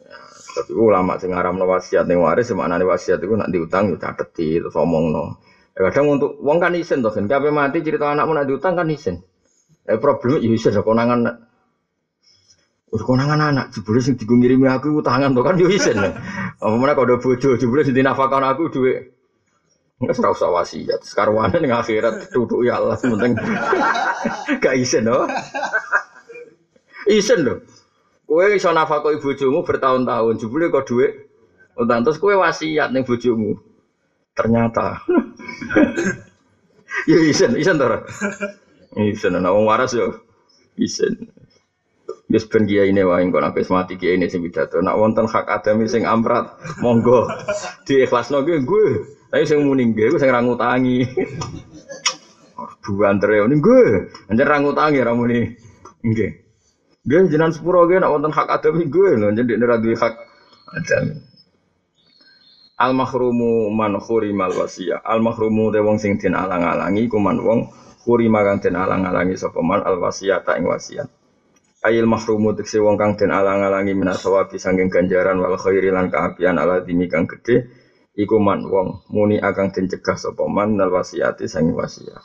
Ya, 0.01 0.17
tapi 0.57 0.73
ulama 0.73 1.21
sing 1.21 1.37
ngaramno 1.37 1.69
wasiat 1.69 2.09
ning 2.09 2.17
waris 2.25 2.49
maknane 2.57 2.89
wasiat 2.89 3.21
itu 3.21 3.37
nak 3.37 3.53
diutang 3.53 3.93
yo 3.93 4.01
cateti 4.01 4.57
terus 4.57 4.73
omongno. 4.73 5.37
Ya, 5.77 5.93
kadang 5.93 6.17
untuk 6.17 6.41
uang 6.41 6.57
kan 6.57 6.73
isen 6.73 7.05
toh 7.05 7.13
kan. 7.13 7.29
Kape 7.29 7.53
mati 7.53 7.85
cerita 7.85 8.09
anakmu 8.09 8.33
nak 8.33 8.49
diutang 8.49 8.73
kan 8.73 8.89
isen. 8.89 9.21
Eh 9.85 10.01
problemnya 10.01 10.41
ya 10.41 10.49
isen 10.57 10.73
konangan 10.81 11.45
Wis 12.89 13.03
konangan 13.05 13.53
anak 13.53 13.77
jebule 13.77 14.01
sing 14.01 14.17
digo 14.17 14.33
aku 14.65 15.05
utangan 15.05 15.37
to 15.37 15.45
kan 15.45 15.61
yo 15.61 15.69
isen. 15.69 16.01
Apa 16.01 16.73
meneh 16.73 16.97
kok 16.97 17.21
bojo 17.21 17.61
jebule 17.61 17.85
sing 17.85 17.93
dinafakon 17.93 18.41
aku 18.41 18.73
dhuwit. 18.73 19.16
Nggak 19.97 20.21
ora 20.21 20.37
usah 20.37 20.53
wasiat. 20.53 21.01
Sekarwane 21.01 21.57
ning 21.57 21.73
akhirat 21.73 22.29
duduk 22.29 22.69
ya 22.69 22.77
Allah 22.77 23.01
penting 23.01 23.33
gak 24.63 24.77
isen 24.77 25.09
loh. 25.09 25.25
Isen 27.09 27.49
loh. 27.49 27.65
Kowe 28.29 28.45
iso 28.53 28.69
nafakoi 28.77 29.17
bojomu 29.23 29.65
bertahun-tahun 29.65 30.37
jebule 30.37 30.69
kok 30.69 30.85
dhuwit 30.85 31.31
utang 31.81 32.05
terus 32.05 32.21
kowe 32.21 32.37
wasiat 32.37 32.93
ning 32.93 33.09
bojomu. 33.09 33.57
Ternyata 34.37 35.01
ya 37.11 37.19
isen, 37.25 37.57
isen 37.57 37.81
tora. 37.81 38.05
Isen, 39.01 39.33
nah 39.33 39.49
wong 39.49 39.65
waras 39.65 39.97
yo 39.97 40.13
isen. 40.77 41.33
Wis 42.27 42.45
ben 42.45 42.69
kiai 42.69 42.93
ini 42.93 43.01
wae 43.01 43.25
kok 43.33 43.41
nek 43.41 43.57
mati 43.73 43.97
kiai 43.97 44.21
ini 44.21 44.29
sing 44.29 44.45
pidato. 44.45 44.83
Nak 44.85 44.99
wonten 45.01 45.25
hak 45.25 45.49
adami 45.49 45.89
sing 45.89 46.05
amrat, 46.05 46.53
monggo 46.85 47.33
diikhlasno 47.89 48.45
kuwi 48.45 48.61
gue. 48.61 49.16
Tapi 49.31 49.43
sing 49.43 49.61
muni 49.67 49.91
gue 49.91 50.17
sing 50.19 50.31
ra 50.31 50.41
ngutangi. 50.41 51.03
Buan 52.87 53.19
tere 53.19 53.43
ini 53.43 53.59
gue, 53.59 53.83
anjir 54.31 54.47
ra 54.47 54.63
ngutangi 54.63 55.03
ra 55.03 55.13
muni. 55.13 55.43
Nggih. 56.07 56.31
Nggih 57.03 57.19
jenengan 57.35 57.51
sepuro 57.51 57.87
gue 57.91 57.99
nak 57.99 58.15
wonten 58.15 58.31
hak 58.31 58.47
adami 58.47 58.87
gue 58.87 59.19
lho, 59.19 59.35
jadi 59.35 59.59
ora 59.59 59.83
duwe 59.83 59.99
hak 59.99 60.15
adami. 60.71 61.19
Al 62.77 62.93
mahrumu 62.95 63.73
man 63.75 63.99
khurimal 63.99 64.53
wasiyah. 64.55 65.03
Al 65.03 65.19
mahrumu 65.19 65.75
de 65.75 65.81
wong 65.83 65.99
sing 65.99 66.21
den 66.21 66.39
alang-alangi 66.39 67.09
ku 67.11 67.19
man 67.19 67.43
wong 67.43 67.73
khurima 68.05 68.47
kang 68.47 68.63
den 68.63 68.77
alang-alangi 68.79 69.35
sapa 69.35 69.65
man 69.65 69.83
al 69.83 69.99
wasiyata 69.99 70.55
ing 70.61 70.69
wasiat. 70.69 71.09
Ayil 71.83 72.07
mahrumu 72.07 72.55
tekse 72.55 72.79
wong 72.79 72.95
kang 73.01 73.19
den 73.19 73.35
alang-alangi 73.35 73.97
minasawabi 73.97 74.61
sanging 74.61 74.93
ganjaran 74.93 75.41
wal 75.43 75.57
khairi 75.59 75.91
lan 75.91 76.13
kaapian 76.13 76.61
ala 76.61 76.85
dimi 76.85 77.11
kang 77.11 77.25
gedhe 77.27 77.67
iku 78.17 78.41
man 78.41 78.65
wong 78.65 79.05
muni 79.13 79.37
akan 79.37 79.71
den 79.77 79.87
cegah 79.93 80.17
sapa 80.17 80.49
man 80.49 80.81
nal 80.81 80.89
wasiyati 80.89 81.45
sanging 81.45 81.77
wasiat. 81.77 82.25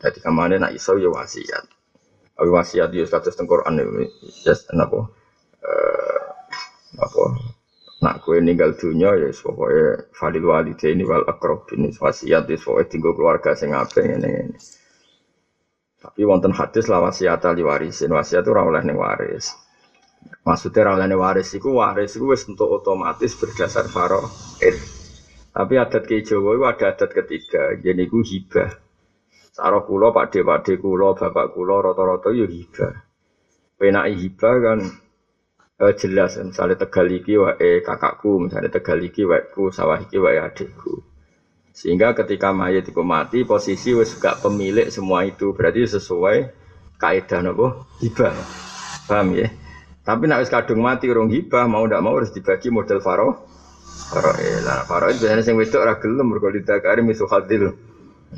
Dadi 0.00 0.18
kamane 0.24 0.56
nak 0.56 0.72
iso 0.72 0.96
ya 0.96 1.12
wasiat. 1.12 1.64
Awi 2.40 2.48
wasiat 2.48 2.88
yo 2.96 3.04
status 3.04 3.36
teng 3.36 3.44
Quran 3.44 3.76
ya 3.76 4.54
napa? 4.72 5.12
Eh 5.60 6.20
apa? 6.96 7.24
Nak 8.00 8.24
kue 8.24 8.40
ninggal 8.40 8.80
dunia 8.80 9.12
ya 9.12 9.28
pokoknya 9.28 10.08
falil 10.16 10.48
walide 10.48 10.88
ini 10.88 11.04
wal 11.04 11.28
akrobin 11.28 11.92
wasiat 11.92 12.48
ya 12.48 12.56
pokoknya 12.56 12.88
tinggal 12.88 13.12
keluarga 13.12 13.52
sing 13.52 13.76
apa 13.76 14.00
ini 14.00 14.24
ini. 14.24 14.56
Tapi 16.00 16.24
wonten 16.24 16.56
hadis 16.56 16.88
lah 16.88 17.04
wasiat 17.04 17.44
ali 17.44 17.60
warisin 17.60 18.08
wasiat 18.08 18.40
itu 18.40 18.56
oleh 18.56 18.80
nih 18.80 18.96
waris. 18.96 19.52
Maksudnya 20.48 20.96
oleh 20.96 21.12
nih 21.12 21.20
waris 21.20 21.52
itu 21.52 21.68
waris 21.68 22.16
itu 22.16 22.24
wis 22.24 22.48
untuk 22.48 22.72
otomatis 22.72 23.36
berdasar 23.36 23.84
faroid. 23.84 24.99
Tapi 25.50 25.74
adat 25.74 26.06
ke 26.06 26.22
Jawa 26.22 26.54
itu 26.54 26.62
ada 26.62 26.86
adat 26.94 27.10
ketiga, 27.10 27.74
jadi 27.74 28.06
itu 28.06 28.22
hibah. 28.22 28.70
Saro 29.50 29.82
kulo, 29.82 30.14
pak 30.14 30.30
de, 30.30 30.46
pak 30.46 30.62
de 30.62 30.78
kulo, 30.78 31.18
bapak 31.18 31.50
kulo, 31.50 31.82
roto-roto 31.82 32.30
yo 32.30 32.46
hibah. 32.46 32.94
Penai 33.74 34.14
hibah 34.14 34.54
kan 34.62 34.78
uh, 35.82 35.92
jelas. 35.98 36.38
Misalnya 36.38 36.78
tegal 36.78 37.10
iki 37.10 37.34
wae 37.34 37.82
kakakku 37.82 38.46
misalnya 38.46 38.70
tegal 38.70 39.02
iki 39.02 39.26
ku 39.50 39.74
sawah 39.74 39.98
iki 39.98 40.22
wae 40.22 40.38
adikku. 40.38 41.02
Sehingga 41.74 42.14
ketika 42.14 42.54
mayat 42.54 42.86
itu 42.86 43.02
mati 43.02 43.42
posisi 43.42 43.90
wis 43.90 44.14
gak 44.22 44.46
pemilik 44.46 44.86
semua 44.86 45.26
itu. 45.26 45.50
Berarti 45.50 45.82
sesuai 45.88 46.36
kaidah 47.00 47.40
nopo? 47.42 47.90
Hibah. 47.98 48.36
Paham 49.10 49.34
ya? 49.34 49.50
Tapi 50.06 50.30
nak 50.30 50.46
wis 50.46 50.50
kadung 50.52 50.86
mati 50.86 51.10
urung 51.10 51.26
hibah 51.26 51.66
mau 51.66 51.82
ndak 51.90 52.02
mau 52.06 52.14
harus 52.14 52.30
dibagi 52.30 52.70
model 52.70 53.02
faro 53.02 53.49
faro 54.08 54.32
eh 54.40 54.64
lah 54.64 54.88
faro 54.88 55.12
itu 55.12 55.28
biasanya 55.28 55.44
sing 55.44 55.60
wedok 55.60 55.84
ora 55.84 55.94
gelem 56.00 56.26
mergo 56.32 56.48
didakari 56.48 57.04
misu 57.04 57.28
hadil 57.28 57.76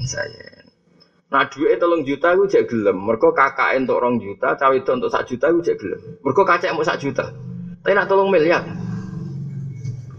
saya 0.02 0.62
Nah 1.32 1.48
duit 1.48 1.80
tolong 1.80 2.04
juta 2.04 2.36
gue 2.36 2.44
cek 2.44 2.68
gelem. 2.68 3.08
Mereka 3.08 3.32
kakak 3.32 3.80
untuk 3.80 4.04
rong 4.04 4.20
juta, 4.20 4.52
cawe 4.52 4.76
itu 4.76 4.92
untuk 4.92 5.08
sak 5.08 5.24
juta 5.24 5.48
gue 5.48 5.64
cek 5.64 5.76
gelem. 5.80 6.00
Mereka 6.20 6.42
kacek 6.44 6.76
mau 6.76 6.84
sak 6.84 7.00
juta. 7.00 7.32
Tapi 7.80 7.96
nak 7.96 8.04
tolong 8.04 8.28
miliar. 8.28 8.68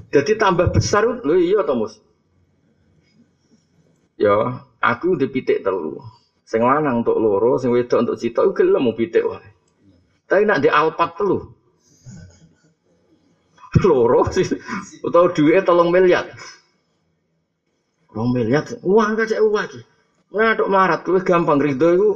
Jadi 0.10 0.34
tambah 0.42 0.74
besar 0.74 1.06
lo 1.06 1.34
iya 1.38 1.62
Tomus. 1.62 2.02
Ya, 4.18 4.66
aku 4.82 5.14
di 5.14 5.30
pitik 5.30 5.62
telu. 5.62 6.02
Sing 6.46 6.66
lanang 6.66 7.06
untuk 7.06 7.18
loro, 7.18 7.62
sing 7.62 7.70
wedok 7.70 8.10
untuk 8.10 8.18
cita, 8.18 8.42
gelem 8.50 8.82
mau 8.82 8.98
pitik 8.98 9.26
wae. 9.26 9.42
Tapi 10.26 10.50
nak 10.50 10.66
di 10.66 10.70
alpat 10.70 11.18
telu. 11.18 11.46
Loro 13.90 14.30
sih, 14.30 14.46
atau 15.02 15.34
duit 15.34 15.66
tolong 15.66 15.90
miliar. 15.90 16.30
Rong 18.14 18.30
miliar, 18.30 18.62
uang 18.86 19.18
kacek 19.18 19.42
uang 19.42 19.58
lagi. 19.58 19.82
Ngaduk 20.34 20.70
melarat 20.70 21.02
kuwi 21.06 21.22
gampang 21.22 21.62
rido 21.62 21.90
iku. 21.94 22.10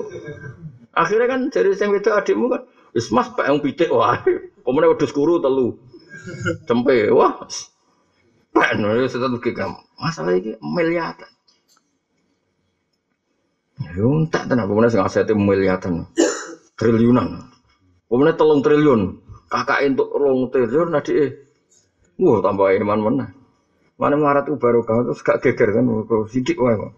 Akhirnya 0.97 1.29
kan 1.29 1.39
jadi 1.53 1.77
sing 1.77 1.93
wedok 1.93 2.17
adikmu 2.17 2.49
kan 2.49 2.65
wis 2.93 3.13
mas 3.13 3.29
pak 3.29 3.45
yang 3.45 3.61
pitik 3.61 3.93
wah. 3.93 4.17
Pemene 4.65 4.89
wedhus 4.89 5.13
kuru 5.13 5.37
telu. 5.37 5.77
Cempe 6.65 7.13
wah. 7.13 7.45
Pak 8.53 8.69
no 8.81 8.97
wis 8.97 9.13
tetep 9.13 9.37
gampang. 9.53 9.85
Masalah 10.01 10.33
iki 10.33 10.57
miliaran. 10.57 11.29
Yo 13.93 14.25
tak 14.33 14.49
tenan 14.49 14.65
pemene 14.65 14.89
sing 14.89 15.05
asete 15.05 15.37
miliaran. 15.37 16.09
Triliunan. 16.73 17.53
Pemene 18.09 18.33
telung 18.33 18.65
triliun. 18.65 19.01
Kakak 19.45 19.85
entuk 19.85 20.09
rong 20.09 20.49
triliun 20.49 20.97
adike. 20.97 21.46
Wah 22.17 22.39
tambah 22.41 22.73
iman 22.81 22.99
mana. 22.99 23.25
Mana 23.97 24.13
melarat 24.13 24.45
itu 24.45 24.57
baru 24.61 24.85
kau 24.85 25.01
terus 25.05 25.25
gak 25.25 25.41
geger 25.41 25.73
kan, 25.73 25.85
sidik 26.29 26.57
wae 26.61 26.77
kok. 26.77 26.93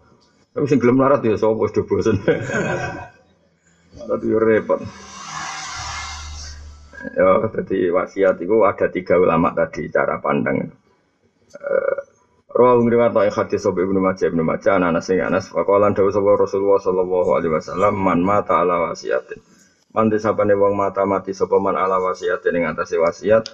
Tapi 0.52 0.64
sing 0.66 0.78
gelem 0.82 1.00
larat 1.00 1.24
ya 1.24 1.38
sapa 1.38 1.56
wis 1.56 1.72
bosen. 1.86 2.20
Tapi 4.10 4.26
repot. 4.36 4.80
Ya, 7.16 7.30
jadi 7.48 7.88
wasiat 7.96 8.36
itu 8.44 8.60
ada 8.60 8.86
tiga 8.92 9.16
ulama 9.16 9.56
tadi 9.56 9.88
cara 9.88 10.20
pandang. 10.20 10.68
Uh, 11.56 11.98
Rawa 12.50 12.82
ngriwat 12.82 13.14
yang 13.14 13.30
hadis 13.30 13.62
sobe 13.62 13.86
ibnu 13.86 14.02
Majah 14.02 14.26
ibnu 14.26 14.42
Majah 14.42 14.82
anak 14.82 15.06
sing 15.06 15.22
anas 15.22 15.54
faqalan 15.54 15.94
dawuh 15.94 16.10
sapa 16.10 16.34
Rasulullah 16.34 16.82
sallallahu 16.82 17.30
alaihi 17.38 17.54
wasallam 17.54 17.94
man 17.94 18.26
mata 18.26 18.58
ala 18.58 18.90
wasiatin. 18.90 19.38
Mandi 19.94 20.18
sapane 20.18 20.58
wong 20.58 20.74
mata 20.74 21.06
mati 21.06 21.30
sapa 21.30 21.62
man 21.62 21.78
ala 21.78 22.02
wasiat 22.02 22.42
ing 22.50 22.66
atase 22.66 22.98
wasiat 22.98 23.46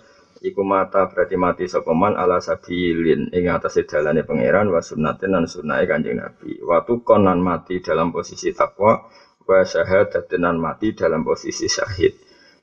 iku 0.43 0.63
mata 0.65 1.09
berarti 1.09 1.37
mati 1.39 1.65
sapa 1.65 1.93
man 1.97 2.17
ala 2.17 2.43
sabilin 2.43 3.33
ing 3.33 3.49
atase 3.49 3.89
dalane 3.89 4.25
pangeran 4.27 4.69
wa 4.69 4.81
sunnatin 4.85 5.33
lan 5.33 5.45
sunnahe 5.49 5.89
Kanjeng 5.89 6.21
Nabi. 6.21 6.61
Watu 6.61 7.01
konan 7.01 7.41
mati 7.41 7.81
dalam 7.81 8.13
posisi 8.13 8.53
takwa 8.53 9.09
wa 9.47 9.59
syahadatin 9.63 10.45
mati 10.59 10.93
dalam 10.93 11.23
posisi 11.25 11.71
syahid. 11.71 12.13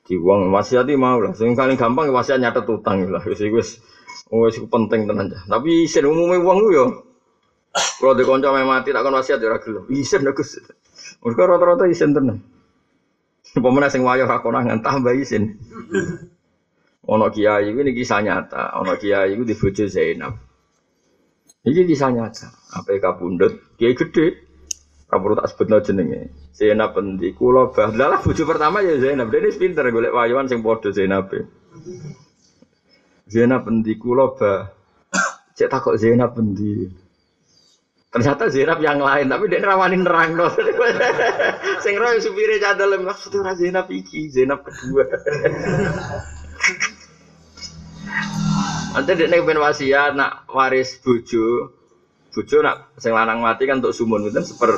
Di 0.04 0.20
wong 0.20 0.52
wasiat 0.52 0.84
mau 1.00 1.16
lah, 1.16 1.32
sing 1.32 1.56
paling 1.56 1.80
gampang 1.80 2.12
wasiat 2.12 2.36
nyatet 2.36 2.68
utang 2.68 3.08
lah 3.08 3.24
wis 3.24 3.40
wis 3.40 3.80
wis 4.28 4.56
penting 4.68 5.08
tenan. 5.08 5.32
Tapi 5.32 5.88
isin 5.88 6.04
umume 6.04 6.36
wong 6.44 6.58
ku 6.60 6.68
yo 6.68 6.86
kalau 7.74 8.14
di 8.14 8.22
konco 8.22 8.52
mati 8.52 8.94
tak 8.94 9.02
kon 9.02 9.16
wasiat 9.16 9.40
ora 9.40 9.58
gelem. 9.58 9.88
Isin 9.90 10.28
Gus. 10.30 10.60
Mergo 11.24 11.42
rata-rata 11.48 11.88
isin 11.88 12.12
tenan. 12.12 12.38
Pemenang 13.54 13.90
sing 13.90 14.04
wayo 14.04 14.28
ra 14.28 14.38
tambah 14.84 15.14
isin. 15.16 15.56
Ono 17.04 17.28
kiai 17.28 17.68
ini 17.68 17.92
kisah 17.92 18.24
nyata. 18.24 18.80
Ono 18.80 18.96
kiai 18.96 19.36
itu 19.36 19.44
di 19.44 19.52
bojo 19.52 19.84
Zainab. 19.84 20.34
Ini 21.64 21.84
kisah 21.84 22.10
nyata. 22.12 22.48
Apa 22.80 22.96
kabundut? 22.96 23.76
Kiai 23.76 23.92
gede. 23.92 24.40
Kamu 25.04 25.36
tak 25.36 25.52
sebut 25.52 25.68
jenenge. 25.84 26.32
Zainab 26.56 26.96
endi 26.96 27.36
kula 27.36 27.70
bah. 27.70 27.92
Lah 27.92 28.24
bojo 28.24 28.42
pertama 28.48 28.80
ya 28.80 28.96
Zainab. 28.96 29.28
Dene 29.28 29.52
pinter 29.52 29.84
golek 29.92 30.16
wayuan 30.16 30.48
sing 30.48 30.64
padha 30.64 30.90
Zainab. 30.90 31.28
Zainab 33.28 33.68
endi 33.68 33.92
kula 34.00 34.32
bah. 34.32 34.72
Cek 35.54 35.68
takok 35.70 36.00
Zainab 36.00 36.34
endi. 36.40 36.88
Ternyata 38.14 38.46
Zainab 38.46 38.78
yang 38.78 39.02
lain, 39.02 39.26
tapi 39.26 39.50
dia 39.50 39.58
rawanin 39.58 40.06
nerang 40.06 40.38
no. 40.38 40.46
Sing 41.82 41.98
roy 41.98 42.22
supire 42.22 42.62
cadel 42.62 42.94
maksudnya 43.02 43.58
Zainab 43.58 43.90
iki, 43.90 44.30
Zainab 44.30 44.62
kedua. 44.62 45.02
Nanti 48.94 49.10
dia 49.18 49.26
pengen 49.26 49.58
wasiat 49.58 50.14
nak 50.14 50.46
waris 50.54 51.02
bojo, 51.02 51.74
bojo 52.30 52.56
nak 52.62 52.94
sing 52.94 53.10
lanang 53.10 53.42
mati 53.42 53.66
kan 53.66 53.82
untuk 53.82 53.90
sumun 53.90 54.30
itu 54.30 54.38
seper 54.46 54.70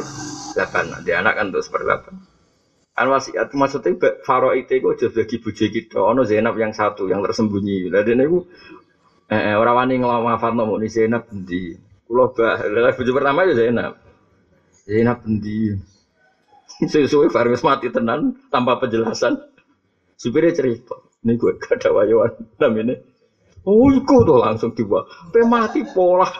delapan, 0.56 0.84
nanti 0.88 1.12
anak 1.12 1.36
kan 1.36 1.52
untuk 1.52 1.60
seper 1.60 1.84
delapan. 1.84 2.24
Kan 2.96 3.12
wasiat 3.12 3.52
maksudnya 3.52 3.92
faro 4.24 4.56
itu 4.56 4.80
kok 4.80 4.96
jadi 4.96 5.12
bagi 5.12 5.36
bojo 5.36 5.64
kita, 5.68 5.98
ono 6.00 6.24
Zainab 6.24 6.56
yang 6.56 6.72
satu 6.72 7.12
yang 7.12 7.20
tersembunyi. 7.20 7.92
Lah 7.92 8.00
dia 8.00 8.16
niku 8.16 8.40
eh, 9.28 9.52
orang 9.52 9.84
wani 9.84 9.94
ngelawafat 10.00 10.52
nomo 10.56 10.80
ni 10.80 10.88
Zainab 10.88 11.28
di 11.28 11.76
Kulo 12.08 12.32
bah, 12.32 12.56
lah 12.72 12.96
bojo 12.96 13.12
pertama 13.12 13.44
ya 13.44 13.52
Zainab. 13.52 14.00
Zainab 14.88 15.28
endi? 15.28 15.76
Sesuai 16.88 17.28
Faris 17.28 17.60
mati 17.60 17.92
tenan 17.92 18.32
tanpa 18.48 18.80
penjelasan. 18.80 19.36
Supirnya 20.16 20.56
cerita, 20.56 20.96
ini 21.20 21.36
gue 21.36 21.60
gak 21.60 21.76
ada 21.76 21.92
wayuan 21.92 22.32
namanya. 22.56 22.96
Oh, 23.66 23.90
iku 23.90 24.22
tuh 24.22 24.38
langsung 24.38 24.70
tiba. 24.70 25.02
Pe 25.34 25.42
mati 25.42 25.82
pola. 25.82 26.30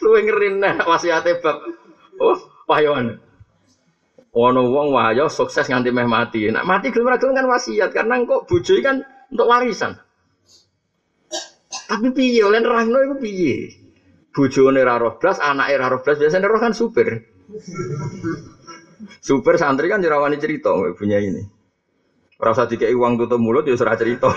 Lu 0.00 0.16
ngerin 0.16 0.56
nah 0.56 0.80
wasiate 0.88 1.44
bab. 1.44 1.60
Oh, 2.16 2.40
wayuan. 2.64 3.20
Ono 4.32 4.62
wong 4.72 4.96
wayo 4.96 5.28
sukses 5.28 5.68
nganti 5.68 5.92
meh 5.92 6.08
mati. 6.08 6.48
Nak 6.48 6.64
mati 6.64 6.88
gelem 6.88 7.12
ra 7.12 7.20
kan 7.20 7.44
wasiat 7.44 7.92
karena 7.92 8.16
kok 8.24 8.48
bojo 8.48 8.72
kan 8.80 9.04
untuk 9.28 9.44
warisan. 9.44 9.92
Tapi 11.90 12.08
piye 12.14 12.40
oleh 12.46 12.62
nerangno 12.62 13.02
iku 13.02 13.14
piye? 13.18 13.76
Bojone 14.30 14.80
ra 14.86 14.94
roh 14.94 15.18
blas, 15.18 15.42
anake 15.42 15.74
ra 15.74 15.90
roh 15.90 16.00
blas, 16.00 16.16
biasane 16.16 16.46
roh 16.46 16.62
kan 16.62 16.70
super. 16.70 17.18
Super 19.18 19.58
santri 19.58 19.90
kan 19.90 19.98
jerawani 19.98 20.38
cerita 20.38 20.70
punya 20.94 21.18
ini. 21.18 21.59
Usah 22.40 22.64
dikei 22.64 22.96
uang 22.96 23.20
tutup 23.20 23.36
mulut 23.36 23.68
ya 23.68 23.76
ora 23.76 23.92
cerita. 24.00 24.32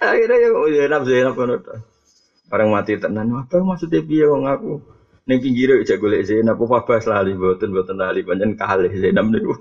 Akhirnya 0.00 0.36
ya 0.40 0.48
oh 0.56 0.64
ya 0.64 0.88
nafsu 0.88 1.12
ya 1.12 1.28
nafsu 1.28 1.60
Orang 2.50 2.74
mati 2.74 2.98
tenan, 2.98 3.30
apa 3.30 3.62
maksudnya 3.62 4.02
piye 4.02 4.26
wong 4.26 4.48
aku? 4.48 4.82
Ning 5.28 5.38
pinggire 5.38 5.78
aja 5.78 5.94
golek 5.94 6.26
Zainab 6.26 6.58
apa 6.58 6.82
bahas 6.82 7.06
lali 7.06 7.30
mboten 7.38 7.70
mboten 7.70 7.94
lali 7.94 8.26
pancen 8.26 8.58
kalih 8.58 8.90
Zainab 8.90 9.30
niku. 9.30 9.54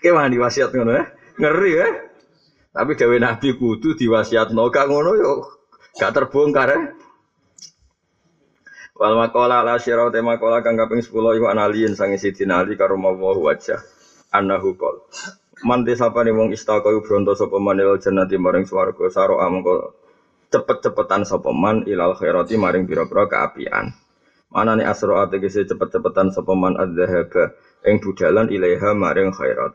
Kayak 0.00 0.14
mandi 0.16 0.40
wasiat 0.40 0.72
ngono 0.72 0.96
ya. 0.96 1.04
Ngeri 1.36 1.72
ya. 1.76 1.88
Tapi 2.72 2.96
gawe 2.96 3.16
Nabi 3.20 3.48
kudu 3.60 3.92
diwasiatno 3.92 4.72
gak 4.72 4.88
ngono 4.88 5.10
yo 5.20 5.53
gak 5.94 6.10
terbongkar 6.14 6.68
ya. 6.74 6.78
Wal 8.94 9.14
makola 9.18 9.62
la 9.66 9.74
syirau 9.78 10.10
te 10.10 10.22
makola 10.22 10.62
kang 10.62 10.78
kaping 10.78 11.02
10 11.02 11.10
iku 11.10 11.46
analiin 11.50 11.98
sange 11.98 12.14
Sidina 12.14 12.62
Ali 12.62 12.78
karo 12.78 12.94
mawahu 12.94 13.50
wajah 13.50 13.82
annahu 14.30 14.78
qol. 14.78 15.02
Man 15.66 15.82
desapane 15.82 16.30
wong 16.30 16.54
istaka 16.54 16.90
iku 16.94 17.02
bronto 17.02 17.34
sapa 17.34 17.58
manil 17.58 17.98
jannati 17.98 18.38
maring 18.38 18.66
swarga 18.66 19.06
saro 19.10 19.42
amangka 19.42 19.90
cepet-cepetan 20.54 21.26
sapa 21.26 21.50
man 21.50 21.82
ilal 21.90 22.14
khairati 22.14 22.54
maring 22.54 22.86
pira-pira 22.86 23.26
kaapian. 23.26 23.90
Manane 24.54 24.86
asra 24.86 25.26
ategese 25.26 25.66
cepet-cepetan 25.66 26.30
sapa 26.30 26.54
man 26.54 26.78
adzahaba 26.78 27.50
ing 27.82 27.98
budalan 27.98 28.46
ilaiha 28.46 28.94
maring 28.94 29.34
khairat. 29.34 29.74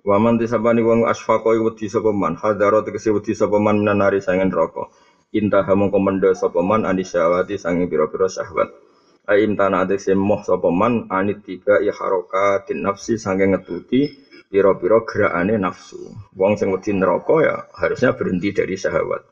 Waman 0.00 0.40
tisabani 0.40 0.80
wong 0.80 1.04
asfaqo 1.04 1.52
wedi 1.60 1.90
sapa 1.90 2.08
man, 2.14 2.32
hadaro 2.38 2.80
tegese 2.80 3.12
wedi 3.12 3.36
sapa 3.36 3.60
man 3.60 3.84
menanari 3.84 4.22
sangen 4.22 4.48
neraka. 4.48 4.88
Intaha 5.30 5.78
mongko 5.78 5.98
mendha 6.02 6.30
sapa 6.34 6.58
man 6.58 6.82
anisyawati 6.82 7.54
sange 7.54 7.86
pira-pira 7.86 8.26
syahwat. 8.26 8.66
Aim 9.30 9.54
tanah 9.54 9.86
tegese 9.86 10.18
moh 10.18 10.42
sapa 10.42 10.74
man 10.74 11.06
anit 11.06 11.46
tiba 11.46 11.78
ya 11.78 11.94
harokatin 11.94 12.82
nafsi 12.82 13.14
sange 13.14 13.46
ngetuti 13.46 14.10
pira-pira 14.50 15.06
gerakane 15.06 15.54
nafsu. 15.54 16.02
Wong 16.34 16.58
sing 16.58 16.74
wedi 16.74 16.90
neraka 16.90 17.36
ya 17.46 17.54
harusnya 17.78 18.10
berhenti 18.18 18.50
dari 18.50 18.74
syahwat. 18.74 19.22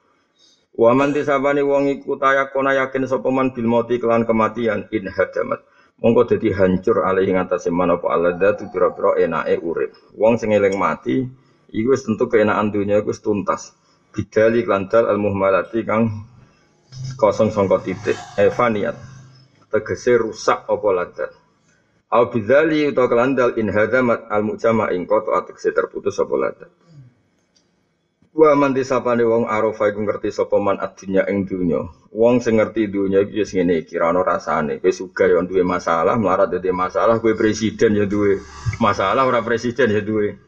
Waman 0.79 1.11
tisabani 1.11 1.67
wong 1.67 1.91
iku 1.99 2.15
tayakona 2.15 2.71
yakin 2.79 3.03
sapa 3.11 3.27
man 3.35 3.51
bil 3.51 3.67
mauti 3.67 3.99
kelan 3.99 4.23
kematian 4.23 4.87
in 4.95 5.11
hadamat 5.11 5.59
mongko 5.99 6.31
dadi 6.31 6.55
hancur 6.55 7.03
alih 7.03 7.27
ing 7.27 7.43
atase 7.43 7.75
manapa 7.75 8.15
aladzatu 8.15 8.71
pira-pira 8.71 9.19
enake 9.19 9.59
urip 9.59 9.91
wong 10.15 10.39
sing 10.39 10.55
eling 10.55 10.79
mati 10.79 11.27
iku 11.75 11.91
tentu 11.99 12.31
keenakan 12.31 12.71
dunia 12.71 13.03
iku 13.03 13.11
tuntas 13.19 13.75
bidali 14.15 14.65
klantal 14.65 15.07
al 15.07 15.19
muhmalati 15.21 15.85
kang 15.85 16.25
kosong 17.21 17.53
sangka 17.53 17.85
titik 17.85 18.17
evaniat 18.41 18.97
tegese 19.69 20.17
rusak 20.17 20.65
apa 20.65 20.89
ladzat 20.93 21.31
au 22.09 22.33
bidzali 22.33 22.89
utawa 22.89 23.09
kelandal 23.13 23.51
in 23.61 23.69
hadamat 23.69 24.25
al 24.33 24.43
mujama 24.45 24.89
ing 24.95 25.05
koto 25.05 25.37
ategese 25.37 25.77
terputus 25.77 26.17
apa 26.17 26.35
ladzat 26.37 26.71
Wa 28.39 28.55
man 28.55 28.71
disapane 28.71 29.27
wong 29.27 29.51
arofa 29.51 29.91
iku 29.91 30.07
ngerti 30.07 30.31
sapa 30.31 30.63
man 30.63 30.79
adinya 30.79 31.27
ing 31.27 31.43
dunya. 31.43 31.83
Wong 32.15 32.39
sing 32.39 32.63
ngerti 32.63 32.87
dunya 32.87 33.27
iki 33.27 33.43
wis 33.43 33.51
ngene 33.51 33.83
iki 33.83 33.99
ra 33.99 34.15
ono 34.15 34.23
rasane. 34.23 34.79
Kowe 34.79 34.95
sugih 34.95 35.35
ya 35.35 35.43
duwe 35.43 35.67
masalah, 35.67 36.15
melarat 36.15 36.47
dadi 36.47 36.71
masalah, 36.71 37.19
kowe 37.19 37.35
presiden 37.35 37.99
ya 37.99 38.07
duwe 38.07 38.39
masalah, 38.79 39.27
ora 39.27 39.43
presiden 39.43 39.91
ya 39.91 40.07
duwe 40.07 40.39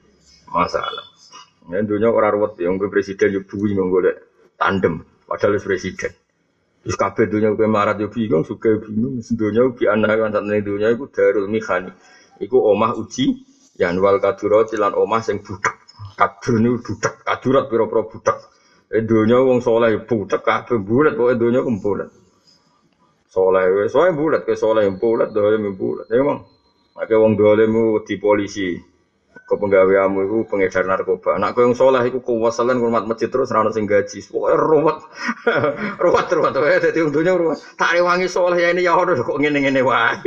masalah. 0.54 1.09
Ya 1.70 1.80
dunya 1.86 2.10
ora 2.10 2.34
ruwet 2.34 2.58
ya 2.58 2.68
kowe 2.74 2.90
presiden 2.90 3.38
ya 3.38 3.40
bingung 3.46 3.94
golek 3.94 4.18
tandem 4.58 5.06
padahal 5.24 5.54
wis 5.54 5.64
presiden. 5.64 6.10
Terus 6.82 6.96
kabeh 6.98 7.30
dunya 7.30 7.54
kowe 7.54 7.66
melarat 7.70 7.96
ya 8.02 8.10
bingung, 8.10 8.42
sugih 8.42 8.82
bingung, 8.82 9.22
dunya 9.22 9.62
bi 9.70 9.86
anak 9.86 10.18
kan 10.18 10.30
satene 10.34 10.60
dunya 10.66 10.90
iku 10.90 11.06
darul 11.06 11.46
mihani. 11.46 11.94
Iku 12.42 12.58
omah 12.58 12.98
uji 12.98 13.46
yan 13.78 14.02
wal 14.02 14.18
kadurati 14.18 14.74
lan 14.74 14.98
omah 14.98 15.22
sing 15.22 15.38
budek 15.46 15.80
Kadur 16.20 16.60
ini 16.60 16.76
budak, 16.76 17.24
kadurat 17.24 17.64
pira-pira 17.72 18.04
budak. 18.04 18.36
Edonya 18.92 19.40
wong 19.40 19.64
soleh 19.64 20.04
budak 20.04 20.44
kabeh 20.44 20.76
bulat 20.76 21.16
kok 21.16 21.32
edonya 21.32 21.64
kum 21.64 21.80
bulat. 21.80 22.12
Soleh 23.30 23.88
soleh 23.88 24.12
bulat 24.12 24.44
ke 24.44 24.52
soleh 24.52 24.84
bulat 25.00 25.32
dolim 25.32 25.72
bulat. 25.72 26.10
Ya 26.12 26.20
mong. 26.20 26.44
Ake 27.00 27.16
wong 27.16 27.40
dolim 27.40 27.72
di 28.04 28.14
polisi. 28.20 28.76
Kau 29.50 29.58
penggaweamu 29.58 30.30
itu 30.30 30.36
pengedar 30.46 30.86
narkoba. 30.86 31.34
Nak 31.34 31.58
kau 31.58 31.66
yang 31.66 31.74
soleh 31.74 32.06
itu 32.06 32.22
kuwasalan 32.22 32.78
ngurmat 32.78 33.02
masjid 33.02 33.26
terus 33.26 33.50
rana 33.50 33.74
sing 33.74 33.82
gaji. 33.82 34.22
Pokoknya 34.30 34.54
ruwet, 34.70 34.98
ruwet 36.30 36.54
ruwet. 36.54 36.78
Jadi 36.86 37.02
untungnya 37.02 37.34
ruwet. 37.34 37.58
Tak 37.74 37.98
rewangi 37.98 38.30
soleh 38.30 38.62
ya 38.62 38.70
ini 38.70 38.86
ya 38.86 38.94
harus 38.94 39.18
kok 39.18 39.34
ngene 39.34 39.58
ngene 39.66 39.82
wae. 39.82 40.22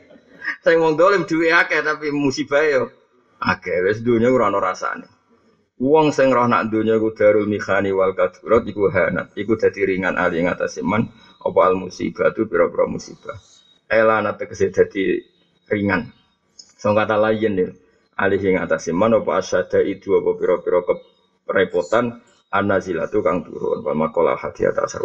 Saya 0.64 0.80
wong 0.80 0.96
dolim 0.96 1.28
duwe 1.28 1.52
akeh 1.52 1.84
tapi 1.84 2.08
musibah 2.08 2.64
yo. 2.64 2.88
Akeh 3.36 3.84
wis 3.84 4.00
dunya 4.00 4.32
ora 4.32 4.48
ana 4.48 4.56
rasane. 4.64 5.04
Wong 5.76 6.08
sing 6.08 6.32
roh 6.32 6.48
nak 6.48 6.72
donya 6.72 6.96
iku 6.96 7.12
darul 7.12 7.44
mikhani 7.44 7.92
wal 7.92 8.16
kadurat 8.16 8.64
iku 8.64 8.88
hanat, 8.88 9.36
iku 9.36 9.60
dadi 9.60 9.84
ringan 9.84 10.16
ali 10.16 10.40
ing 10.40 10.48
atase 10.48 10.80
man 10.80 11.04
apa 11.44 11.60
al 11.68 11.76
musibah 11.76 12.32
tu 12.32 12.48
pira-pira 12.48 12.88
musibah. 12.88 13.36
Elana 13.92 14.32
tegese 14.32 14.72
dadi 14.72 15.20
ringan. 15.68 16.08
Song 16.80 16.96
kata 16.96 17.20
lain 17.20 17.52
nih, 17.60 17.68
ali 18.18 18.36
ing 18.38 18.56
atase 18.62 18.90
man 18.94 19.14
apa 19.18 19.42
asyada 19.42 19.82
itu 19.82 20.14
apa 20.18 20.30
pira-pira 20.38 20.80
kerepotan 21.46 22.22
An-nazilatu 22.54 23.18
kang 23.18 23.42
turun. 23.42 23.82
Wa 23.82 23.98
maqala 23.98 24.38
hadiyata 24.38 24.86
asar 24.86 25.02